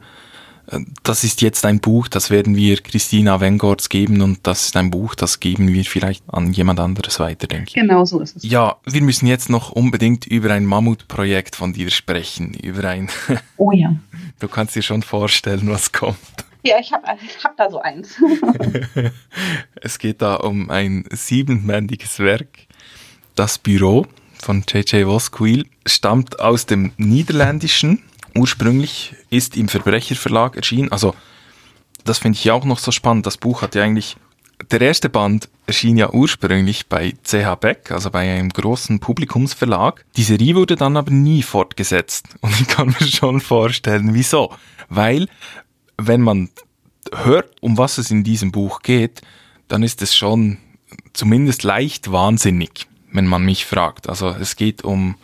das 1.03 1.25
ist 1.25 1.43
jetzt 1.43 1.67
ein 1.67 1.81
Buch, 1.81 2.09
das 2.09 2.31
werden 2.31 2.57
wir 2.57 2.77
Christina 2.79 3.41
Wengorts 3.41 3.89
geben 3.89 4.23
und 4.23 4.47
das 4.47 4.67
ist 4.67 4.77
ein 4.77 4.91
Buch, 4.91 5.15
das 5.15 5.41
geben 5.41 5.69
wir 5.69 5.85
vielleicht 5.85 6.25
an 6.29 6.53
jemand 6.53 6.81
anderes 6.81 7.21
weiter, 7.21 7.47
denke 7.47 7.69
ich. 7.69 7.75
Genau 7.75 8.05
so 8.05 8.21
ist 8.21 8.37
es. 8.37 8.45
Ja, 8.45 8.77
wir 8.85 9.03
müssen 9.03 9.27
jetzt 9.27 9.51
noch 9.51 9.73
unbedingt 9.73 10.27
über 10.27 10.53
ein 10.53 10.65
Mammutprojekt 10.65 11.57
von 11.57 11.73
dir 11.73 11.91
sprechen, 11.91 12.55
über 12.55 12.89
ein... 12.89 13.09
Oh 13.57 13.71
ja. 13.71 13.95
Du 14.41 14.49
kannst 14.49 14.75
dir 14.75 14.83
schon 14.83 15.03
vorstellen, 15.03 15.69
was 15.71 15.93
kommt. 15.93 16.17
Ja, 16.65 16.77
ich 16.81 16.93
habe 16.93 17.07
hab 17.07 17.57
da 17.57 17.71
so 17.71 17.81
eins. 17.81 18.21
es 19.81 19.99
geht 19.99 20.23
da 20.23 20.37
um 20.37 20.71
ein 20.71 21.05
siebenbändiges 21.11 22.19
Werk. 22.19 22.67
Das 23.35 23.59
Büro 23.59 24.07
von 24.41 24.65
J.J. 24.69 25.07
Voskuil 25.07 25.67
stammt 25.87 26.41
aus 26.41 26.67
dem 26.67 26.93
Niederländischen 26.97 28.03
ursprünglich 28.37 29.15
ist 29.31 29.57
im 29.57 29.69
Verbrecherverlag 29.69 30.57
erschienen. 30.57 30.93
Also, 30.93 31.15
das 32.05 32.19
finde 32.19 32.39
ich 32.39 32.51
auch 32.51 32.65
noch 32.65 32.79
so 32.79 32.91
spannend. 32.91 33.27
Das 33.27 33.37
Buch 33.37 33.63
hat 33.63 33.75
ja 33.75 33.83
eigentlich, 33.83 34.17
der 34.71 34.81
erste 34.81 35.09
Band 35.09 35.49
erschien 35.67 35.97
ja 35.97 36.13
ursprünglich 36.13 36.89
bei 36.89 37.15
CH 37.23 37.57
Beck, 37.61 37.91
also 37.91 38.11
bei 38.11 38.21
einem 38.33 38.51
großen 38.51 39.01
Publikumsverlag. 39.01 40.05
Die 40.17 40.23
Serie 40.23 40.55
wurde 40.55 40.77
dann 40.77 40.97
aber 40.97 41.11
nie 41.11 41.43
fortgesetzt. 41.43 42.29
Und 42.41 42.61
ich 42.61 42.69
kann 42.69 42.95
mir 42.99 43.07
schon 43.07 43.41
vorstellen, 43.41 44.15
wieso. 44.15 44.53
Weil, 44.89 45.29
wenn 45.97 46.21
man 46.21 46.51
hört, 47.13 47.51
um 47.61 47.79
was 47.79 47.99
es 47.99 48.11
in 48.11 48.25
diesem 48.25 48.53
Buch 48.53 48.83
geht, 48.83 49.23
dann 49.69 49.83
ist 49.83 50.03
es 50.03 50.15
schon 50.15 50.59
zumindest 51.13 51.63
leicht 51.63 52.13
wahnsinnig, 52.13 52.87
wenn 53.11 53.27
man 53.27 53.45
mich 53.45 53.65
fragt. 53.65 54.09
Also 54.09 54.29
es 54.29 54.57
geht 54.57 54.83
um, 54.83 55.17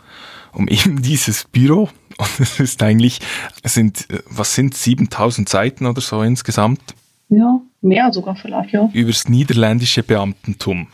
um 0.51 0.67
eben 0.69 1.01
dieses 1.01 1.45
Büro, 1.45 1.89
und 2.19 2.39
es 2.39 2.59
ist 2.59 2.83
eigentlich, 2.83 3.19
es 3.63 3.73
sind, 3.73 4.07
was 4.29 4.53
sind 4.53 4.75
7000 4.75 5.47
Seiten 5.47 5.85
oder 5.85 6.01
so 6.01 6.21
insgesamt? 6.21 6.81
Ja, 7.29 7.61
mehr 7.81 8.11
sogar 8.11 8.35
vielleicht, 8.35 8.73
ja. 8.73 8.89
Übers 8.93 9.29
niederländische 9.29 10.03
Beamtentum. 10.03 10.87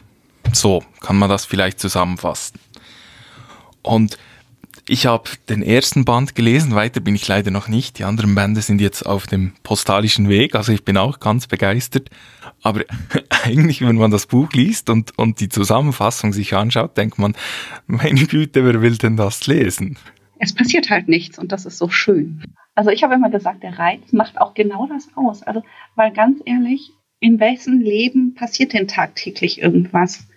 So 0.54 0.84
kann 1.02 1.18
man 1.18 1.30
das 1.30 1.46
vielleicht 1.46 1.80
zusammenfassen. 1.80 2.60
Und 3.82 4.18
ich 4.88 5.08
habe 5.08 5.32
den 5.50 5.64
ersten 5.64 6.06
Band 6.06 6.36
gelesen, 6.36 6.76
weiter 6.76 7.00
bin 7.00 7.16
ich 7.16 7.28
leider 7.28 7.50
noch 7.50 7.68
nicht. 7.68 7.98
Die 7.98 8.04
anderen 8.04 8.36
Bände 8.36 8.62
sind 8.62 8.80
jetzt 8.80 9.04
auf 9.04 9.26
dem 9.26 9.54
postalischen 9.64 10.30
Weg, 10.30 10.54
also 10.54 10.72
ich 10.72 10.86
bin 10.86 10.98
auch 10.98 11.20
ganz 11.20 11.48
begeistert. 11.48 12.10
Aber 12.62 12.82
eigentlich, 13.44 13.82
wenn 13.82 13.96
man 13.96 14.12
das 14.12 14.28
Buch 14.28 14.52
liest 14.54 14.92
und, 14.92 15.18
und 15.18 15.40
die 15.40 15.50
Zusammenfassung 15.50 16.34
sich 16.34 16.54
anschaut, 16.54 16.98
denkt 16.98 17.18
man, 17.18 17.36
meine 17.88 18.26
Güte, 18.26 18.64
wer 18.64 18.82
will 18.82 18.98
denn 18.98 19.18
das 19.18 19.48
lesen? 19.48 19.98
Es 20.46 20.54
passiert 20.54 20.90
halt 20.90 21.08
nichts 21.08 21.38
und 21.40 21.52
das 21.52 21.66
ist 21.66 21.78
so 21.78 21.90
schön. 21.90 22.44
Also 22.76 22.92
ich 22.92 23.04
habe 23.04 23.16
immer 23.16 23.30
gesagt, 23.30 23.64
der 23.64 23.80
Reiz 23.80 24.14
macht 24.14 24.40
auch 24.40 24.54
genau 24.54 24.88
das 24.88 25.10
aus. 25.16 25.44
Also, 25.44 25.64
weil 25.96 26.12
ganz 26.12 26.42
ehrlich, 26.46 26.92
in 27.20 27.40
welchem 27.40 27.80
Leben 27.80 28.36
passiert 28.36 28.74
denn 28.74 28.88
tagtäglich 28.88 29.62
irgendwas? 29.62 30.28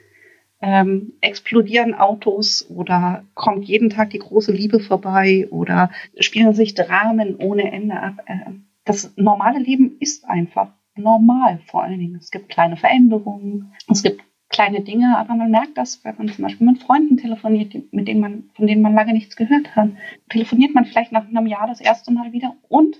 Ähm, 0.61 1.13
explodieren 1.21 1.95
Autos 1.95 2.67
oder 2.69 3.25
kommt 3.35 3.67
jeden 3.67 3.91
Tag 3.91 4.11
die 4.11 4.19
große 4.19 4.51
Liebe 4.51 4.81
vorbei 4.81 5.47
oder 5.51 5.91
spielen 6.19 6.53
sich 6.53 6.75
Dramen 6.75 7.37
ohne 7.37 7.71
Ende 7.71 8.01
ab? 8.01 8.25
Äh, 8.27 8.51
das 8.85 9.13
normale 9.17 9.61
Leben 9.61 9.97
ist 10.01 10.25
einfach 10.25 10.73
normal 10.97 11.61
vor 11.67 11.85
allen 11.85 12.01
Dingen. 12.01 12.17
Es 12.17 12.31
gibt 12.31 12.49
kleine 12.49 12.77
Veränderungen, 12.77 13.73
es 13.89 14.03
gibt 14.03 14.23
kleine 14.49 14.83
Dinge, 14.83 15.17
aber 15.19 15.35
man 15.35 15.51
merkt 15.51 15.77
das, 15.77 16.03
wenn 16.05 16.17
man 16.17 16.29
zum 16.29 16.43
Beispiel 16.43 16.67
mit 16.67 16.83
Freunden 16.83 17.17
telefoniert, 17.17 17.75
mit 17.93 18.09
denen 18.09 18.21
man, 18.21 18.51
von 18.55 18.67
denen 18.67 18.83
man 18.83 18.95
lange 18.95 19.13
nichts 19.13 19.37
gehört 19.37 19.75
hat. 19.77 19.91
Telefoniert 20.31 20.75
man 20.75 20.87
vielleicht 20.87 21.13
nach 21.13 21.27
einem 21.27 21.47
Jahr 21.47 21.67
das 21.67 21.81
erste 21.81 22.13
Mal 22.13 22.33
wieder 22.33 22.57
und 22.69 22.97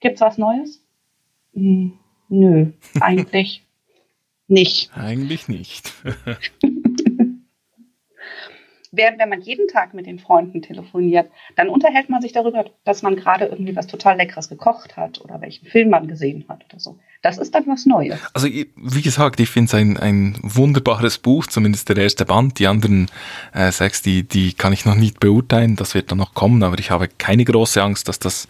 gibt's 0.00 0.20
was 0.20 0.38
Neues? 0.38 0.84
Hm, 1.54 1.92
nö, 2.28 2.72
eigentlich 3.00 3.64
nicht. 4.48 4.90
Eigentlich 4.94 5.48
nicht. 5.48 5.92
Während 8.90 9.18
wenn 9.18 9.28
man 9.28 9.40
jeden 9.40 9.68
Tag 9.68 9.94
mit 9.94 10.06
den 10.06 10.18
Freunden 10.18 10.62
telefoniert, 10.62 11.30
dann 11.56 11.68
unterhält 11.68 12.08
man 12.08 12.22
sich 12.22 12.32
darüber, 12.32 12.64
dass 12.84 13.02
man 13.02 13.16
gerade 13.16 13.46
irgendwie 13.46 13.76
was 13.76 13.86
total 13.86 14.16
Leckeres 14.16 14.48
gekocht 14.48 14.96
hat 14.96 15.20
oder 15.20 15.40
welchen 15.40 15.66
Film 15.66 15.90
man 15.90 16.08
gesehen 16.08 16.44
hat 16.48 16.64
oder 16.68 16.80
so. 16.80 16.98
Das 17.22 17.38
ist 17.38 17.54
dann 17.54 17.66
was 17.66 17.86
Neues. 17.86 18.18
Also 18.32 18.48
wie 18.48 19.02
gesagt, 19.02 19.40
ich 19.40 19.50
finde 19.50 19.68
es 19.68 19.74
ein, 19.74 19.96
ein 19.96 20.38
wunderbares 20.42 21.18
Buch, 21.18 21.46
zumindest 21.46 21.88
der 21.88 21.96
erste 21.96 22.24
Band. 22.24 22.58
Die 22.58 22.66
anderen 22.66 23.06
äh, 23.52 23.72
sechs, 23.72 24.02
die, 24.02 24.26
die 24.26 24.52
kann 24.52 24.72
ich 24.72 24.84
noch 24.84 24.94
nicht 24.94 25.20
beurteilen, 25.20 25.76
das 25.76 25.94
wird 25.94 26.10
dann 26.10 26.18
noch 26.18 26.34
kommen, 26.34 26.62
aber 26.62 26.78
ich 26.78 26.90
habe 26.90 27.08
keine 27.08 27.44
große 27.44 27.82
Angst, 27.82 28.08
dass 28.08 28.18
das 28.18 28.48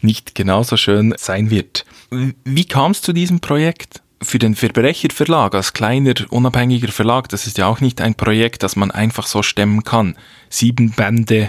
nicht 0.00 0.34
genauso 0.34 0.76
schön 0.76 1.14
sein 1.16 1.50
wird. 1.50 1.84
Wie 2.10 2.64
kam 2.64 2.92
es 2.92 3.02
zu 3.02 3.12
diesem 3.12 3.40
Projekt? 3.40 4.02
Für 4.22 4.38
den 4.38 4.54
Verbrecher 4.54 5.10
Verlag 5.10 5.54
als 5.54 5.72
kleiner, 5.72 6.14
unabhängiger 6.30 6.88
Verlag, 6.88 7.28
das 7.28 7.46
ist 7.46 7.58
ja 7.58 7.66
auch 7.66 7.80
nicht 7.80 8.00
ein 8.00 8.14
Projekt, 8.14 8.62
das 8.62 8.76
man 8.76 8.90
einfach 8.90 9.26
so 9.26 9.42
stemmen 9.42 9.84
kann. 9.84 10.16
Sieben 10.48 10.92
Bände 10.92 11.48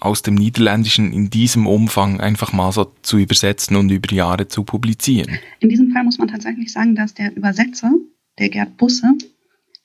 aus 0.00 0.22
dem 0.22 0.34
Niederländischen 0.34 1.12
in 1.12 1.30
diesem 1.30 1.66
Umfang 1.66 2.20
einfach 2.20 2.52
mal 2.52 2.72
so 2.72 2.92
zu 3.02 3.18
übersetzen 3.18 3.76
und 3.76 3.90
über 3.90 4.12
Jahre 4.12 4.48
zu 4.48 4.64
publizieren. 4.64 5.38
In 5.60 5.68
diesem 5.68 5.90
Fall 5.90 6.04
muss 6.04 6.18
man 6.18 6.28
tatsächlich 6.28 6.72
sagen, 6.72 6.94
dass 6.94 7.14
der 7.14 7.34
Übersetzer, 7.34 7.92
der 8.38 8.50
Gerd 8.50 8.76
Busse, 8.76 9.14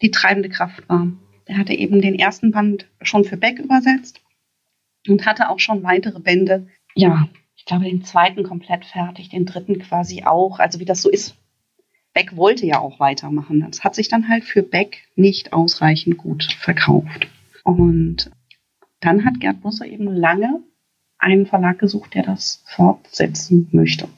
die 0.01 0.11
treibende 0.11 0.49
Kraft 0.49 0.87
war. 0.89 1.07
Der 1.47 1.57
hatte 1.57 1.73
eben 1.73 2.01
den 2.01 2.15
ersten 2.15 2.51
Band 2.51 2.87
schon 3.01 3.23
für 3.23 3.37
Beck 3.37 3.59
übersetzt 3.59 4.21
und 5.07 5.25
hatte 5.25 5.49
auch 5.49 5.59
schon 5.59 5.83
weitere 5.83 6.19
Bände. 6.19 6.67
Ja, 6.95 7.29
ich 7.55 7.65
glaube, 7.65 7.85
den 7.85 8.03
zweiten 8.03 8.43
komplett 8.43 8.85
fertig, 8.85 9.29
den 9.29 9.45
dritten 9.45 9.79
quasi 9.79 10.23
auch. 10.23 10.59
Also 10.59 10.79
wie 10.79 10.85
das 10.85 11.01
so 11.01 11.09
ist 11.09 11.35
Beck 12.13 12.35
wollte 12.35 12.65
ja 12.65 12.79
auch 12.79 12.99
weitermachen. 12.99 13.61
Das 13.61 13.83
hat 13.83 13.95
sich 13.95 14.09
dann 14.09 14.27
halt 14.27 14.43
für 14.43 14.63
Beck 14.63 15.03
nicht 15.15 15.53
ausreichend 15.53 16.17
gut 16.17 16.43
verkauft. 16.59 17.27
Und 17.63 18.31
dann 18.99 19.25
hat 19.25 19.39
Gerd 19.39 19.61
Busse 19.61 19.85
eben 19.85 20.07
lange 20.07 20.61
einen 21.17 21.45
Verlag 21.45 21.79
gesucht, 21.79 22.15
der 22.15 22.23
das 22.23 22.63
fortsetzen 22.65 23.69
möchte. 23.71 24.09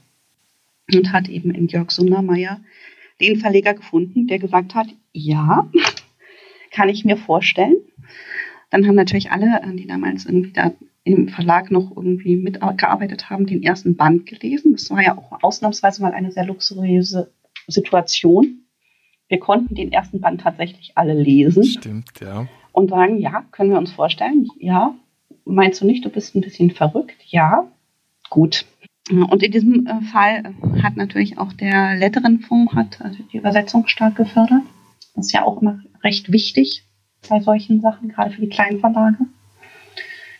Und 0.94 1.12
hat 1.14 1.30
eben 1.30 1.52
in 1.52 1.68
Jörg 1.68 1.91
Sundermeier 1.91 2.60
den 3.22 3.39
Verleger 3.39 3.74
gefunden, 3.74 4.28
der 4.28 4.39
gesagt 4.39 4.74
hat, 4.76 4.88
ja, 5.12 5.70
kann 6.72 6.89
ich 6.89 7.06
mir 7.06 7.18
vorstellen. 7.18 7.76
Dann 8.70 8.88
haben 8.88 8.96
natürlich 8.96 9.32
alle, 9.32 9.62
die 9.76 9.86
damals 9.86 10.26
irgendwie 10.26 10.52
da 10.52 10.72
im 11.04 11.28
Verlag 11.30 11.70
noch 11.70 11.96
irgendwie 11.96 12.38
mitgearbeitet 12.38 13.30
haben, 13.30 13.46
den 13.46 13.62
ersten 13.62 13.96
Band 13.96 14.26
gelesen. 14.26 14.72
Das 14.74 14.89
war 14.89 15.04
ja 15.04 15.18
auch 15.18 15.44
ausnahmsweise 15.44 16.02
mal 16.02 16.14
eine 16.14 16.32
sehr 16.32 16.46
luxuriöse 16.46 17.32
Situation. 17.68 18.66
wir 19.30 19.39
konnten 19.39 19.76
den 19.76 19.91
ersten 19.91 20.22
Band 20.22 20.41
tatsächlich 20.41 20.91
alle 20.95 21.14
lesen. 21.14 21.64
Stimmt, 21.64 22.20
ja. 22.22 22.47
Und 22.72 22.89
sagen, 22.89 23.18
ja, 23.20 23.45
können 23.51 23.72
wir 23.72 23.78
uns 23.78 23.91
vorstellen? 23.91 24.47
Ja. 24.59 24.95
Meinst 25.45 25.82
du 25.82 25.86
nicht, 25.86 26.05
du 26.05 26.09
bist 26.09 26.36
ein 26.36 26.41
bisschen 26.41 26.72
verrückt? 26.72 27.18
Ja. 27.26 27.68
Gut. 28.30 28.66
Und 29.09 29.43
in 29.43 29.51
diesem 29.51 29.86
äh, 29.86 30.01
Fall 30.01 30.53
hat 30.82 30.95
natürlich 30.95 31.38
auch 31.38 31.51
der 31.51 31.95
Letteren-Fonds 31.95 32.74
hat 32.74 33.01
also 33.01 33.22
die 33.32 33.38
Übersetzung 33.38 33.88
stark 33.88 34.16
gefördert. 34.16 34.61
Das 35.16 35.26
ist 35.26 35.34
ja 35.34 35.43
auch 35.43 35.61
immer 35.61 35.82
recht 36.03 36.32
wichtig 36.32 36.84
bei 37.30 37.39
solchen 37.39 37.82
Sachen, 37.82 38.09
gerade 38.09 38.32
für 38.32 38.41
die 38.41 38.49
kleinen 38.49 38.80
Verlage, 38.80 39.18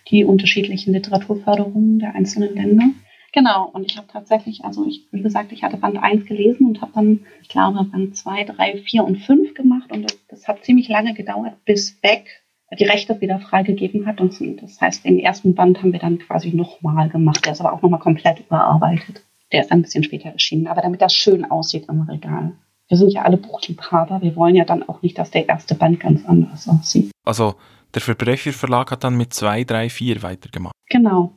die 0.10 0.24
unterschiedlichen 0.24 0.94
Literaturförderungen 0.94 2.00
der 2.00 2.16
einzelnen 2.16 2.56
Länder. 2.56 2.86
Genau, 3.34 3.68
und 3.74 3.84
ich 3.84 3.98
habe 3.98 4.08
tatsächlich, 4.08 4.64
also 4.64 4.86
ich, 4.86 5.08
wie 5.12 5.24
gesagt, 5.24 5.52
ich 5.52 5.64
hatte 5.64 5.78
Band 5.78 5.98
1 5.98 6.28
gelesen 6.28 6.68
und 6.68 6.82
habe 6.82 6.92
dann, 6.94 7.26
ich 7.42 7.50
glaube, 7.50 7.84
Band 7.84 8.16
2, 8.16 8.44
3, 8.44 8.78
4 8.78 9.04
und 9.04 9.18
5 9.18 9.56
gemacht 9.56 9.92
und 9.92 10.04
das, 10.04 10.20
das 10.28 10.48
hat 10.48 10.64
ziemlich 10.64 10.88
lange 10.88 11.16
gedauert, 11.16 11.54
bis 11.66 12.00
Beck 12.00 12.44
die 12.80 12.86
Rechte 12.86 13.20
wieder 13.22 13.40
freigegeben 13.40 14.06
hat. 14.06 14.22
Und 14.22 14.62
das 14.62 14.80
heißt, 14.80 15.06
den 15.06 15.20
ersten 15.20 15.56
Band 15.56 15.82
haben 15.82 15.92
wir 15.92 16.00
dann 16.00 16.20
quasi 16.20 16.54
nochmal 16.54 17.10
gemacht. 17.10 17.46
Der 17.46 17.54
ist 17.54 17.62
aber 17.62 17.74
auch 17.74 17.82
nochmal 17.82 18.00
komplett 18.00 18.40
überarbeitet. 18.40 19.24
Der 19.52 19.62
ist 19.62 19.72
dann 19.72 19.80
ein 19.80 19.84
bisschen 19.84 20.04
später 20.04 20.30
erschienen, 20.30 20.68
aber 20.68 20.82
damit 20.82 21.02
das 21.02 21.14
schön 21.14 21.46
aussieht 21.46 21.86
im 21.90 22.02
Regal. 22.02 22.54
Wir 22.88 22.98
sind 22.98 23.14
ja 23.14 23.24
alle 23.24 23.38
Buchliebhaber. 23.38 24.22
Wir 24.22 24.36
wollen 24.36 24.56
ja 24.56 24.66
dann 24.66 24.84
auch 24.84 25.02
nicht, 25.02 25.18
dass 25.18 25.32
der 25.32 25.48
erste 25.48 25.76
Band 25.76 26.00
ganz 26.00 26.26
anders 26.26 26.68
aussieht. 26.68 27.12
Also 27.26 27.56
der 27.94 28.02
Verbrecherverlag 28.02 28.92
hat 28.92 29.04
dann 29.04 29.16
mit 29.16 29.34
2, 29.34 29.64
3, 29.64 29.90
4 29.90 30.24
weitergemacht. 30.24 30.74
Genau. 30.90 31.34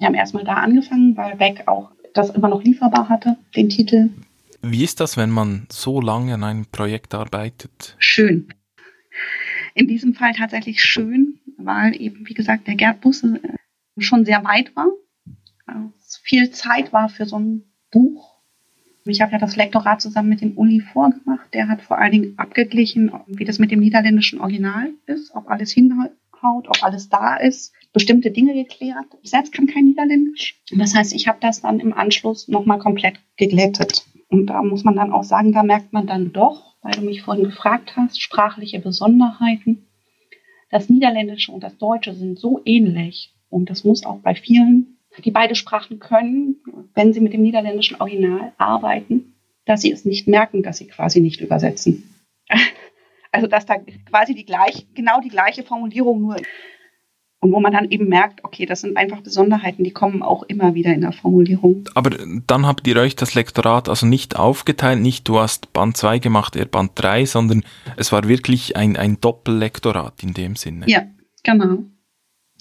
Wir 0.00 0.08
haben 0.08 0.14
erstmal 0.14 0.44
da 0.44 0.54
angefangen, 0.54 1.16
weil 1.16 1.36
Beck 1.36 1.68
auch 1.68 1.92
das 2.14 2.30
immer 2.30 2.48
noch 2.48 2.64
lieferbar 2.64 3.08
hatte, 3.08 3.36
den 3.54 3.68
Titel. 3.68 4.10
Wie 4.62 4.82
ist 4.82 4.98
das, 4.98 5.16
wenn 5.16 5.30
man 5.30 5.66
so 5.70 6.00
lange 6.00 6.34
an 6.34 6.42
einem 6.42 6.66
Projekt 6.66 7.14
arbeitet? 7.14 7.94
Schön 7.98 8.48
in 9.74 9.86
diesem 9.86 10.14
Fall 10.14 10.32
tatsächlich 10.32 10.82
schön, 10.82 11.38
weil 11.56 12.00
eben, 12.00 12.28
wie 12.28 12.34
gesagt, 12.34 12.66
der 12.66 12.74
Gerd 12.74 13.00
Busse 13.00 13.40
äh, 13.42 13.56
schon 14.00 14.24
sehr 14.24 14.44
weit 14.44 14.74
war. 14.76 14.88
Es 15.98 16.16
viel 16.16 16.50
Zeit 16.50 16.92
war 16.92 17.08
für 17.08 17.26
so 17.26 17.38
ein 17.38 17.64
Buch. 17.90 18.40
Ich 19.04 19.20
habe 19.20 19.32
ja 19.32 19.38
das 19.38 19.56
Lektorat 19.56 20.00
zusammen 20.00 20.28
mit 20.28 20.40
dem 20.40 20.56
Uli 20.58 20.80
vorgemacht. 20.80 21.52
Der 21.54 21.68
hat 21.68 21.80
vor 21.82 21.98
allen 21.98 22.12
Dingen 22.12 22.34
abgeglichen, 22.38 23.12
wie 23.26 23.44
das 23.44 23.58
mit 23.58 23.70
dem 23.70 23.80
niederländischen 23.80 24.40
Original 24.40 24.90
ist, 25.06 25.34
ob 25.34 25.48
alles 25.48 25.70
hinhaut, 25.70 26.10
ob 26.42 26.82
alles 26.82 27.08
da 27.08 27.36
ist, 27.36 27.72
bestimmte 27.92 28.30
Dinge 28.30 28.54
geklärt. 28.54 29.06
Ich 29.22 29.30
selbst 29.30 29.52
kann 29.52 29.66
kein 29.66 29.84
Niederländisch. 29.84 30.60
Das 30.70 30.94
heißt, 30.94 31.12
ich 31.14 31.26
habe 31.28 31.38
das 31.40 31.62
dann 31.62 31.80
im 31.80 31.92
Anschluss 31.92 32.48
nochmal 32.48 32.78
komplett 32.78 33.20
geglättet. 33.36 34.04
Und 34.28 34.46
da 34.46 34.62
muss 34.62 34.84
man 34.84 34.96
dann 34.96 35.12
auch 35.12 35.24
sagen, 35.24 35.52
da 35.52 35.62
merkt 35.62 35.92
man 35.92 36.06
dann 36.06 36.32
doch, 36.32 36.76
weil 36.82 36.92
du 36.92 37.02
mich 37.02 37.22
vorhin 37.22 37.44
gefragt 37.44 37.96
hast, 37.96 38.20
sprachliche 38.20 38.78
Besonderheiten. 38.78 39.86
Das 40.70 40.88
Niederländische 40.88 41.50
und 41.50 41.64
das 41.64 41.76
Deutsche 41.78 42.14
sind 42.14 42.38
so 42.38 42.60
ähnlich 42.64 43.34
und 43.48 43.70
das 43.70 43.82
muss 43.82 44.06
auch 44.06 44.20
bei 44.20 44.36
vielen, 44.36 44.98
die 45.24 45.32
beide 45.32 45.56
Sprachen 45.56 45.98
können, 45.98 46.56
wenn 46.94 47.12
sie 47.12 47.20
mit 47.20 47.32
dem 47.32 47.42
niederländischen 47.42 48.00
Original 48.00 48.52
arbeiten, 48.56 49.34
dass 49.64 49.82
sie 49.82 49.90
es 49.90 50.04
nicht 50.04 50.28
merken, 50.28 50.62
dass 50.62 50.78
sie 50.78 50.86
quasi 50.86 51.20
nicht 51.20 51.40
übersetzen. 51.40 52.14
Also 53.32 53.46
dass 53.46 53.64
da 53.64 53.76
quasi 54.08 54.34
die 54.34 54.44
gleich, 54.44 54.88
genau 54.92 55.20
die 55.20 55.28
gleiche 55.28 55.62
Formulierung 55.62 56.20
nur 56.20 56.34
und 57.40 57.52
wo 57.52 57.60
man 57.60 57.72
dann 57.72 57.90
eben 57.90 58.08
merkt, 58.08 58.44
okay, 58.44 58.66
das 58.66 58.82
sind 58.82 58.96
einfach 58.96 59.22
Besonderheiten, 59.22 59.82
die 59.82 59.92
kommen 59.92 60.22
auch 60.22 60.42
immer 60.44 60.74
wieder 60.74 60.92
in 60.92 61.00
der 61.00 61.12
Formulierung. 61.12 61.84
Aber 61.94 62.10
dann 62.46 62.66
habt 62.66 62.86
ihr 62.86 62.96
euch 62.96 63.16
das 63.16 63.34
Lektorat 63.34 63.88
also 63.88 64.06
nicht 64.06 64.36
aufgeteilt, 64.36 65.00
nicht 65.00 65.26
du 65.26 65.40
hast 65.40 65.72
Band 65.72 65.96
2 65.96 66.18
gemacht, 66.18 66.54
er 66.54 66.66
Band 66.66 66.92
3, 66.96 67.24
sondern 67.24 67.64
es 67.96 68.12
war 68.12 68.28
wirklich 68.28 68.76
ein, 68.76 68.96
ein 68.96 69.20
Doppellektorat 69.20 70.22
in 70.22 70.34
dem 70.34 70.54
Sinne. 70.56 70.86
Ja, 70.86 71.06
genau. 71.42 71.78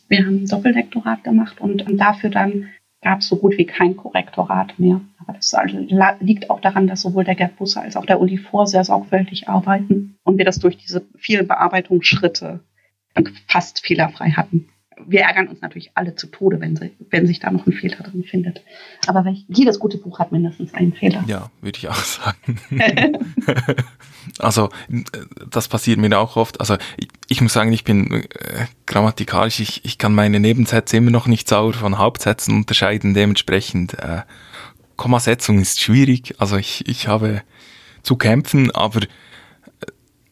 Wir 0.07 0.25
haben 0.25 0.43
ein 0.43 0.45
Doppellektorat 0.45 1.23
gemacht 1.23 1.59
und 1.59 1.85
dafür 1.99 2.29
dann 2.29 2.69
gab 3.01 3.19
es 3.19 3.27
so 3.27 3.37
gut 3.37 3.57
wie 3.57 3.65
kein 3.65 3.95
Korrektorat 3.95 4.79
mehr. 4.79 5.01
Aber 5.19 5.33
das 5.33 5.53
also 5.53 5.77
liegt 6.19 6.49
auch 6.49 6.59
daran, 6.59 6.87
dass 6.87 7.01
sowohl 7.01 7.23
der 7.23 7.35
Gerd 7.35 7.57
Busse 7.57 7.81
als 7.81 7.95
auch 7.95 8.05
der 8.05 8.19
Uli 8.19 8.37
Vor 8.37 8.67
sehr 8.67 8.83
sorgfältig 8.83 9.47
arbeiten 9.47 10.17
und 10.23 10.37
wir 10.37 10.45
das 10.45 10.59
durch 10.59 10.77
diese 10.77 11.05
vielen 11.17 11.47
Bearbeitungsschritte 11.47 12.61
fast 13.47 13.85
fehlerfrei 13.85 14.31
hatten. 14.31 14.69
Wir 15.07 15.21
ärgern 15.21 15.47
uns 15.47 15.61
natürlich 15.61 15.91
alle 15.95 16.15
zu 16.15 16.27
Tode, 16.27 16.59
wenn, 16.59 16.75
sie, 16.75 16.91
wenn 17.09 17.25
sich 17.25 17.39
da 17.39 17.51
noch 17.51 17.65
ein 17.65 17.71
Fehler 17.71 17.97
drin 17.97 18.25
findet. 18.25 18.61
Aber 19.07 19.25
jedes 19.47 19.79
gute 19.79 19.97
Buch 19.97 20.19
hat 20.19 20.33
mindestens 20.33 20.73
einen 20.73 20.93
Fehler. 20.93 21.23
Ja, 21.25 21.49
würde 21.61 21.77
ich 21.77 21.87
auch 21.87 21.95
sagen. 21.95 22.59
also, 24.39 24.69
das 25.49 25.69
passiert 25.69 25.99
mir 25.99 26.19
auch 26.19 26.35
oft. 26.35 26.59
Also, 26.59 26.75
ich, 26.97 27.07
ich 27.29 27.41
muss 27.41 27.53
sagen, 27.53 27.71
ich 27.71 27.85
bin 27.85 28.23
äh, 28.23 28.25
grammatikalisch, 28.87 29.61
ich, 29.61 29.85
ich 29.85 29.97
kann 29.97 30.13
meine 30.13 30.41
Nebensätze 30.41 30.97
immer 30.97 31.11
noch 31.11 31.27
nicht 31.27 31.47
sauber 31.47 31.73
von 31.73 31.97
Hauptsätzen 31.97 32.53
unterscheiden. 32.55 33.13
Dementsprechend, 33.13 33.93
äh, 33.93 34.23
Kommasetzung 34.97 35.59
ist 35.59 35.79
schwierig. 35.79 36.35
Also, 36.39 36.57
ich, 36.57 36.85
ich 36.89 37.07
habe 37.07 37.41
zu 38.03 38.17
kämpfen, 38.17 38.71
aber 38.71 39.01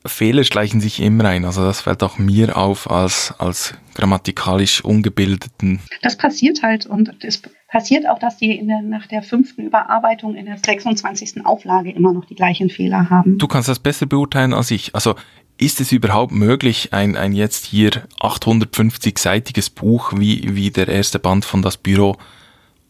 Fehler 0.07 0.43
schleichen 0.43 0.81
sich 0.81 1.01
immer 1.01 1.25
ein. 1.25 1.45
Also 1.45 1.63
das 1.63 1.81
fällt 1.81 2.03
auch 2.03 2.17
mir 2.17 2.57
auf 2.57 2.89
als, 2.89 3.33
als 3.37 3.73
grammatikalisch 3.95 4.83
Ungebildeten. 4.83 5.79
Das 6.01 6.17
passiert 6.17 6.63
halt 6.63 6.85
und 6.85 7.23
es 7.23 7.41
passiert 7.67 8.07
auch, 8.07 8.19
dass 8.19 8.37
die 8.37 8.65
der, 8.65 8.81
nach 8.81 9.07
der 9.07 9.23
fünften 9.23 9.63
Überarbeitung 9.63 10.35
in 10.35 10.45
der 10.45 10.57
26. 10.57 11.45
Auflage 11.45 11.91
immer 11.91 12.13
noch 12.13 12.25
die 12.25 12.35
gleichen 12.35 12.69
Fehler 12.69 13.09
haben. 13.09 13.37
Du 13.37 13.47
kannst 13.47 13.69
das 13.69 13.79
besser 13.79 14.05
beurteilen 14.05 14.53
als 14.53 14.71
ich. 14.71 14.93
Also 14.95 15.15
ist 15.57 15.81
es 15.81 15.91
überhaupt 15.91 16.31
möglich, 16.31 16.93
ein, 16.93 17.15
ein 17.15 17.33
jetzt 17.33 17.65
hier 17.65 17.91
850-seitiges 18.21 19.73
Buch 19.73 20.13
wie, 20.15 20.55
wie 20.55 20.69
der 20.69 20.87
erste 20.87 21.19
Band 21.19 21.45
von 21.45 21.61
Das 21.61 21.77
Büro 21.77 22.15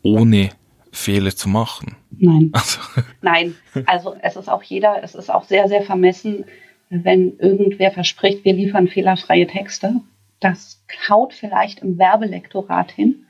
ohne 0.03 0.49
Fehler 0.91 1.35
zu 1.35 1.47
machen? 1.47 1.95
Nein. 2.11 2.49
Also. 2.53 2.79
Nein, 3.21 3.55
also 3.85 4.15
es 4.21 4.35
ist 4.35 4.49
auch 4.49 4.63
jeder, 4.63 5.01
es 5.03 5.15
ist 5.15 5.29
auch 5.29 5.45
sehr, 5.45 5.67
sehr 5.67 5.83
vermessen, 5.83 6.45
wenn 6.89 7.37
irgendwer 7.39 7.91
verspricht, 7.91 8.45
wir 8.45 8.53
liefern 8.53 8.87
fehlerfreie 8.87 9.47
Texte. 9.47 9.95
Das 10.39 10.83
haut 11.09 11.33
vielleicht 11.33 11.79
im 11.79 11.97
Werbelektorat 11.97 12.91
hin, 12.91 13.25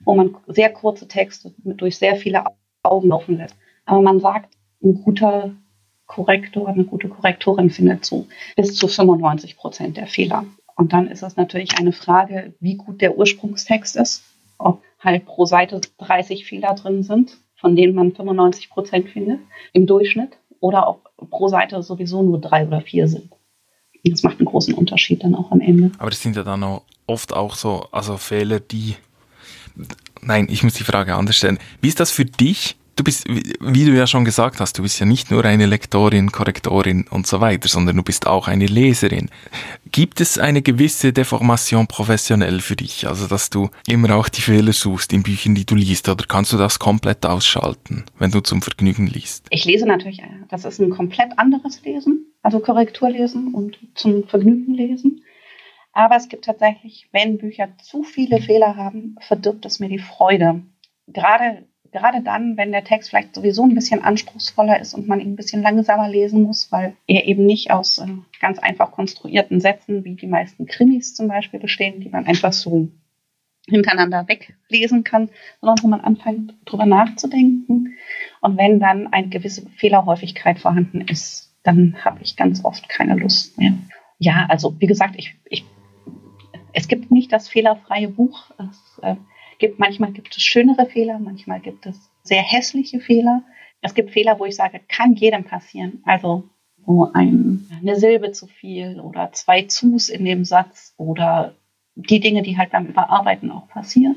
wo 0.00 0.14
man 0.14 0.36
sehr 0.46 0.70
kurze 0.70 1.08
Texte 1.08 1.52
durch 1.58 1.96
sehr 1.96 2.16
viele 2.16 2.44
Augen 2.82 3.08
laufen 3.08 3.36
lässt. 3.36 3.56
Aber 3.84 4.02
man 4.02 4.20
sagt, 4.20 4.54
ein 4.82 5.02
guter 5.02 5.54
Korrektor, 6.06 6.68
eine 6.68 6.84
gute 6.84 7.08
Korrektorin 7.08 7.70
findet 7.70 8.04
so 8.04 8.26
bis 8.56 8.74
zu 8.74 8.88
95 8.88 9.56
Prozent 9.56 9.96
der 9.96 10.06
Fehler. 10.06 10.44
Und 10.76 10.92
dann 10.92 11.08
ist 11.08 11.22
es 11.22 11.36
natürlich 11.36 11.78
eine 11.78 11.92
Frage, 11.92 12.54
wie 12.60 12.76
gut 12.76 13.00
der 13.00 13.16
Ursprungstext 13.16 13.96
ist, 13.96 14.24
ob 14.58 14.82
halt 14.98 15.24
pro 15.26 15.44
Seite 15.44 15.80
30 15.98 16.46
Fehler 16.46 16.74
drin 16.74 17.02
sind, 17.02 17.36
von 17.56 17.76
denen 17.76 17.94
man 17.94 18.12
95 18.12 18.70
Prozent 18.70 19.08
findet 19.08 19.40
im 19.72 19.86
Durchschnitt 19.86 20.39
oder 20.60 20.88
ob 20.88 21.10
pro 21.30 21.48
Seite 21.48 21.82
sowieso 21.82 22.22
nur 22.22 22.40
drei 22.40 22.66
oder 22.66 22.80
vier 22.80 23.08
sind. 23.08 23.32
Das 24.04 24.22
macht 24.22 24.38
einen 24.38 24.46
großen 24.46 24.74
Unterschied 24.74 25.24
dann 25.24 25.34
auch 25.34 25.50
am 25.50 25.60
Ende. 25.60 25.92
Aber 25.98 26.10
das 26.10 26.22
sind 26.22 26.36
ja 26.36 26.42
dann 26.42 26.62
auch 26.62 26.82
oft 27.06 27.34
auch 27.34 27.54
so, 27.54 27.86
also 27.92 28.16
Fehler, 28.16 28.60
die. 28.60 28.96
Nein, 30.22 30.48
ich 30.50 30.62
muss 30.62 30.74
die 30.74 30.84
Frage 30.84 31.14
anders 31.14 31.36
stellen. 31.36 31.58
Wie 31.80 31.88
ist 31.88 32.00
das 32.00 32.10
für 32.10 32.24
dich? 32.24 32.76
Du 33.00 33.04
bist, 33.04 33.26
wie 33.26 33.86
du 33.86 33.96
ja 33.96 34.06
schon 34.06 34.26
gesagt 34.26 34.60
hast, 34.60 34.76
du 34.76 34.82
bist 34.82 35.00
ja 35.00 35.06
nicht 35.06 35.30
nur 35.30 35.42
eine 35.46 35.64
Lektorin, 35.64 36.30
Korrektorin 36.30 37.06
und 37.08 37.26
so 37.26 37.40
weiter, 37.40 37.66
sondern 37.66 37.96
du 37.96 38.02
bist 38.02 38.26
auch 38.26 38.46
eine 38.46 38.66
Leserin. 38.66 39.30
Gibt 39.90 40.20
es 40.20 40.36
eine 40.36 40.60
gewisse 40.60 41.10
Deformation 41.10 41.86
professionell 41.86 42.60
für 42.60 42.76
dich? 42.76 43.08
Also, 43.08 43.26
dass 43.26 43.48
du 43.48 43.70
immer 43.86 44.14
auch 44.14 44.28
die 44.28 44.42
Fehler 44.42 44.74
suchst 44.74 45.14
in 45.14 45.22
Büchern, 45.22 45.54
die 45.54 45.64
du 45.64 45.76
liest, 45.76 46.10
oder 46.10 46.26
kannst 46.28 46.52
du 46.52 46.58
das 46.58 46.78
komplett 46.78 47.24
ausschalten, 47.24 48.04
wenn 48.18 48.32
du 48.32 48.40
zum 48.40 48.60
Vergnügen 48.60 49.06
liest? 49.06 49.46
Ich 49.48 49.64
lese 49.64 49.86
natürlich, 49.86 50.22
das 50.50 50.66
ist 50.66 50.78
ein 50.78 50.90
komplett 50.90 51.38
anderes 51.38 51.82
Lesen, 51.82 52.26
also 52.42 52.60
Korrekturlesen 52.60 53.54
und 53.54 53.78
zum 53.94 54.28
Vergnügen 54.28 54.74
lesen. 54.74 55.24
Aber 55.94 56.16
es 56.16 56.28
gibt 56.28 56.44
tatsächlich, 56.44 57.08
wenn 57.12 57.38
Bücher 57.38 57.70
zu 57.82 58.02
viele 58.02 58.42
Fehler 58.42 58.76
haben, 58.76 59.16
verdirbt 59.26 59.64
es 59.64 59.80
mir 59.80 59.88
die 59.88 60.00
Freude. 60.00 60.64
Gerade 61.06 61.64
gerade 61.92 62.22
dann, 62.22 62.56
wenn 62.56 62.72
der 62.72 62.84
Text 62.84 63.10
vielleicht 63.10 63.34
sowieso 63.34 63.64
ein 63.64 63.74
bisschen 63.74 64.02
anspruchsvoller 64.02 64.80
ist 64.80 64.94
und 64.94 65.08
man 65.08 65.20
ihn 65.20 65.32
ein 65.32 65.36
bisschen 65.36 65.62
langsamer 65.62 66.08
lesen 66.08 66.42
muss, 66.42 66.70
weil 66.70 66.96
er 67.06 67.26
eben 67.26 67.46
nicht 67.46 67.70
aus 67.70 67.98
äh, 67.98 68.06
ganz 68.40 68.58
einfach 68.58 68.92
konstruierten 68.92 69.60
Sätzen 69.60 70.04
wie 70.04 70.14
die 70.14 70.26
meisten 70.26 70.66
Krimis 70.66 71.14
zum 71.14 71.28
Beispiel 71.28 71.60
bestehen, 71.60 72.00
die 72.00 72.08
man 72.08 72.26
einfach 72.26 72.52
so 72.52 72.88
hintereinander 73.66 74.26
weglesen 74.28 75.04
kann, 75.04 75.30
sondern 75.60 75.82
wo 75.82 75.88
man 75.88 76.00
anfängt, 76.00 76.54
drüber 76.64 76.86
nachzudenken. 76.86 77.96
Und 78.40 78.56
wenn 78.56 78.80
dann 78.80 79.06
eine 79.06 79.28
gewisse 79.28 79.68
Fehlerhäufigkeit 79.76 80.58
vorhanden 80.58 81.02
ist, 81.02 81.54
dann 81.62 81.96
habe 82.04 82.20
ich 82.22 82.36
ganz 82.36 82.64
oft 82.64 82.88
keine 82.88 83.16
Lust 83.16 83.58
mehr. 83.58 83.74
Ja, 84.18 84.46
also 84.48 84.74
wie 84.80 84.86
gesagt, 84.86 85.14
ich, 85.16 85.36
ich, 85.48 85.64
es 86.72 86.88
gibt 86.88 87.10
nicht 87.10 87.32
das 87.32 87.48
fehlerfreie 87.48 88.08
Buch. 88.08 88.50
Es, 88.58 89.00
äh, 89.02 89.16
gibt, 89.60 89.78
manchmal 89.78 90.12
gibt 90.12 90.36
es 90.36 90.42
schönere 90.42 90.86
Fehler, 90.86 91.18
manchmal 91.18 91.60
gibt 91.60 91.86
es 91.86 92.10
sehr 92.24 92.42
hässliche 92.42 93.00
Fehler. 93.00 93.42
Es 93.80 93.94
gibt 93.94 94.10
Fehler, 94.10 94.38
wo 94.38 94.44
ich 94.44 94.56
sage, 94.56 94.80
kann 94.88 95.14
jedem 95.14 95.44
passieren. 95.44 96.02
Also 96.04 96.48
irgendwo 96.90 97.10
ein, 97.12 97.66
eine 97.80 97.96
Silbe 97.96 98.32
zu 98.32 98.46
viel 98.46 99.00
oder 99.00 99.32
zwei 99.32 99.62
Zus 99.62 100.08
in 100.08 100.24
dem 100.24 100.44
Satz 100.44 100.94
oder 100.96 101.54
die 101.94 102.20
Dinge, 102.20 102.42
die 102.42 102.58
halt 102.58 102.70
beim 102.70 102.86
Überarbeiten 102.86 103.50
auch 103.50 103.68
passieren. 103.68 104.16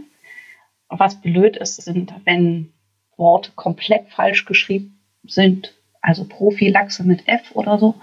Was 0.90 1.22
blöd 1.22 1.58
ist, 1.58 1.82
sind, 1.82 2.14
wenn 2.24 2.72
Worte 3.18 3.52
komplett 3.56 4.10
falsch 4.10 4.46
geschrieben 4.46 5.00
sind, 5.24 5.74
also 6.02 6.26
Prophylaxe 6.26 7.04
mit 7.04 7.28
F 7.28 7.52
oder 7.54 7.78
so. 7.80 7.96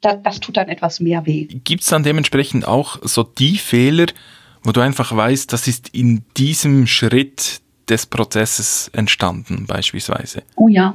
Das, 0.00 0.22
das 0.22 0.40
tut 0.40 0.56
dann 0.56 0.68
etwas 0.68 1.00
mehr 1.00 1.26
weh. 1.26 1.44
Gibt 1.44 1.82
es 1.82 1.88
dann 1.88 2.02
dementsprechend 2.02 2.66
auch 2.66 2.98
so 3.02 3.22
die 3.22 3.58
Fehler, 3.58 4.06
wo 4.62 4.72
du 4.72 4.80
einfach 4.80 5.14
weißt, 5.14 5.52
das 5.52 5.68
ist 5.68 5.88
in 5.90 6.24
diesem 6.36 6.86
Schritt 6.86 7.60
des 7.88 8.06
Prozesses 8.06 8.88
entstanden, 8.92 9.66
beispielsweise? 9.66 10.42
Oh 10.56 10.68
ja. 10.68 10.94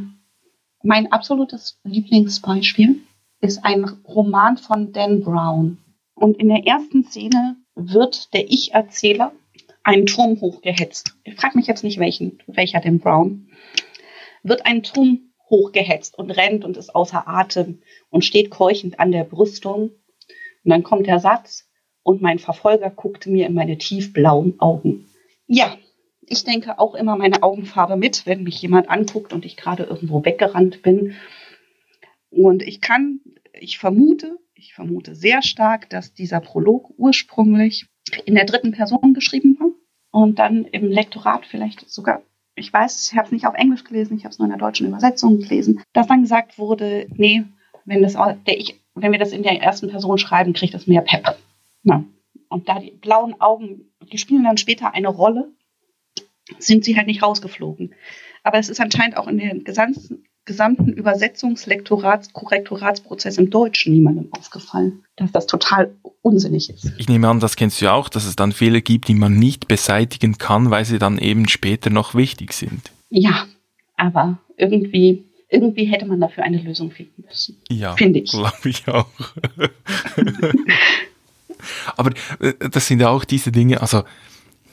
Mein 0.84 1.12
absolutes 1.12 1.80
Lieblingsbeispiel 1.84 3.02
ist 3.42 3.66
ein 3.66 3.86
Roman 4.08 4.58
von 4.58 4.94
Dan 4.94 5.22
Brown. 5.22 5.78
Und 6.14 6.38
in 6.38 6.48
der 6.50 6.66
ersten 6.66 7.04
Szene 7.06 7.58
wird 7.76 8.34
der 8.34 8.50
Ich-Erzähler 8.50 9.32
einen 9.84 10.06
Turm 10.06 10.40
hochgehetzt. 10.42 11.16
Ich 11.24 11.36
frage 11.36 11.58
mich 11.58 11.68
jetzt 11.68 11.84
nicht, 11.84 12.00
welchen, 12.00 12.40
welcher 12.48 12.80
Dan 12.80 13.00
Brown. 13.00 13.50
Wird 14.44 14.66
einen 14.66 14.84
Turm 14.84 15.32
hochgehetzt 15.50 16.18
und 16.18 16.32
rennt 16.32 16.66
und 16.66 16.78
ist 16.78 16.96
außer 16.96 17.28
Atem 17.28 17.82
und 18.10 18.26
steht 18.26 18.50
keuchend 18.50 19.00
an 19.00 19.12
der 19.12 19.24
Brüstung. 19.24 19.92
Und 20.64 20.72
dann 20.72 20.84
kommt 20.84 21.08
der 21.08 21.20
Satz, 21.20 21.68
und 22.06 22.22
mein 22.22 22.38
Verfolger 22.38 22.92
guckte 22.92 23.32
mir 23.32 23.48
in 23.48 23.56
meine 23.56 23.80
tiefblauen 23.80 24.60
Augen. 24.60 25.10
Ja, 25.48 25.76
ich 26.22 26.44
denke 26.44 26.78
auch 26.78 26.94
immer 26.94 27.18
meine 27.18 27.42
Augenfarbe 27.42 27.98
mit, 27.98 28.28
wenn 28.28 28.44
mich 28.44 28.62
jemand 28.62 28.90
anguckt 28.90 29.34
und 29.34 29.44
ich 29.44 29.58
gerade 29.58 29.84
irgendwo 29.84 30.24
weggerannt 30.24 30.84
bin. 30.84 31.16
Und 32.30 32.62
ich 32.62 32.80
kann, 32.80 33.22
ich 33.54 33.80
vermute, 33.80 34.38
ich 34.54 34.76
vermute 34.76 35.16
sehr 35.16 35.42
stark, 35.42 35.90
dass 35.90 36.14
dieser 36.14 36.42
Prolog 36.42 36.94
ursprünglich 36.96 37.88
in 38.26 38.36
der 38.36 38.46
dritten 38.46 38.72
Person 38.72 39.16
geschrieben 39.16 39.58
war 39.60 39.72
und 40.12 40.38
dann 40.38 40.66
im 40.66 40.92
Lektorat 40.92 41.48
vielleicht 41.48 41.90
sogar, 41.90 42.22
ich 42.54 42.72
weiß, 42.72 43.10
ich 43.12 43.18
habe 43.18 43.26
es 43.26 43.32
nicht 43.32 43.48
auf 43.48 43.56
Englisch 43.56 43.84
gelesen, 43.84 44.16
ich 44.16 44.26
habe 44.26 44.32
es 44.32 44.38
nur 44.38 44.46
in 44.46 44.52
der 44.52 44.60
deutschen 44.60 44.88
Übersetzung 44.88 45.40
gelesen, 45.40 45.82
dass 45.92 46.08
dann 46.08 46.22
gesagt 46.22 46.60
wurde, 46.60 47.08
nee, 47.16 47.46
wenn, 47.84 48.04
das, 48.04 48.14
der 48.14 48.60
ich, 48.60 48.80
wenn 48.94 49.12
wir 49.12 49.20
das 49.20 49.32
in 49.32 49.42
der 49.42 49.60
ersten 49.60 49.90
Person 49.90 50.20
schreiben, 50.20 50.54
kriegt 50.54 50.76
das 50.76 50.86
mehr 50.86 51.02
Pep. 51.02 51.36
Na. 51.86 52.04
Und 52.50 52.68
da 52.68 52.80
die 52.80 52.92
blauen 52.92 53.40
Augen, 53.40 53.92
die 54.12 54.18
spielen 54.18 54.44
dann 54.44 54.58
später 54.58 54.94
eine 54.94 55.08
Rolle 55.08 55.52
sind 56.60 56.84
sie 56.84 56.96
halt 56.96 57.08
nicht 57.08 57.24
rausgeflogen. 57.24 57.94
Aber 58.44 58.60
es 58.60 58.70
ist 58.70 58.80
anscheinend 58.80 59.18
auch 59.18 59.28
in 59.28 59.38
dem 59.38 59.64
gesamten, 59.64 60.26
gesamten 60.46 60.94
Übersetzungslektorats, 60.94 62.34
Korrektoratsprozess 62.34 63.38
im 63.40 63.50
Deutschen 63.50 63.94
niemandem 63.94 64.28
aufgefallen, 64.32 65.04
dass 65.16 65.32
das 65.32 65.48
total 65.48 65.96
unsinnig 66.22 66.70
ist. 66.70 66.92
Ich 66.98 67.10
nehme 67.10 67.28
an, 67.28 67.40
das 67.40 67.56
kennst 67.56 67.82
du 67.82 67.86
ja 67.86 67.94
auch, 67.94 68.10
dass 68.10 68.26
es 68.26 68.36
dann 68.36 68.52
Fehler 68.52 68.82
gibt, 68.82 69.08
die 69.08 69.16
man 69.16 69.38
nicht 69.38 69.68
beseitigen 69.68 70.38
kann, 70.38 70.70
weil 70.70 70.86
sie 70.86 71.00
dann 71.00 71.18
eben 71.18 71.48
später 71.48 71.90
noch 71.90 72.14
wichtig 72.14 72.54
sind. 72.54 72.92
Ja, 73.10 73.48
aber 73.98 74.38
irgendwie, 74.58 75.24
irgendwie 75.50 75.86
hätte 75.86 76.06
man 76.06 76.20
dafür 76.20 76.44
eine 76.44 76.62
Lösung 76.62 76.92
finden 76.92 77.24
müssen. 77.28 77.62
Ja, 77.70 77.96
finde 77.96 78.20
ich. 78.20 78.30
Glaube 78.30 78.70
ich 78.70 78.88
auch. 78.88 79.10
aber 81.98 82.12
äh, 82.40 82.54
das 82.70 82.88
sind 82.88 83.04
auch 83.04 83.26
diese 83.26 83.52
Dinge, 83.52 83.82
also 83.82 84.04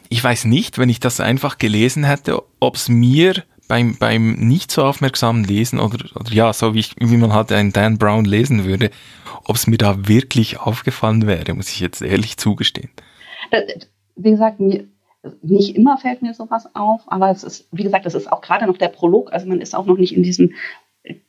ich 0.08 0.22
weiß 0.22 0.44
nicht, 0.44 0.78
wenn 0.78 0.88
ich 0.88 1.00
das 1.00 1.20
einfach 1.20 1.58
gelesen 1.58 2.04
hätte, 2.04 2.42
ob 2.60 2.76
es 2.76 2.88
mir 2.88 3.44
beim, 3.68 3.96
beim 3.96 4.34
nicht 4.34 4.70
so 4.70 4.82
aufmerksamen 4.82 5.44
Lesen 5.44 5.80
oder, 5.80 6.04
oder 6.14 6.30
ja, 6.32 6.52
so 6.52 6.74
wie, 6.74 6.80
ich, 6.80 6.94
wie 6.98 7.16
man 7.16 7.32
halt 7.32 7.50
einen 7.52 7.72
Dan 7.72 7.96
Brown 7.96 8.26
lesen 8.26 8.64
würde, 8.64 8.90
ob 9.44 9.56
es 9.56 9.66
mir 9.66 9.78
da 9.78 10.06
wirklich 10.08 10.60
aufgefallen 10.60 11.26
wäre, 11.26 11.54
muss 11.54 11.70
ich 11.70 11.80
jetzt 11.80 12.02
ehrlich 12.02 12.36
zugestehen. 12.36 12.90
Äh, 13.50 13.62
wie 14.16 14.30
gesagt, 14.32 14.60
mir, 14.60 14.86
nicht 15.40 15.76
immer 15.76 15.96
fällt 15.98 16.20
mir 16.20 16.34
sowas 16.34 16.68
auf, 16.74 17.00
aber 17.06 17.30
es 17.30 17.44
ist, 17.44 17.68
wie 17.72 17.84
gesagt, 17.84 18.04
es 18.06 18.14
ist 18.14 18.30
auch 18.30 18.42
gerade 18.42 18.66
noch 18.66 18.76
der 18.76 18.88
Prolog, 18.88 19.32
also 19.32 19.46
man 19.46 19.60
ist 19.60 19.74
auch 19.74 19.86
noch 19.86 19.96
nicht 19.96 20.14
in 20.14 20.22
diesem 20.22 20.52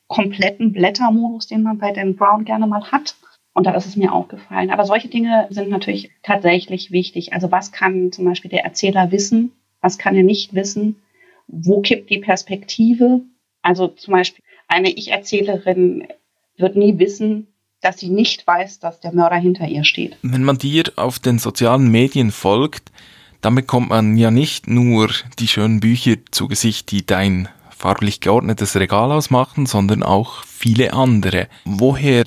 kompletten 0.07 0.73
Blättermodus, 0.73 1.47
den 1.47 1.63
man 1.63 1.77
bei 1.77 1.91
Dan 1.91 2.15
Brown 2.15 2.45
gerne 2.45 2.67
mal 2.67 2.91
hat. 2.91 3.15
Und 3.53 3.65
da 3.67 3.75
ist 3.75 3.85
es 3.85 3.95
mir 3.95 4.11
aufgefallen. 4.11 4.71
Aber 4.71 4.85
solche 4.85 5.07
Dinge 5.07 5.47
sind 5.49 5.69
natürlich 5.69 6.09
tatsächlich 6.23 6.91
wichtig. 6.91 7.33
Also 7.33 7.51
was 7.51 7.71
kann 7.71 8.11
zum 8.11 8.25
Beispiel 8.25 8.49
der 8.49 8.63
Erzähler 8.63 9.11
wissen? 9.11 9.51
Was 9.79 9.97
kann 9.97 10.15
er 10.15 10.23
nicht 10.23 10.55
wissen? 10.55 10.95
Wo 11.47 11.81
kippt 11.81 12.09
die 12.09 12.19
Perspektive? 12.19 13.21
Also 13.61 13.87
zum 13.87 14.13
Beispiel 14.13 14.43
eine 14.67 14.89
Ich-Erzählerin 14.89 16.07
wird 16.57 16.75
nie 16.75 16.97
wissen, 16.97 17.47
dass 17.81 17.99
sie 17.99 18.09
nicht 18.09 18.47
weiß, 18.47 18.79
dass 18.79 18.99
der 19.01 19.13
Mörder 19.13 19.35
hinter 19.35 19.67
ihr 19.67 19.83
steht. 19.83 20.17
Wenn 20.21 20.43
man 20.43 20.57
dir 20.57 20.85
auf 20.95 21.19
den 21.19 21.37
sozialen 21.37 21.91
Medien 21.91 22.31
folgt, 22.31 22.91
dann 23.41 23.55
bekommt 23.55 23.89
man 23.89 24.15
ja 24.15 24.31
nicht 24.31 24.67
nur 24.67 25.09
die 25.37 25.49
schönen 25.49 25.81
Bücher 25.81 26.15
zu 26.31 26.47
Gesicht, 26.47 26.91
die 26.91 27.05
dein 27.05 27.49
farblich 27.69 28.21
geordnetes 28.21 28.77
Regal 28.77 29.11
ausmachen, 29.11 29.65
sondern 29.65 30.01
auch 30.01 30.43
viele 30.45 30.93
andere. 30.93 31.47
Woher 31.65 32.23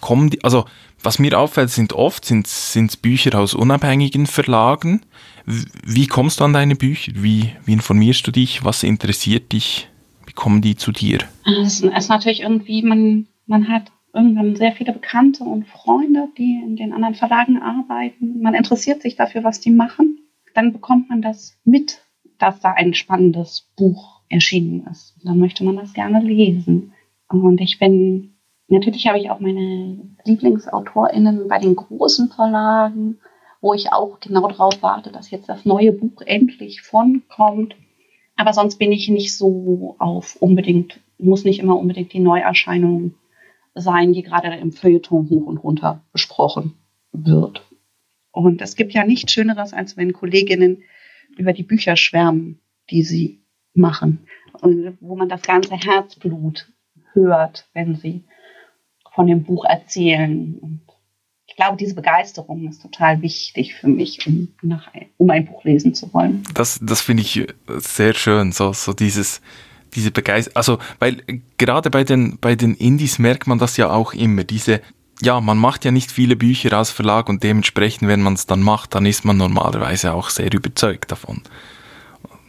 kommen 0.00 0.30
die, 0.30 0.42
also 0.44 0.64
was 1.02 1.18
mir 1.18 1.38
auffällt, 1.38 1.70
sind 1.70 1.92
oft 1.92 2.24
sind, 2.24 3.02
Bücher 3.02 3.38
aus 3.38 3.54
unabhängigen 3.54 4.26
Verlagen. 4.26 5.02
Wie 5.46 6.06
kommst 6.06 6.40
du 6.40 6.44
an 6.44 6.52
deine 6.52 6.74
Bücher? 6.74 7.12
Wie, 7.14 7.52
wie 7.64 7.72
informierst 7.72 8.26
du 8.26 8.32
dich? 8.32 8.64
Was 8.64 8.82
interessiert 8.82 9.52
dich? 9.52 9.88
Wie 10.26 10.32
kommen 10.32 10.60
die 10.60 10.76
zu 10.76 10.92
dir? 10.92 11.20
Es 11.62 11.80
ist 11.80 12.08
natürlich 12.08 12.42
irgendwie, 12.42 12.82
man, 12.82 13.26
man 13.46 13.68
hat 13.68 13.92
irgendwann 14.12 14.56
sehr 14.56 14.72
viele 14.72 14.92
Bekannte 14.92 15.44
und 15.44 15.68
Freunde, 15.68 16.28
die 16.36 16.60
in 16.64 16.76
den 16.76 16.92
anderen 16.92 17.14
Verlagen 17.14 17.62
arbeiten. 17.62 18.40
Man 18.42 18.54
interessiert 18.54 19.02
sich 19.02 19.16
dafür, 19.16 19.44
was 19.44 19.60
die 19.60 19.70
machen. 19.70 20.18
Dann 20.54 20.72
bekommt 20.72 21.08
man 21.08 21.22
das 21.22 21.56
mit, 21.64 22.02
dass 22.38 22.60
da 22.60 22.72
ein 22.72 22.94
spannendes 22.94 23.68
Buch 23.76 24.22
erschienen 24.28 24.86
ist. 24.90 25.16
dann 25.22 25.38
möchte 25.38 25.64
man 25.64 25.76
das 25.76 25.94
gerne 25.94 26.20
lesen. 26.20 26.92
Und 27.28 27.60
ich 27.60 27.78
bin 27.78 28.37
Natürlich 28.68 29.06
habe 29.06 29.18
ich 29.18 29.30
auch 29.30 29.40
meine 29.40 29.98
LieblingsautorInnen 30.24 31.48
bei 31.48 31.58
den 31.58 31.74
großen 31.74 32.28
Verlagen, 32.28 33.18
wo 33.60 33.72
ich 33.72 33.92
auch 33.92 34.20
genau 34.20 34.46
darauf 34.46 34.82
warte, 34.82 35.10
dass 35.10 35.30
jetzt 35.30 35.48
das 35.48 35.64
neue 35.64 35.92
Buch 35.92 36.20
endlich 36.24 36.82
von 36.82 37.22
kommt. 37.28 37.74
Aber 38.36 38.52
sonst 38.52 38.78
bin 38.78 38.92
ich 38.92 39.08
nicht 39.08 39.36
so 39.36 39.96
auf 39.98 40.36
unbedingt, 40.36 41.00
muss 41.18 41.44
nicht 41.44 41.60
immer 41.60 41.78
unbedingt 41.78 42.12
die 42.12 42.20
Neuerscheinung 42.20 43.14
sein, 43.74 44.12
die 44.12 44.22
gerade 44.22 44.54
im 44.54 44.72
Feuilleton 44.72 45.30
hoch 45.30 45.46
und 45.46 45.58
runter 45.58 46.04
besprochen 46.12 46.74
wird. 47.12 47.62
Und 48.32 48.60
es 48.60 48.76
gibt 48.76 48.92
ja 48.92 49.04
nichts 49.04 49.32
Schöneres, 49.32 49.72
als 49.72 49.96
wenn 49.96 50.12
Kolleginnen 50.12 50.82
über 51.36 51.52
die 51.52 51.62
Bücher 51.62 51.96
schwärmen, 51.96 52.60
die 52.90 53.02
sie 53.02 53.40
machen. 53.74 54.26
Und 54.60 54.98
wo 55.00 55.16
man 55.16 55.28
das 55.28 55.42
ganze 55.42 55.74
Herzblut 55.74 56.70
hört, 57.12 57.68
wenn 57.72 57.96
sie 57.96 58.24
von 59.18 59.26
dem 59.26 59.42
Buch 59.42 59.64
erzählen. 59.64 60.56
Und 60.60 60.82
ich 61.46 61.56
glaube, 61.56 61.76
diese 61.76 61.96
Begeisterung 61.96 62.68
ist 62.68 62.80
total 62.80 63.20
wichtig 63.20 63.74
für 63.74 63.88
mich, 63.88 64.24
um, 64.28 64.54
nach, 64.62 64.92
um 65.16 65.28
ein 65.30 65.44
Buch 65.44 65.64
lesen 65.64 65.92
zu 65.92 66.14
wollen. 66.14 66.44
Das, 66.54 66.78
das 66.80 67.00
finde 67.00 67.24
ich 67.24 67.44
sehr 67.78 68.14
schön, 68.14 68.52
so, 68.52 68.72
so 68.72 68.92
dieses, 68.92 69.40
diese 69.96 70.12
Begeisterung. 70.12 70.56
Also, 70.56 70.78
weil 71.00 71.16
gerade 71.56 71.90
bei 71.90 72.04
den, 72.04 72.38
bei 72.38 72.54
den 72.54 72.76
Indies 72.76 73.18
merkt 73.18 73.48
man 73.48 73.58
das 73.58 73.76
ja 73.76 73.90
auch 73.90 74.14
immer, 74.14 74.44
diese, 74.44 74.82
ja, 75.20 75.40
man 75.40 75.58
macht 75.58 75.84
ja 75.84 75.90
nicht 75.90 76.12
viele 76.12 76.36
Bücher 76.36 76.72
als 76.74 76.92
Verlag 76.92 77.28
und 77.28 77.42
dementsprechend, 77.42 78.06
wenn 78.06 78.22
man 78.22 78.34
es 78.34 78.46
dann 78.46 78.62
macht, 78.62 78.94
dann 78.94 79.04
ist 79.04 79.24
man 79.24 79.36
normalerweise 79.36 80.14
auch 80.14 80.30
sehr 80.30 80.54
überzeugt 80.54 81.10
davon. 81.10 81.42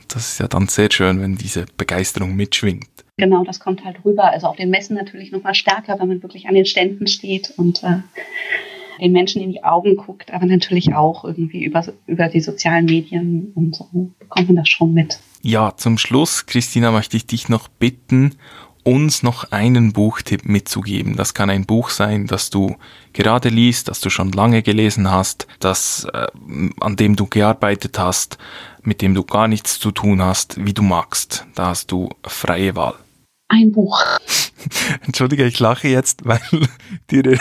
Das 0.08 0.34
ist 0.34 0.40
ja 0.40 0.48
dann 0.48 0.68
sehr 0.68 0.90
schön, 0.92 1.20
wenn 1.20 1.36
diese 1.36 1.66
Begeisterung 1.78 2.36
mitschwingt. 2.36 2.90
Genau, 3.20 3.44
das 3.44 3.60
kommt 3.60 3.84
halt 3.86 4.04
rüber. 4.06 4.26
Also 4.26 4.48
auf 4.48 4.56
den 4.56 4.70
Messen 4.70 4.96
natürlich 4.96 5.32
nochmal 5.32 5.56
stärker, 5.56 6.00
wenn 6.00 6.08
man 6.08 6.24
wirklich 6.24 6.48
an 6.48 6.56
den 6.56 6.66
Ständen 6.66 7.08
steht 7.08 7.54
und 7.58 7.84
äh, 7.84 8.00
den 9.00 9.12
Menschen 9.12 9.42
in 9.42 9.52
die 9.52 9.64
Augen 9.64 9.96
guckt, 9.96 10.32
aber 10.32 10.46
natürlich 10.46 10.94
auch 10.94 11.24
irgendwie 11.24 11.64
über, 11.64 11.86
über 12.08 12.28
die 12.28 12.42
sozialen 12.42 12.86
Medien 12.86 13.52
und 13.56 13.76
so 13.76 14.12
bekommt 14.20 14.48
man 14.48 14.58
das 14.58 14.70
schon 14.70 14.94
mit. 14.94 15.20
Ja, 15.42 15.76
zum 15.76 15.98
Schluss, 15.98 16.46
Christina, 16.46 16.92
möchte 16.92 17.18
ich 17.18 17.26
dich 17.26 17.50
noch 17.50 17.68
bitten, 17.68 18.36
uns 18.84 19.24
noch 19.24 19.52
einen 19.52 19.94
Buchtipp 19.94 20.46
mitzugeben. 20.46 21.16
Das 21.16 21.34
kann 21.34 21.50
ein 21.50 21.66
Buch 21.66 21.90
sein, 21.90 22.28
das 22.28 22.50
du 22.50 22.76
gerade 23.14 23.50
liest, 23.50 23.88
das 23.88 24.00
du 24.00 24.10
schon 24.10 24.32
lange 24.32 24.64
gelesen 24.64 25.10
hast, 25.10 25.48
das, 25.60 26.08
äh, 26.14 26.28
an 26.80 26.96
dem 26.96 27.16
du 27.16 27.26
gearbeitet 27.26 28.00
hast, 28.00 28.38
mit 28.82 29.02
dem 29.02 29.14
du 29.14 29.24
gar 29.24 29.48
nichts 29.48 29.80
zu 29.80 29.92
tun 29.92 30.22
hast, 30.22 30.64
wie 30.66 30.74
du 30.74 30.82
magst. 30.82 31.46
Da 31.56 31.68
hast 31.68 31.92
du 31.92 32.10
freie 32.24 32.76
Wahl 32.76 32.96
ein 33.50 33.72
Buch. 33.72 34.02
Entschuldige, 35.06 35.46
ich 35.46 35.60
lache 35.60 35.88
jetzt, 35.88 36.26
weil 36.26 36.40
die 37.12 37.20
Re 37.20 37.38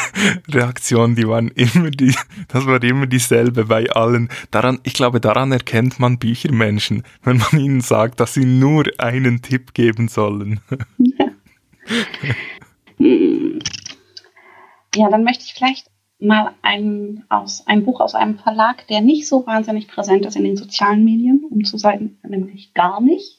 Reaktionen, 0.48 1.14
die 1.14 1.28
waren 1.28 1.48
immer 1.48 1.90
die, 1.90 2.14
das 2.48 2.66
war 2.66 2.82
immer 2.82 3.06
dieselbe 3.06 3.66
bei 3.66 3.88
allen. 3.90 4.28
Daran, 4.50 4.80
ich 4.82 4.94
glaube, 4.94 5.20
daran 5.20 5.52
erkennt 5.52 6.00
man 6.00 6.18
Büchermenschen, 6.18 7.04
wenn 7.22 7.38
man 7.38 7.60
ihnen 7.60 7.80
sagt, 7.80 8.20
dass 8.20 8.34
sie 8.34 8.44
nur 8.44 8.84
einen 8.98 9.42
Tipp 9.42 9.74
geben 9.74 10.08
sollen. 10.08 10.60
Ja. 10.98 11.26
Ja, 14.94 15.10
dann 15.10 15.22
möchte 15.22 15.44
ich 15.44 15.54
vielleicht 15.54 15.90
mal 16.18 16.54
ein, 16.62 17.24
aus, 17.28 17.66
ein 17.66 17.84
Buch 17.84 18.00
aus 18.00 18.14
einem 18.14 18.38
Verlag, 18.38 18.86
der 18.88 19.00
nicht 19.00 19.28
so 19.28 19.46
wahnsinnig 19.46 19.86
präsent 19.86 20.26
ist 20.26 20.36
in 20.36 20.44
den 20.44 20.56
sozialen 20.56 21.04
Medien, 21.04 21.44
um 21.48 21.64
zu 21.64 21.78
sein, 21.78 22.18
nämlich 22.26 22.74
gar 22.74 23.00
nicht. 23.00 23.37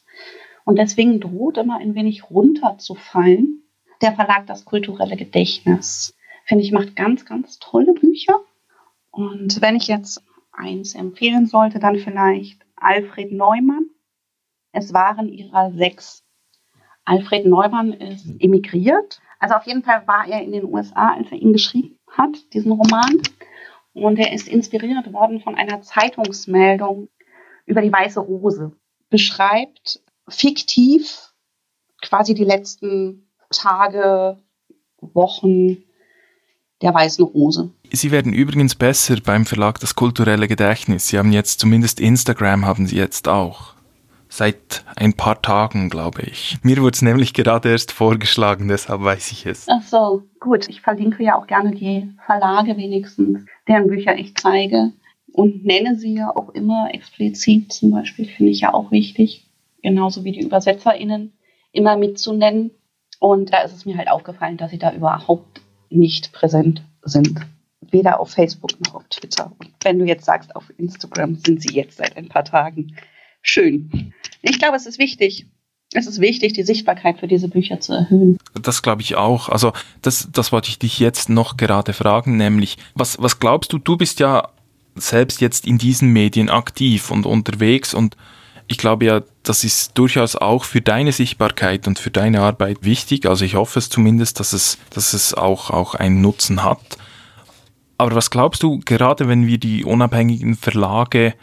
Und 0.70 0.76
deswegen 0.76 1.20
droht 1.20 1.57
immer 1.57 1.80
ein 1.80 1.95
wenig 1.95 2.30
runterzufallen. 2.30 3.63
Der 4.03 4.13
Verlag 4.13 4.45
Das 4.45 4.65
kulturelle 4.65 5.17
Gedächtnis, 5.17 6.15
finde 6.45 6.63
ich, 6.63 6.72
macht 6.72 6.95
ganz, 6.95 7.26
ganz 7.26 7.57
tolle 7.57 7.93
Bücher. 7.93 8.39
Und 9.09 9.63
wenn 9.63 9.76
ich 9.76 9.88
jetzt 9.88 10.24
eins 10.51 10.93
empfehlen 10.93 11.47
sollte, 11.47 11.80
dann 11.80 11.95
vielleicht 11.95 12.61
Alfred 12.76 13.32
Neumann. 13.32 13.89
Es 14.72 14.93
waren 14.93 15.30
ihrer 15.30 15.72
sechs. 15.72 16.24
Alfred 17.03 17.47
Neumann 17.47 17.91
ist 17.93 18.28
emigriert. 18.39 19.22
Also 19.39 19.55
auf 19.55 19.65
jeden 19.65 19.82
Fall 19.82 20.05
war 20.05 20.28
er 20.28 20.43
in 20.43 20.51
den 20.51 20.65
USA, 20.65 21.15
als 21.15 21.32
er 21.32 21.39
ihn 21.39 21.53
geschrieben 21.53 21.97
hat, 22.11 22.53
diesen 22.53 22.74
Roman. 22.74 23.20
Und 23.93 24.20
er 24.20 24.34
ist 24.34 24.47
inspiriert 24.47 25.11
worden 25.13 25.41
von 25.41 25.55
einer 25.55 25.82
Zeitungsmeldung 25.82 27.09
über 27.65 27.82
die 27.82 27.91
Weiße 27.91 28.20
Rose. 28.20 28.74
Beschreibt 29.09 30.03
fiktiv 30.30 31.30
quasi 32.01 32.34
die 32.34 32.45
letzten 32.45 33.27
Tage, 33.51 34.38
Wochen 35.01 35.77
der 36.82 36.93
Weißen 36.93 37.25
Rose. 37.25 37.71
Sie 37.91 38.11
werden 38.11 38.34
übrigens 38.34 38.75
besser 38.75 39.17
beim 39.23 39.45
Verlag 39.45 39.80
Das 39.80 39.95
kulturelle 39.95 40.47
Gedächtnis. 40.47 41.07
Sie 41.07 41.17
haben 41.17 41.32
jetzt 41.32 41.59
zumindest 41.59 41.99
Instagram 41.99 42.65
haben 42.65 42.88
Sie 42.88 42.95
jetzt 42.95 43.27
auch. 43.27 43.73
Seit 44.32 44.86
ein 44.95 45.13
paar 45.13 45.41
Tagen, 45.41 45.89
glaube 45.89 46.21
ich. 46.21 46.57
Mir 46.61 46.77
wurde 46.77 46.93
es 46.93 47.01
nämlich 47.01 47.34
gerade 47.34 47.69
erst 47.69 47.91
vorgeschlagen, 47.91 48.67
deshalb 48.67 49.01
weiß 49.01 49.32
ich 49.32 49.47
es. 49.47 49.65
Ach 49.67 49.82
so, 49.82 50.23
gut. 50.39 50.69
Ich 50.69 50.82
verlinke 50.82 51.23
ja 51.23 51.36
auch 51.36 51.47
gerne 51.47 51.71
die 51.71 52.13
Verlage 52.27 52.77
wenigstens, 52.77 53.43
deren 53.67 53.88
Bücher 53.88 54.17
ich 54.17 54.36
zeige. 54.36 54.91
Und 55.34 55.65
nenne 55.65 55.95
sie 55.95 56.13
ja 56.13 56.30
auch 56.36 56.49
immer 56.49 56.89
explizit 56.93 57.73
zum 57.73 57.91
Beispiel, 57.91 58.25
finde 58.25 58.51
ich 58.51 58.61
ja 58.61 58.73
auch 58.73 58.91
wichtig. 58.91 59.49
Genauso 59.82 60.23
wie 60.23 60.32
die 60.32 60.45
ÜbersetzerInnen 60.45 61.34
immer 61.71 61.97
mitzunennen. 61.97 62.71
Und 63.19 63.53
da 63.53 63.61
ist 63.61 63.75
es 63.75 63.86
mir 63.86 63.97
halt 63.97 64.09
aufgefallen, 64.09 64.57
dass 64.57 64.71
sie 64.71 64.80
da 64.80 64.93
überhaupt 64.93 65.61
nicht 65.89 66.32
präsent 66.32 66.84
sind. 67.03 67.39
Weder 67.82 68.19
auf 68.19 68.32
Facebook 68.32 68.80
noch 68.82 68.95
auf 68.95 69.07
Twitter. 69.09 69.51
Und 69.57 69.71
wenn 69.84 69.99
du 69.99 70.05
jetzt 70.05 70.25
sagst, 70.25 70.55
auf 70.55 70.71
Instagram 70.77 71.36
sind 71.36 71.61
sie 71.61 71.73
jetzt 71.73 71.97
seit 71.97 72.15
ein 72.17 72.30
paar 72.30 72.45
Tagen 72.45 72.95
schön. 73.41 74.13
Ich 74.41 74.59
glaube, 74.59 74.77
es 74.77 74.86
ist 74.86 74.99
wichtig. 74.99 75.47
Es 75.93 76.05
ist 76.05 76.21
wichtig, 76.21 76.53
die 76.53 76.63
Sichtbarkeit 76.63 77.19
für 77.19 77.27
diese 77.27 77.47
Bücher 77.47 77.80
zu 77.80 77.93
erhöhen. 77.93 78.38
Das 78.61 78.84
glaube 78.84 79.01
ich 79.01 79.15
auch. 79.15 79.49
Also 79.49 79.73
das, 80.03 80.30
das 80.32 80.51
wollte 80.51 80.69
ich 80.69 80.77
dich 80.77 80.99
jetzt 80.99 81.30
noch 81.30 81.57
gerade 81.57 81.93
fragen, 81.93 82.38
nämlich, 82.38 82.77
was, 82.93 83.19
was 83.19 83.39
glaubst 83.39 83.73
du, 83.73 83.80
du 83.80 83.97
bist 83.97 84.19
ja 84.19 84.49
selbst 84.95 85.41
jetzt 85.41 85.65
in 85.65 85.80
diesen 85.80 86.09
Medien 86.13 86.49
aktiv 86.49 87.09
und 87.09 87.25
unterwegs 87.25 87.95
und 87.95 88.15
ich 88.70 88.78
glaube 88.78 89.05
ja, 89.05 89.22
das 89.43 89.63
ist 89.63 89.97
durchaus 89.97 90.36
auch 90.36 90.63
für 90.63 90.82
deine 90.82 91.11
Sichtbarkeit 91.11 91.88
und 91.88 91.99
für 91.99 92.11
deine 92.11 92.41
Arbeit 92.41 92.78
wichtig. 92.84 93.26
Also 93.26 93.43
ich 93.43 93.55
hoffe 93.55 93.80
es 93.80 93.89
zumindest, 93.89 94.39
dass 94.39 94.53
es, 94.53 94.78
dass 94.91 95.13
es 95.13 95.34
auch, 95.34 95.70
auch 95.70 95.95
einen 95.95 96.22
Nutzen 96.22 96.63
hat. 96.63 96.80
Aber 97.97 98.15
was 98.15 98.32
glaubst 98.32 98.63
du, 98.63 98.80
gerade 98.80 99.28
wenn 99.28 99.47
wir 99.47 99.57
die 99.57 99.84
unabhängigen 99.84 100.55
Verlage 100.55 101.34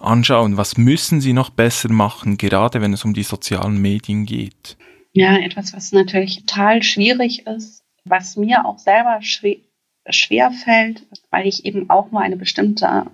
anschauen. 0.00 0.56
Was 0.56 0.76
müssen 0.76 1.20
sie 1.20 1.32
noch 1.32 1.50
besser 1.50 1.90
machen, 1.90 2.36
gerade 2.36 2.80
wenn 2.80 2.92
es 2.92 3.04
um 3.04 3.14
die 3.14 3.22
sozialen 3.22 3.80
Medien 3.80 4.26
geht? 4.26 4.76
Ja, 5.12 5.36
etwas, 5.38 5.72
was 5.72 5.92
natürlich 5.92 6.44
total 6.44 6.82
schwierig 6.82 7.46
ist, 7.46 7.82
was 8.04 8.36
mir 8.36 8.66
auch 8.66 8.78
selber 8.78 9.20
schwer, 9.22 10.50
fällt, 10.52 11.04
weil 11.30 11.46
ich 11.46 11.64
eben 11.64 11.90
auch 11.90 12.10
nur 12.12 12.20
eine 12.20 12.36
bestimmte 12.36 13.06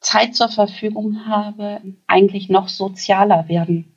Zeit 0.00 0.34
zur 0.34 0.48
Verfügung 0.48 1.26
habe, 1.26 1.80
eigentlich 2.06 2.48
noch 2.48 2.68
sozialer 2.68 3.48
werden 3.48 3.96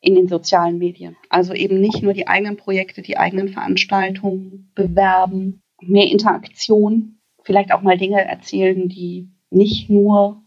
in 0.00 0.14
den 0.14 0.28
sozialen 0.28 0.78
Medien. 0.78 1.16
Also 1.30 1.54
eben 1.54 1.80
nicht 1.80 2.02
nur 2.02 2.12
die 2.12 2.28
eigenen 2.28 2.56
Projekte, 2.56 3.00
die 3.00 3.16
eigenen 3.16 3.48
Veranstaltungen 3.48 4.70
bewerben, 4.74 5.62
mehr 5.80 6.06
Interaktion, 6.06 7.18
vielleicht 7.42 7.72
auch 7.72 7.82
mal 7.82 7.96
Dinge 7.96 8.22
erzählen, 8.22 8.88
die 8.88 9.30
nicht 9.50 9.88
nur 9.88 10.42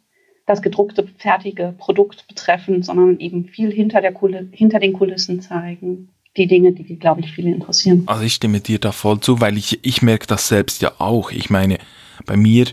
das 0.45 0.61
gedruckte, 0.61 1.07
fertige 1.17 1.73
Produkt 1.77 2.27
betreffen, 2.27 2.83
sondern 2.83 3.19
eben 3.19 3.45
viel 3.45 3.71
hinter, 3.71 4.01
der 4.01 4.13
Kul 4.13 4.49
hinter 4.51 4.79
den 4.79 4.93
Kulissen 4.93 5.41
zeigen. 5.41 6.09
Die 6.37 6.47
Dinge, 6.47 6.71
die, 6.71 6.83
glaube 6.99 7.21
ich, 7.21 7.31
viele 7.31 7.49
interessieren. 7.49 8.03
Also 8.05 8.23
ich 8.23 8.33
stimme 8.33 8.59
dir 8.59 8.79
da 8.79 8.91
voll 8.91 9.19
zu, 9.19 9.41
weil 9.41 9.57
ich, 9.57 9.79
ich 9.83 10.03
merke 10.03 10.27
das 10.27 10.47
selbst 10.47 10.83
ja 10.83 10.91
auch. 10.99 11.31
Ich 11.31 11.49
meine, 11.49 11.79
bei 12.25 12.37
mir, 12.37 12.67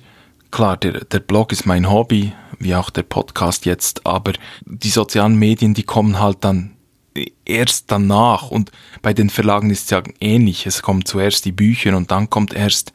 klar, 0.54 0.76
der, 0.76 1.04
der 1.04 1.18
Blog 1.18 1.50
ist 1.50 1.66
mein 1.66 1.90
Hobby, 1.90 2.32
wie 2.60 2.76
auch 2.76 2.90
der 2.90 3.02
Podcast 3.02 3.66
jetzt, 3.66 4.06
aber 4.06 4.34
die 4.64 4.88
sozialen 4.88 5.36
Medien, 5.36 5.74
die 5.74 5.82
kommen 5.82 6.20
halt 6.20 6.44
dann 6.44 6.76
erst 7.44 7.90
danach 7.90 8.52
und 8.52 8.70
bei 9.02 9.12
den 9.12 9.30
Verlagen 9.30 9.70
ist 9.70 9.84
es 9.84 9.90
ja 9.90 10.02
ähnlich. 10.20 10.64
Es 10.64 10.80
kommen 10.80 11.04
zuerst 11.04 11.44
die 11.44 11.50
Bücher 11.50 11.96
und 11.96 12.12
dann 12.12 12.30
kommt 12.30 12.54
erst 12.54 12.92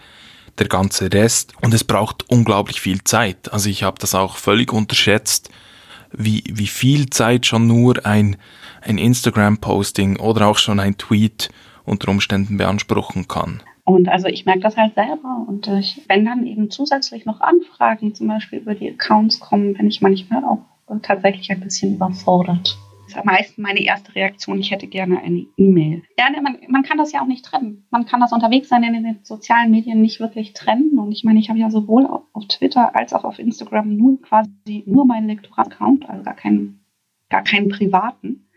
der 0.58 0.68
ganze 0.70 1.12
Rest. 1.12 1.54
Und 1.62 1.74
es 1.74 1.84
braucht 1.84 2.30
unglaublich 2.30 2.80
viel 2.80 3.04
Zeit. 3.04 3.52
Also 3.52 3.70
ich 3.70 3.84
habe 3.84 4.00
das 4.00 4.16
auch 4.16 4.38
völlig 4.38 4.72
unterschätzt, 4.72 5.50
wie, 6.14 6.44
wie 6.50 6.68
viel 6.68 7.10
Zeit 7.10 7.46
schon 7.46 7.68
nur 7.68 8.06
ein, 8.06 8.38
ein 8.82 8.98
Instagram-Posting 8.98 10.18
oder 10.18 10.48
auch 10.48 10.58
schon 10.58 10.80
ein 10.80 10.98
Tweet 10.98 11.50
unter 11.84 12.08
Umständen 12.08 12.56
beanspruchen 12.56 13.28
kann. 13.28 13.62
Und 13.90 14.10
also 14.10 14.28
ich 14.28 14.46
merke 14.46 14.62
das 14.62 14.78
halt 14.78 14.96
selber. 14.96 15.46
Und 15.48 15.68
ich, 15.68 16.02
wenn 16.08 16.26
dann 16.26 16.46
eben 16.46 16.70
zusätzlich 16.70 17.26
noch 17.26 17.42
Anfragen 17.42 18.14
zum 18.14 18.28
Beispiel 18.28 18.60
über 18.60 18.76
die 18.76 18.92
Accounts 18.92 19.40
kommen, 19.40 19.74
bin 19.74 19.88
ich 19.88 20.02
manchmal 20.02 20.44
auch 20.44 20.60
tatsächlich 21.02 21.52
ein 21.52 21.60
bisschen 21.60 21.96
überfordert 21.96 22.78
ist 23.10 23.18
am 23.18 23.26
meisten 23.26 23.62
meine 23.62 23.84
erste 23.84 24.16
Reaktion, 24.16 24.60
ich 24.60 24.72
hätte 24.72 24.88
gerne 24.88 25.22
eine 25.22 25.46
E-Mail. 25.58 26.04
Ja, 26.18 26.30
ne, 26.30 26.42
man, 26.42 26.58
man 26.68 26.84
kann 26.84 26.98
das 26.98 27.12
ja 27.12 27.22
auch 27.22 27.28
nicht 27.28 27.44
trennen. 27.44 27.86
Man 27.90 28.06
kann 28.06 28.20
das 28.20 28.32
unterwegs 28.32 28.70
sein 28.70 28.84
in 28.84 29.04
den 29.04 29.20
sozialen 29.24 29.72
Medien 29.72 30.02
nicht 30.02 30.20
wirklich 30.20 30.54
trennen. 30.54 30.98
Und 30.98 31.12
ich 31.12 31.24
meine, 31.24 31.40
ich 31.40 31.50
habe 31.50 31.60
ja 31.60 31.70
sowohl 31.70 32.06
auf, 32.06 32.22
auf 32.34 32.48
Twitter 32.48 32.96
als 32.96 33.14
auch 33.14 33.24
auf 33.24 33.40
Instagram 33.40 33.96
nur 33.96 34.22
quasi 34.22 34.84
nur 34.86 35.06
meinen 35.06 35.28
Lektorat-Account, 35.28 36.10
also 36.10 36.24
gar 36.24 36.36
keinen, 36.36 36.86
gar 37.30 37.44
keinen 37.44 37.70
privaten. 37.70 38.48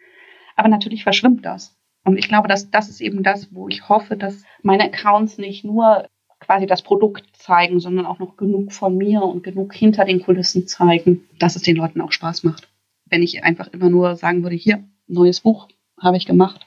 Aber 0.54 0.68
natürlich 0.68 1.02
verschwimmt 1.02 1.44
das. 1.44 1.76
Und 2.04 2.18
ich 2.18 2.28
glaube, 2.28 2.48
dass 2.48 2.70
das 2.70 2.88
ist 2.88 3.00
eben 3.00 3.22
das, 3.22 3.48
wo 3.52 3.68
ich 3.68 3.88
hoffe, 3.88 4.16
dass 4.16 4.42
meine 4.62 4.84
Accounts 4.84 5.38
nicht 5.38 5.64
nur 5.64 6.08
quasi 6.40 6.66
das 6.66 6.82
Produkt 6.82 7.24
zeigen, 7.36 7.78
sondern 7.78 8.06
auch 8.06 8.18
noch 8.18 8.36
genug 8.36 8.72
von 8.72 8.96
mir 8.96 9.22
und 9.22 9.44
genug 9.44 9.72
hinter 9.74 10.04
den 10.04 10.20
Kulissen 10.20 10.66
zeigen, 10.66 11.28
dass 11.38 11.54
es 11.54 11.62
den 11.62 11.76
Leuten 11.76 12.00
auch 12.00 12.10
Spaß 12.10 12.42
macht 12.42 12.68
wenn 13.12 13.22
ich 13.22 13.44
einfach 13.44 13.68
immer 13.68 13.90
nur 13.90 14.16
sagen 14.16 14.42
würde, 14.42 14.56
hier, 14.56 14.82
neues 15.06 15.40
Buch 15.40 15.68
habe 16.00 16.16
ich 16.16 16.26
gemacht. 16.26 16.62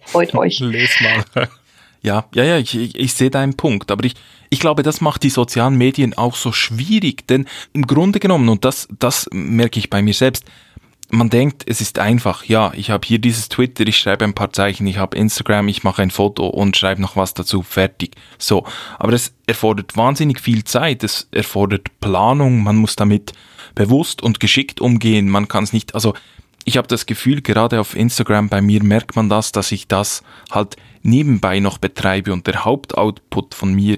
Freut 0.00 0.34
euch. 0.34 0.58
Les 0.58 1.00
mal. 1.00 1.46
Ja, 2.00 2.26
ja, 2.32 2.44
ja, 2.44 2.58
ich, 2.58 2.76
ich, 2.76 2.94
ich 2.94 3.12
sehe 3.12 3.28
deinen 3.28 3.56
Punkt, 3.56 3.90
aber 3.90 4.04
ich, 4.04 4.14
ich 4.50 4.60
glaube, 4.60 4.84
das 4.84 5.00
macht 5.00 5.24
die 5.24 5.30
sozialen 5.30 5.76
Medien 5.76 6.16
auch 6.16 6.36
so 6.36 6.52
schwierig, 6.52 7.26
denn 7.26 7.48
im 7.72 7.88
Grunde 7.88 8.20
genommen, 8.20 8.48
und 8.48 8.64
das, 8.64 8.86
das 9.00 9.28
merke 9.32 9.80
ich 9.80 9.90
bei 9.90 10.00
mir 10.00 10.14
selbst, 10.14 10.44
man 11.10 11.30
denkt, 11.30 11.64
es 11.66 11.80
ist 11.80 11.98
einfach, 11.98 12.44
ja, 12.44 12.72
ich 12.74 12.90
habe 12.90 13.06
hier 13.06 13.18
dieses 13.18 13.48
Twitter, 13.48 13.86
ich 13.86 13.96
schreibe 13.96 14.24
ein 14.24 14.34
paar 14.34 14.52
Zeichen, 14.52 14.86
ich 14.86 14.98
habe 14.98 15.16
Instagram, 15.16 15.68
ich 15.68 15.82
mache 15.82 16.02
ein 16.02 16.10
Foto 16.10 16.46
und 16.46 16.76
schreibe 16.76 17.00
noch 17.00 17.16
was 17.16 17.32
dazu, 17.34 17.62
fertig. 17.62 18.14
So, 18.36 18.64
aber 18.98 19.14
es 19.14 19.32
erfordert 19.46 19.96
wahnsinnig 19.96 20.40
viel 20.40 20.64
Zeit, 20.64 21.02
es 21.02 21.28
erfordert 21.30 21.88
Planung, 22.00 22.62
man 22.62 22.76
muss 22.76 22.94
damit 22.94 23.32
bewusst 23.74 24.22
und 24.22 24.38
geschickt 24.38 24.80
umgehen. 24.80 25.30
Man 25.30 25.48
kann 25.48 25.64
es 25.64 25.72
nicht, 25.72 25.94
also 25.94 26.14
ich 26.64 26.76
habe 26.76 26.88
das 26.88 27.06
Gefühl, 27.06 27.40
gerade 27.40 27.80
auf 27.80 27.96
Instagram 27.96 28.50
bei 28.50 28.60
mir 28.60 28.82
merkt 28.82 29.16
man 29.16 29.30
das, 29.30 29.52
dass 29.52 29.72
ich 29.72 29.88
das 29.88 30.22
halt 30.50 30.76
nebenbei 31.02 31.60
noch 31.60 31.78
betreibe 31.78 32.34
und 32.34 32.46
der 32.46 32.66
Hauptoutput 32.66 33.54
von 33.54 33.72
mir 33.72 33.96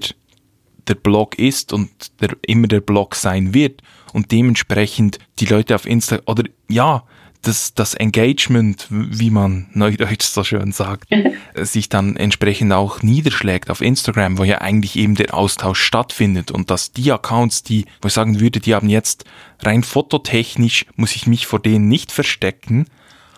der 0.87 0.95
Blog 0.95 1.37
ist 1.37 1.73
und 1.73 1.89
der 2.21 2.37
immer 2.47 2.67
der 2.67 2.81
Blog 2.81 3.15
sein 3.15 3.53
wird 3.53 3.81
und 4.13 4.31
dementsprechend 4.31 5.19
die 5.39 5.45
Leute 5.45 5.75
auf 5.75 5.85
Insta 5.85 6.19
oder 6.25 6.43
ja, 6.69 7.03
das, 7.41 7.73
das 7.73 7.95
Engagement, 7.95 8.87
wie 8.89 9.31
man 9.31 9.67
neudeutsch 9.73 10.23
so 10.23 10.43
schön 10.43 10.71
sagt, 10.71 11.09
sich 11.55 11.89
dann 11.89 12.15
entsprechend 12.15 12.71
auch 12.71 13.01
niederschlägt 13.01 13.69
auf 13.69 13.81
Instagram, 13.81 14.37
wo 14.37 14.43
ja 14.43 14.59
eigentlich 14.59 14.95
eben 14.95 15.15
der 15.15 15.33
Austausch 15.33 15.81
stattfindet 15.81 16.51
und 16.51 16.69
dass 16.69 16.91
die 16.91 17.11
Accounts, 17.11 17.63
die, 17.63 17.85
wo 18.01 18.07
ich 18.07 18.13
sagen 18.13 18.39
würde, 18.39 18.59
die 18.59 18.75
haben 18.75 18.89
jetzt 18.89 19.25
rein 19.59 19.83
fototechnisch, 19.83 20.85
muss 20.95 21.15
ich 21.15 21.25
mich 21.25 21.47
vor 21.47 21.59
denen 21.59 21.87
nicht 21.87 22.11
verstecken, 22.11 22.85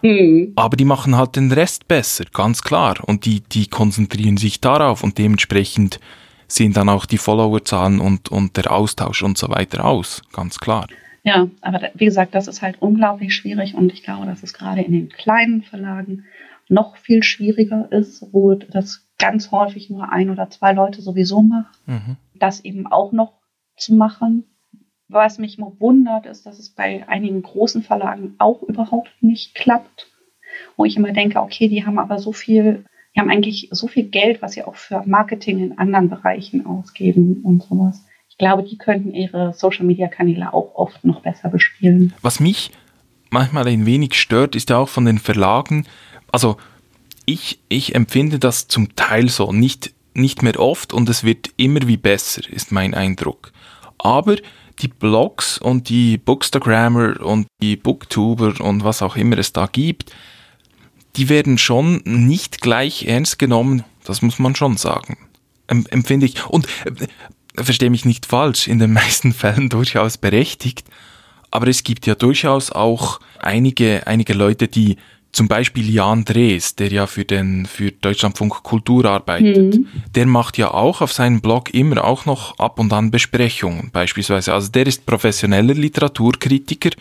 mhm. 0.02 0.52
aber 0.56 0.76
die 0.76 0.86
machen 0.86 1.16
halt 1.16 1.36
den 1.38 1.52
Rest 1.52 1.88
besser, 1.88 2.26
ganz 2.34 2.62
klar. 2.62 2.98
Und 3.06 3.26
die, 3.26 3.42
die 3.42 3.68
konzentrieren 3.68 4.38
sich 4.38 4.60
darauf 4.60 5.04
und 5.04 5.18
dementsprechend 5.18 6.00
sehen 6.54 6.74
dann 6.74 6.90
auch 6.90 7.06
die 7.06 7.18
Followerzahlen 7.18 8.00
und, 8.00 8.30
und 8.30 8.58
der 8.58 8.72
Austausch 8.72 9.24
und 9.24 9.38
so 9.38 9.50
weiter 9.50 9.86
aus, 9.86 10.22
ganz 10.32 10.60
klar. 10.60 10.88
Ja, 11.24 11.48
aber 11.62 11.90
wie 11.94 12.06
gesagt, 12.06 12.36
das 12.36 12.48
ist 12.48 12.62
halt 12.62 12.82
unglaublich 12.82 13.34
schwierig 13.34 13.76
und 13.76 13.94
ich 13.94 14.04
glaube, 14.04 14.26
dass 14.26 14.44
es 14.44 14.54
gerade 14.54 14.82
in 14.82 14.92
den 14.92 15.10
kleinen 15.10 15.64
Verlagen 15.64 16.26
noch 16.70 16.98
viel 16.98 17.24
schwieriger 17.24 17.88
ist, 17.92 18.26
wo 18.32 18.56
das 18.56 19.08
ganz 19.18 19.52
häufig 19.52 19.90
nur 19.90 20.12
ein 20.12 20.30
oder 20.30 20.50
zwei 20.50 20.74
Leute 20.74 21.02
sowieso 21.02 21.42
machen, 21.42 21.68
mhm. 21.86 22.18
das 22.36 22.62
eben 22.62 22.88
auch 22.88 23.12
noch 23.14 23.34
zu 23.78 23.94
machen. 23.94 24.44
Was 25.08 25.38
mich 25.38 25.58
wundert, 25.60 26.26
ist, 26.26 26.46
dass 26.46 26.60
es 26.60 26.70
bei 26.70 27.08
einigen 27.08 27.42
großen 27.42 27.84
Verlagen 27.84 28.36
auch 28.38 28.64
überhaupt 28.64 29.12
nicht 29.22 29.56
klappt. 29.56 30.08
Wo 30.76 30.86
ich 30.86 30.98
immer 30.98 31.14
denke, 31.14 31.40
okay, 31.40 31.68
die 31.68 31.86
haben 31.86 32.00
aber 32.00 32.20
so 32.20 32.32
viel, 32.32 32.86
die 33.16 33.20
haben 33.20 33.30
eigentlich 33.30 33.70
so 33.72 33.88
viel 33.88 34.04
Geld, 34.06 34.42
was 34.42 34.54
sie 34.54 34.64
auch 34.64 34.76
für 34.76 35.04
Marketing 35.06 35.60
in 35.60 35.78
anderen 35.78 36.10
Bereichen 36.10 36.66
ausgeben 36.66 37.42
und 37.44 37.64
sowas. 37.64 38.04
Ich 38.30 38.38
glaube, 38.38 38.64
die 38.64 38.78
könnten 38.78 39.14
ihre 39.14 39.54
Social-Media-Kanäle 39.54 40.54
auch 40.54 40.74
oft 40.74 41.06
noch 41.06 41.22
besser 41.22 41.50
bespielen. 41.50 42.14
Was 42.22 42.40
mich 42.40 42.72
manchmal 43.30 43.68
ein 43.68 43.86
wenig 43.86 44.16
stört, 44.16 44.56
ist 44.56 44.72
ja 44.72 44.78
auch 44.78 44.90
von 44.90 45.06
den 45.06 45.20
Verlagen, 45.20 45.86
also 46.32 46.58
ich, 47.26 47.60
ich 47.70 47.96
empfinde 47.96 48.40
das 48.40 48.68
zum 48.68 48.96
Teil 48.96 49.30
so, 49.30 49.52
nicht, 49.52 49.94
nicht 50.14 50.42
mehr 50.42 50.60
oft 50.60 50.94
und 50.94 51.08
es 51.10 51.24
wird 51.24 51.52
immer 51.58 51.88
wie 51.88 51.98
besser, 51.98 52.42
ist 52.50 52.72
mein 52.72 52.94
Eindruck. 52.94 53.54
Aber 53.98 54.36
die 54.80 54.88
Blogs 54.88 55.58
und 55.58 55.90
die 55.90 56.18
Bookstagrammer 56.18 57.22
und 57.22 57.48
die 57.62 57.76
Booktuber 57.76 58.60
und 58.60 58.84
was 58.84 59.02
auch 59.02 59.16
immer 59.16 59.38
es 59.38 59.54
da 59.54 59.68
gibt, 59.72 60.12
die 61.16 61.30
werden 61.30 61.58
schon 61.58 62.02
nicht 62.06 62.62
gleich 62.62 63.06
ernst 63.06 63.40
genommen, 63.40 63.84
das 64.04 64.22
muss 64.22 64.40
man 64.40 64.56
schon 64.56 64.78
sagen. 64.78 65.18
Empfinde 65.68 66.26
ich. 66.26 66.46
Und 66.46 66.68
äh, 66.86 67.64
verstehe 67.64 67.90
mich 67.90 68.06
nicht 68.06 68.26
falsch, 68.26 68.68
in 68.68 68.80
den 68.80 68.94
meisten 68.94 69.34
Fällen 69.34 69.70
durchaus 69.70 70.18
berechtigt, 70.18 70.86
aber 71.52 71.68
es 71.68 71.84
gibt 71.84 72.08
ja 72.08 72.16
durchaus 72.16 72.72
auch 72.72 73.20
einige, 73.40 74.08
einige 74.08 74.34
Leute, 74.34 74.68
die 74.68 74.98
zum 75.32 75.48
Beispiel 75.48 75.90
Jan 75.90 76.26
Drees, 76.26 76.76
der 76.76 76.90
ja 76.92 77.08
für 77.08 77.26
den 77.26 77.66
für 77.66 77.92
Deutschlandfunk 77.92 78.64
Kultur 78.64 79.06
arbeitet, 79.06 79.76
mhm. 79.76 79.88
der 80.16 80.28
macht 80.28 80.58
ja 80.58 80.72
auch 80.72 81.02
auf 81.02 81.12
seinem 81.12 81.42
Blog 81.42 81.74
immer 81.74 82.04
auch 82.04 82.26
noch 82.26 82.58
ab 82.60 82.80
und 82.80 82.94
an 82.94 83.12
Besprechungen 83.12 83.90
beispielsweise. 83.92 84.54
Also 84.54 84.72
der 84.72 84.88
ist 84.88 85.06
professioneller 85.06 85.74
Literaturkritiker 85.74 86.92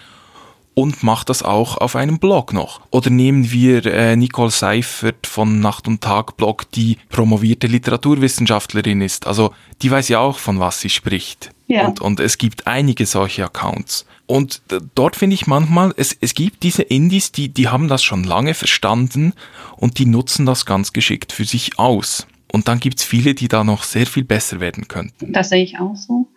und 0.74 1.02
macht 1.02 1.28
das 1.28 1.42
auch 1.42 1.76
auf 1.76 1.96
einem 1.96 2.18
Blog 2.18 2.52
noch. 2.52 2.80
Oder 2.90 3.10
nehmen 3.10 3.50
wir 3.50 3.84
äh, 3.86 4.16
Nicole 4.16 4.50
Seifert 4.50 5.26
von 5.26 5.60
Nacht 5.60 5.86
und 5.86 6.00
Tag 6.00 6.36
Blog, 6.36 6.70
die 6.72 6.98
promovierte 7.08 7.66
Literaturwissenschaftlerin 7.66 9.00
ist. 9.00 9.26
Also 9.26 9.52
die 9.82 9.90
weiß 9.90 10.08
ja 10.08 10.20
auch, 10.20 10.38
von 10.38 10.60
was 10.60 10.80
sie 10.80 10.90
spricht. 10.90 11.50
Ja. 11.66 11.86
Und, 11.86 12.00
und 12.00 12.20
es 12.20 12.38
gibt 12.38 12.66
einige 12.66 13.06
solche 13.06 13.44
Accounts. 13.44 14.06
Und 14.26 14.62
dort 14.94 15.16
finde 15.16 15.34
ich 15.34 15.46
manchmal, 15.46 15.92
es, 15.96 16.16
es 16.20 16.34
gibt 16.34 16.62
diese 16.62 16.82
Indies, 16.82 17.32
die, 17.32 17.48
die 17.48 17.68
haben 17.68 17.88
das 17.88 18.02
schon 18.02 18.24
lange 18.24 18.54
verstanden 18.54 19.34
und 19.76 19.98
die 19.98 20.06
nutzen 20.06 20.46
das 20.46 20.64
ganz 20.64 20.92
geschickt 20.92 21.32
für 21.32 21.44
sich 21.44 21.78
aus. 21.78 22.26
Und 22.50 22.68
dann 22.68 22.80
gibt 22.80 22.98
es 22.98 23.04
viele, 23.04 23.34
die 23.34 23.48
da 23.48 23.64
noch 23.64 23.82
sehr 23.82 24.06
viel 24.06 24.24
besser 24.24 24.60
werden 24.60 24.88
könnten. 24.88 25.32
Das 25.32 25.48
sehe 25.48 25.62
ich 25.62 25.78
auch 25.78 25.96
so. 25.96 26.28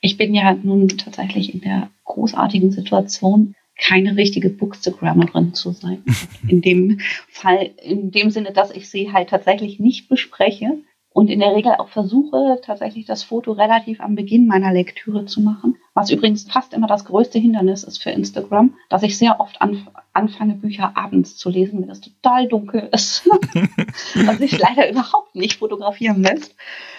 Ich 0.00 0.16
bin 0.16 0.34
ja 0.34 0.54
nun 0.54 0.88
tatsächlich 0.88 1.52
in 1.52 1.60
der 1.60 1.90
großartigen 2.04 2.70
Situation, 2.70 3.54
keine 3.80 4.16
richtige 4.16 4.50
Bookstagrammerin 4.50 5.54
zu 5.54 5.72
sein. 5.72 6.04
In 6.48 6.60
dem 6.60 7.00
Fall, 7.28 7.70
in 7.82 8.10
dem 8.10 8.30
Sinne, 8.30 8.52
dass 8.52 8.70
ich 8.70 8.88
sie 8.88 9.12
halt 9.12 9.30
tatsächlich 9.30 9.80
nicht 9.80 10.08
bespreche 10.08 10.78
und 11.12 11.28
in 11.28 11.40
der 11.40 11.54
Regel 11.54 11.72
auch 11.72 11.88
versuche, 11.88 12.60
tatsächlich 12.62 13.04
das 13.04 13.24
Foto 13.24 13.52
relativ 13.52 14.00
am 14.00 14.14
Beginn 14.14 14.46
meiner 14.46 14.72
Lektüre 14.72 15.26
zu 15.26 15.40
machen. 15.40 15.76
Was 15.92 16.10
übrigens 16.10 16.44
fast 16.44 16.72
immer 16.72 16.86
das 16.86 17.04
größte 17.04 17.38
Hindernis 17.38 17.82
ist 17.82 18.00
für 18.00 18.10
Instagram, 18.10 18.74
dass 18.88 19.02
ich 19.02 19.18
sehr 19.18 19.40
oft 19.40 19.60
anf 19.60 19.88
anfange, 20.12 20.54
Bücher 20.54 20.96
abends 20.96 21.36
zu 21.36 21.50
lesen, 21.50 21.82
wenn 21.82 21.90
es 21.90 22.00
total 22.00 22.48
dunkel 22.48 22.88
ist. 22.92 23.26
was 24.14 24.38
sich 24.38 24.58
leider 24.58 24.90
überhaupt 24.90 25.34
nicht 25.34 25.58
fotografieren 25.58 26.22
lässt. 26.22 26.54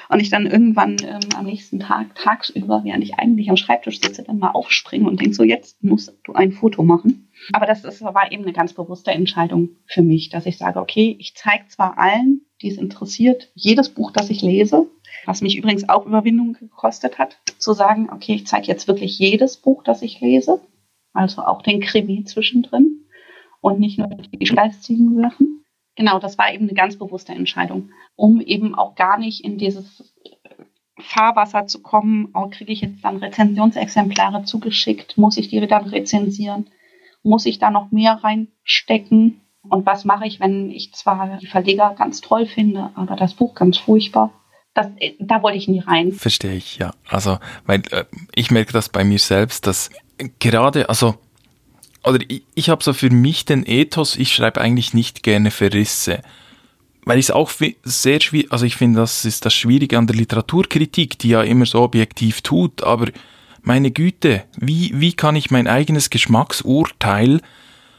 Und 0.10 0.20
ich 0.20 0.30
dann 0.30 0.46
irgendwann 0.46 0.98
ähm, 1.04 1.20
am 1.38 1.46
nächsten 1.46 1.80
Tag, 1.80 2.16
tagsüber, 2.16 2.82
während 2.84 3.04
ich 3.04 3.16
eigentlich 3.16 3.50
am 3.50 3.56
Schreibtisch 3.56 4.02
sitze, 4.02 4.24
dann 4.24 4.40
mal 4.40 4.52
aufspringe 4.52 5.08
und 5.08 5.22
denke 5.22 5.34
so, 5.34 5.44
jetzt 5.44 5.82
musst 5.84 6.14
du 6.26 6.34
ein 6.34 6.52
Foto 6.52 6.84
machen. 6.84 7.30
Aber 7.54 7.66
das 7.66 7.86
ist, 7.86 8.02
war 8.02 8.32
eben 8.32 8.44
eine 8.44 8.54
ganz 8.54 8.74
bewusste 8.74 9.12
Entscheidung 9.12 9.70
für 9.86 10.02
mich, 10.02 10.30
dass 10.30 10.46
ich 10.46 10.58
sage, 10.58 10.80
okay, 10.80 11.16
ich 11.18 11.34
zeige 11.36 11.68
zwar 11.68 11.98
allen, 11.98 12.42
die 12.62 12.70
es 12.70 12.78
interessiert, 12.78 13.52
jedes 13.56 13.90
Buch, 13.90 14.12
das 14.12 14.30
ich 14.30 14.42
lese, 14.42 14.88
was 15.26 15.42
mich 15.42 15.58
übrigens 15.58 15.90
auch 15.90 16.06
Überwindung 16.06 16.54
gekostet 16.54 17.18
hat, 17.20 17.38
zu 17.58 17.74
sagen, 17.74 18.10
okay, 18.12 18.36
ich 18.36 18.48
zeige 18.48 18.68
jetzt 18.68 18.88
wirklich 18.88 19.18
jedes 19.20 19.58
Buch, 19.58 19.84
das 19.84 20.02
ich 20.02 20.22
lese, 20.22 20.62
also 21.14 21.42
auch 21.44 21.62
den 21.62 21.82
Krimi 21.82 22.24
zwischendrin 22.24 23.06
und 23.62 23.80
nicht 23.80 23.98
nur 23.98 24.08
die 24.08 24.46
geistigen 24.46 25.22
Sachen. 25.22 25.64
Genau, 25.96 26.20
das 26.20 26.38
war 26.38 26.54
eben 26.54 26.66
eine 26.66 26.74
ganz 26.74 26.98
bewusste 26.98 27.34
Entscheidung, 27.34 27.92
um 28.16 28.42
eben 28.42 28.76
auch 28.76 28.96
gar 28.96 29.20
nicht 29.20 29.44
in 29.44 29.58
dieses 29.58 30.14
Fahrwasser 30.98 31.68
zu 31.68 31.82
kommen, 31.82 32.30
oh, 32.34 32.48
kriege 32.50 32.72
ich 32.72 32.82
jetzt 32.82 33.04
dann 33.04 33.18
Rezensionsexemplare 33.18 34.44
zugeschickt, 34.44 35.18
muss 35.18 35.38
ich 35.38 35.50
die 35.50 35.66
dann 35.68 35.86
rezensieren, 35.86 36.70
muss 37.24 37.46
ich 37.46 37.60
da 37.60 37.70
noch 37.70 37.92
mehr 37.92 38.14
reinstecken 38.24 39.42
und 39.70 39.86
was 39.86 40.06
mache 40.06 40.26
ich, 40.26 40.40
wenn 40.40 40.72
ich 40.72 40.94
zwar 40.94 41.38
die 41.38 41.48
Verleger 41.48 41.96
ganz 41.98 42.22
toll 42.22 42.46
finde, 42.46 42.90
aber 42.96 43.16
das 43.16 43.34
Buch 43.34 43.56
ganz 43.56 43.78
furchtbar. 43.78 44.32
Das, 44.74 44.88
da 45.20 45.44
wollte 45.44 45.58
ich 45.58 45.68
nie 45.68 45.80
rein. 45.80 46.14
Verstehe 46.14 46.56
ich, 46.56 46.78
ja. 46.78 46.92
Also, 47.10 47.40
weil 47.66 47.82
äh, 47.92 48.06
ich 48.36 48.52
merke 48.52 48.72
das 48.72 48.90
bei 48.90 49.04
mir 49.04 49.20
selbst, 49.20 49.68
dass 49.68 49.90
gerade, 50.40 50.88
also 50.88 51.16
oder 52.06 52.20
ich, 52.28 52.44
ich 52.56 52.70
habe 52.70 52.84
so 52.84 52.94
für 52.94 53.10
mich 53.10 53.46
den 53.46 53.66
Ethos, 53.66 54.16
ich 54.16 54.34
schreibe 54.34 54.62
eigentlich 54.62 54.94
nicht 54.94 55.24
gerne 55.24 55.52
Verrisse. 55.52 56.22
Weil 57.04 57.20
ich 57.20 57.26
es 57.26 57.32
auch 57.32 57.52
sehr 57.84 58.22
schwierig, 58.22 58.52
also 58.52 58.66
ich 58.66 58.76
finde, 58.76 59.00
das 59.00 59.26
ist 59.26 59.46
das 59.46 59.54
Schwierige 59.54 59.98
an 59.98 60.08
der 60.08 60.16
Literaturkritik, 60.16 61.18
die 61.18 61.30
ja 61.30 61.42
immer 61.42 61.66
so 61.66 61.82
objektiv 61.82 62.42
tut, 62.42 62.84
aber 62.84 63.08
meine 63.64 63.92
Güte, 63.92 64.44
wie, 64.58 64.92
wie 64.96 65.14
kann 65.14 65.36
ich 65.36 65.52
mein 65.52 65.68
eigenes 65.68 66.10
Geschmacksurteil 66.10 67.42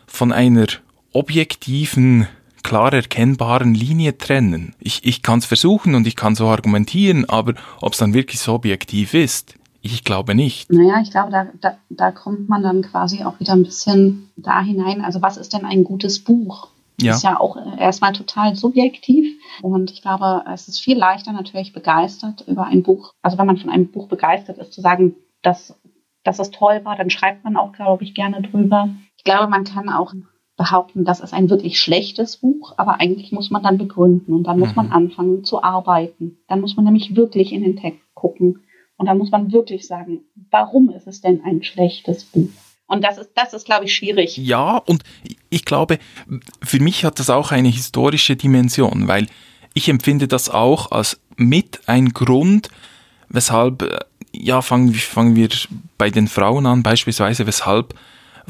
von 0.07 0.33
einer 0.33 0.67
objektiven, 1.13 2.27
klar 2.63 2.93
erkennbaren 2.93 3.75
Linie 3.75 4.19
trennen? 4.19 4.75
Ich, 4.79 5.05
ich 5.05 5.23
kann 5.23 5.39
es 5.39 5.47
versuchen 5.47 5.95
und 5.95 6.07
ich 6.07 6.17
kann 6.17 6.35
so 6.35 6.47
argumentieren, 6.47 7.29
aber 7.29 7.55
ob 7.81 7.93
es 7.93 7.99
dann 7.99 8.15
wirklich 8.15 8.41
so 8.41 8.55
objektiv 8.55 9.15
ist, 9.15 9.57
ich 9.83 10.05
glaube 10.05 10.35
nicht. 10.35 10.71
Naja, 10.73 11.01
ich 11.03 11.11
glaube, 11.11 11.33
da, 11.33 11.47
da, 11.61 11.77
da 11.89 12.13
kommt 12.13 12.49
man 12.49 12.63
dann 12.63 12.83
quasi 12.83 13.25
auch 13.25 13.41
wieder 13.41 13.53
ein 13.53 13.65
bisschen 13.65 14.31
da 14.37 14.63
hinein. 14.63 15.05
Also 15.05 15.23
was 15.23 15.37
ist 15.37 15.53
denn 15.53 15.65
ein 15.65 15.83
gutes 15.83 16.23
Buch? 16.23 16.69
Ja. 17.01 17.15
Ist 17.15 17.25
ja 17.25 17.41
auch 17.41 17.57
erstmal 17.79 18.13
total 18.13 18.55
subjektiv. 18.55 19.37
Und 19.61 19.91
ich 19.91 20.03
glaube, 20.03 20.45
es 20.53 20.69
ist 20.69 20.79
viel 20.79 20.97
leichter 20.97 21.33
natürlich 21.33 21.73
begeistert 21.73 22.45
über 22.47 22.67
ein 22.67 22.85
Buch. 22.85 23.13
Also 23.23 23.39
wenn 23.39 23.47
man 23.47 23.57
von 23.57 23.71
einem 23.71 23.89
Buch 23.91 24.07
begeistert 24.07 24.59
ist, 24.59 24.73
zu 24.73 24.81
sagen, 24.81 25.17
dass, 25.43 25.75
dass 26.23 26.39
es 26.39 26.53
toll 26.53 26.85
war, 26.85 26.97
dann 26.97 27.11
schreibt 27.11 27.43
man 27.43 27.57
auch, 27.57 27.73
glaube 27.73 28.05
ich, 28.05 28.15
gerne 28.15 28.41
drüber. 28.43 28.89
Ich 29.17 29.25
glaube, 29.25 29.49
man 29.49 29.65
kann 29.65 29.89
auch 29.89 30.13
behaupten, 30.57 31.05
das 31.05 31.21
ist 31.21 31.33
ein 31.33 31.51
wirklich 31.51 31.81
schlechtes 31.81 32.37
Buch, 32.37 32.75
aber 32.77 33.01
eigentlich 33.01 33.33
muss 33.33 33.51
man 33.51 33.63
dann 33.63 33.79
begründen 33.79 34.35
und 34.35 34.45
dann 34.45 34.59
muss 34.59 34.77
man 34.77 34.87
mhm. 34.87 34.93
anfangen 34.93 35.45
zu 35.45 35.63
arbeiten. 35.63 36.39
Dann 36.49 36.61
muss 36.61 36.77
man 36.77 36.85
nämlich 36.85 37.17
wirklich 37.17 37.53
in 37.53 37.63
den 37.63 37.77
Text 37.77 38.03
gucken 38.15 38.63
und 38.97 39.07
da 39.07 39.15
muss 39.15 39.31
man 39.31 39.53
wirklich 39.53 39.87
sagen, 39.87 40.21
warum 40.51 40.91
ist 40.91 41.07
es 41.07 41.21
denn 41.21 41.43
ein 41.45 41.63
schlechtes 41.63 42.25
Buch? 42.25 42.51
Und 42.87 43.03
das 43.03 43.17
ist, 43.17 43.31
das 43.35 43.55
ist, 43.55 43.65
glaube 43.65 43.87
ich, 43.87 43.95
schwierig. 43.95 44.37
Ja, 44.37 44.77
und 44.77 45.03
ich 45.49 45.65
glaube, 45.65 45.99
für 46.63 46.79
mich 46.79 47.05
hat 47.05 47.19
das 47.19 47.31
auch 47.31 47.51
eine 47.51 47.69
historische 47.69 48.37
Dimension, 48.37 49.09
weil 49.09 49.27
ich 49.73 49.89
empfinde 49.89 50.29
das 50.29 50.51
auch 50.51 50.93
als 50.93 51.19
mit 51.37 51.81
ein 51.87 52.11
Grund, 52.11 52.69
weshalb, 53.31 53.83
äh, 53.83 53.99
ja, 54.33 54.61
fangen, 54.61 54.93
fangen 54.95 55.37
wir 55.37 55.49
bei 55.97 56.11
den 56.11 56.29
Frauen 56.29 56.67
an, 56.67 56.83
beispielsweise, 56.83 57.47
weshalb 57.47 57.95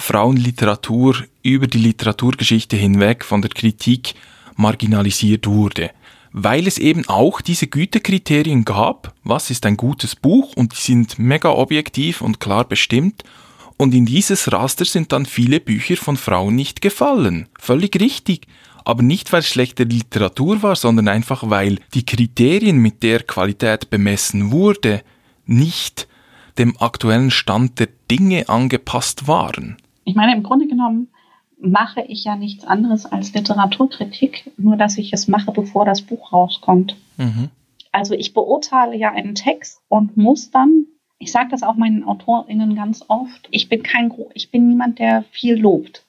Frauenliteratur 0.02 1.16
über 1.42 1.66
die 1.66 1.78
Literaturgeschichte 1.78 2.76
hinweg 2.76 3.24
von 3.24 3.42
der 3.42 3.50
Kritik 3.50 4.14
marginalisiert 4.56 5.46
wurde 5.46 5.90
weil 6.34 6.66
es 6.66 6.78
eben 6.78 7.06
auch 7.10 7.42
diese 7.42 7.66
Gütekriterien 7.66 8.64
gab, 8.64 9.12
was 9.22 9.50
ist 9.50 9.66
ein 9.66 9.76
gutes 9.76 10.16
Buch 10.16 10.54
und 10.56 10.72
die 10.72 10.80
sind 10.80 11.18
mega 11.18 11.50
objektiv 11.50 12.22
und 12.22 12.40
klar 12.40 12.64
bestimmt 12.64 13.22
und 13.76 13.94
in 13.94 14.06
dieses 14.06 14.52
Raster 14.52 14.84
sind 14.84 15.12
dann 15.12 15.26
viele 15.26 15.60
Bücher 15.60 15.96
von 15.96 16.16
Frauen 16.16 16.54
nicht 16.54 16.80
gefallen. 16.80 17.48
Völlig 17.58 18.00
richtig. 18.00 18.46
Aber 18.84 19.02
nicht, 19.02 19.32
weil 19.32 19.40
es 19.40 19.48
schlechte 19.48 19.84
Literatur 19.84 20.62
war, 20.62 20.76
sondern 20.76 21.08
einfach, 21.08 21.50
weil 21.50 21.78
die 21.94 22.06
Kriterien, 22.06 22.78
mit 22.78 23.02
der 23.02 23.24
Qualität 23.24 23.90
bemessen 23.90 24.52
wurde, 24.52 25.02
nicht 25.46 26.08
dem 26.58 26.76
aktuellen 26.80 27.30
Stand 27.30 27.78
der 27.78 27.88
Dinge 28.10 28.48
angepasst 28.48 29.26
waren. 29.26 29.76
Ich 30.04 30.14
meine, 30.14 30.34
im 30.34 30.42
Grunde 30.42 30.66
genommen 30.66 31.08
mache 31.58 32.02
ich 32.02 32.24
ja 32.24 32.36
nichts 32.36 32.64
anderes 32.64 33.06
als 33.06 33.32
Literaturkritik, 33.32 34.50
nur 34.56 34.76
dass 34.76 34.98
ich 34.98 35.12
es 35.12 35.28
mache, 35.28 35.52
bevor 35.52 35.84
das 35.84 36.02
Buch 36.02 36.32
rauskommt. 36.32 36.96
Mhm. 37.16 37.50
Also 37.92 38.14
ich 38.14 38.34
beurteile 38.34 38.96
ja 38.96 39.12
einen 39.12 39.34
Text 39.34 39.80
und 39.88 40.16
muss 40.16 40.50
dann, 40.50 40.86
ich 41.18 41.30
sage 41.30 41.50
das 41.50 41.62
auch 41.62 41.76
meinen 41.76 42.04
AutorInnen 42.04 42.74
ganz 42.74 43.04
oft, 43.06 43.48
ich 43.50 43.68
bin 43.68 43.82
kein, 43.82 44.12
ich 44.34 44.50
bin 44.50 44.68
niemand, 44.68 44.98
der 44.98 45.24
viel 45.30 45.56
lobt. 45.56 46.04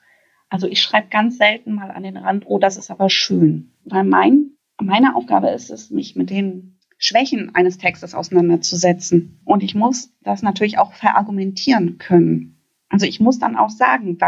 Also 0.49 0.67
ich 0.67 0.81
schreibe 0.81 1.07
ganz 1.09 1.37
selten 1.37 1.73
mal 1.73 1.91
an 1.91 2.03
den 2.03 2.17
Rand, 2.17 2.45
oh, 2.47 2.57
das 2.57 2.77
ist 2.77 2.89
aber 2.89 3.09
schön. 3.09 3.71
Weil 3.85 4.03
mein, 4.03 4.51
meine 4.81 5.15
Aufgabe 5.15 5.49
ist 5.49 5.69
es, 5.69 5.89
mich 5.89 6.15
mit 6.15 6.29
den 6.29 6.77
Schwächen 6.97 7.53
eines 7.53 7.77
Textes 7.77 8.15
auseinanderzusetzen. 8.15 9.39
Und 9.45 9.61
ich 9.61 9.75
muss 9.75 10.13
das 10.21 10.41
natürlich 10.41 10.77
auch 10.77 10.93
verargumentieren 10.93 11.97
können. 11.97 12.52
Also 12.93 13.07
ich 13.07 13.19
muss 13.19 13.39
dann 13.39 13.55
auch 13.55 13.71
sagen, 13.71 14.19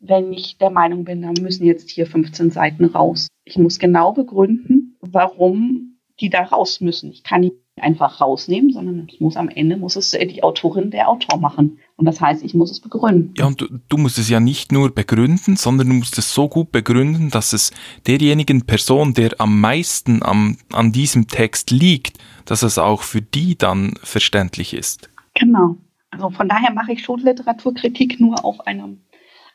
wenn 0.00 0.32
ich 0.32 0.56
der 0.56 0.70
Meinung 0.70 1.04
bin, 1.04 1.20
da 1.20 1.32
müssen 1.38 1.66
jetzt 1.66 1.90
hier 1.90 2.06
15 2.06 2.50
Seiten 2.50 2.86
raus. 2.86 3.28
Ich 3.44 3.58
muss 3.58 3.78
genau 3.78 4.12
begründen, 4.12 4.96
warum 5.00 5.98
die 6.18 6.30
da 6.30 6.44
raus 6.44 6.80
müssen. 6.80 7.10
Ich 7.10 7.24
kann 7.24 7.42
die 7.42 7.52
einfach 7.78 8.22
rausnehmen, 8.22 8.72
sondern 8.72 9.06
es 9.12 9.20
muss 9.20 9.36
am 9.36 9.50
Ende 9.50 9.76
muss 9.76 9.96
es 9.96 10.12
die 10.12 10.42
Autorin, 10.42 10.90
der 10.90 11.10
Autor 11.10 11.38
machen. 11.38 11.78
Und 11.96 12.06
das 12.06 12.22
heißt, 12.22 12.42
ich 12.42 12.54
muss 12.54 12.70
es 12.70 12.80
begründen. 12.80 13.34
Ja, 13.36 13.46
und 13.46 13.60
du, 13.60 13.66
du 13.90 13.98
musst 13.98 14.16
es 14.16 14.30
ja 14.30 14.40
nicht 14.40 14.72
nur 14.72 14.94
begründen, 14.94 15.56
sondern 15.56 15.88
du 15.88 15.94
musst 15.94 16.16
es 16.16 16.32
so 16.32 16.48
gut 16.48 16.72
begründen, 16.72 17.28
dass 17.28 17.52
es 17.52 17.70
derjenigen 18.06 18.62
Person, 18.62 19.12
der 19.12 19.38
am 19.38 19.60
meisten 19.60 20.22
am, 20.22 20.56
an 20.72 20.92
diesem 20.92 21.28
Text 21.28 21.70
liegt, 21.70 22.16
dass 22.46 22.62
es 22.62 22.78
auch 22.78 23.02
für 23.02 23.20
die 23.20 23.58
dann 23.58 23.92
verständlich 24.02 24.72
ist. 24.72 25.10
Genau. 25.34 25.76
Also 26.10 26.30
von 26.30 26.48
daher 26.48 26.72
mache 26.72 26.92
ich 26.92 27.02
schon 27.02 27.20
Literaturkritik 27.20 28.20
nur 28.20 28.44
auf 28.44 28.66
einem, 28.66 29.00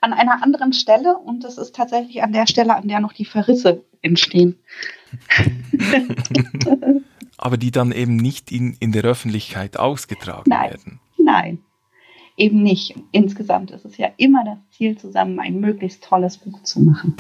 an 0.02 0.14
einer 0.14 0.42
anderen 0.42 0.74
Stelle 0.74 1.18
und 1.18 1.44
das 1.44 1.58
ist 1.58 1.76
tatsächlich 1.76 2.24
an 2.24 2.32
der 2.32 2.48
Stelle, 2.48 2.76
an 2.76 2.88
der 2.88 3.00
noch 3.00 3.14
die 3.14 3.26
Verrisse 3.26 3.84
entstehen. 4.02 4.58
Aber 7.38 7.58
die 7.58 7.72
dann 7.72 7.92
eben 7.92 8.16
nicht 8.16 8.52
in, 8.52 8.78
in 8.80 8.92
der 8.94 9.04
Öffentlichkeit 9.04 9.78
ausgetragen 9.78 10.50
Nein. 10.50 10.70
werden. 10.70 11.00
Nein, 11.18 11.60
eben 12.38 12.64
nicht. 12.64 12.96
Insgesamt 13.12 13.72
ist 13.72 13.84
es 13.84 13.98
ja 13.98 14.10
immer 14.18 14.46
das 14.46 14.58
Ziel, 14.78 14.98
zusammen 14.98 15.40
ein 15.40 15.60
möglichst 15.60 16.04
tolles 16.04 16.38
Buch 16.38 16.64
zu 16.64 16.82
machen. 16.82 17.16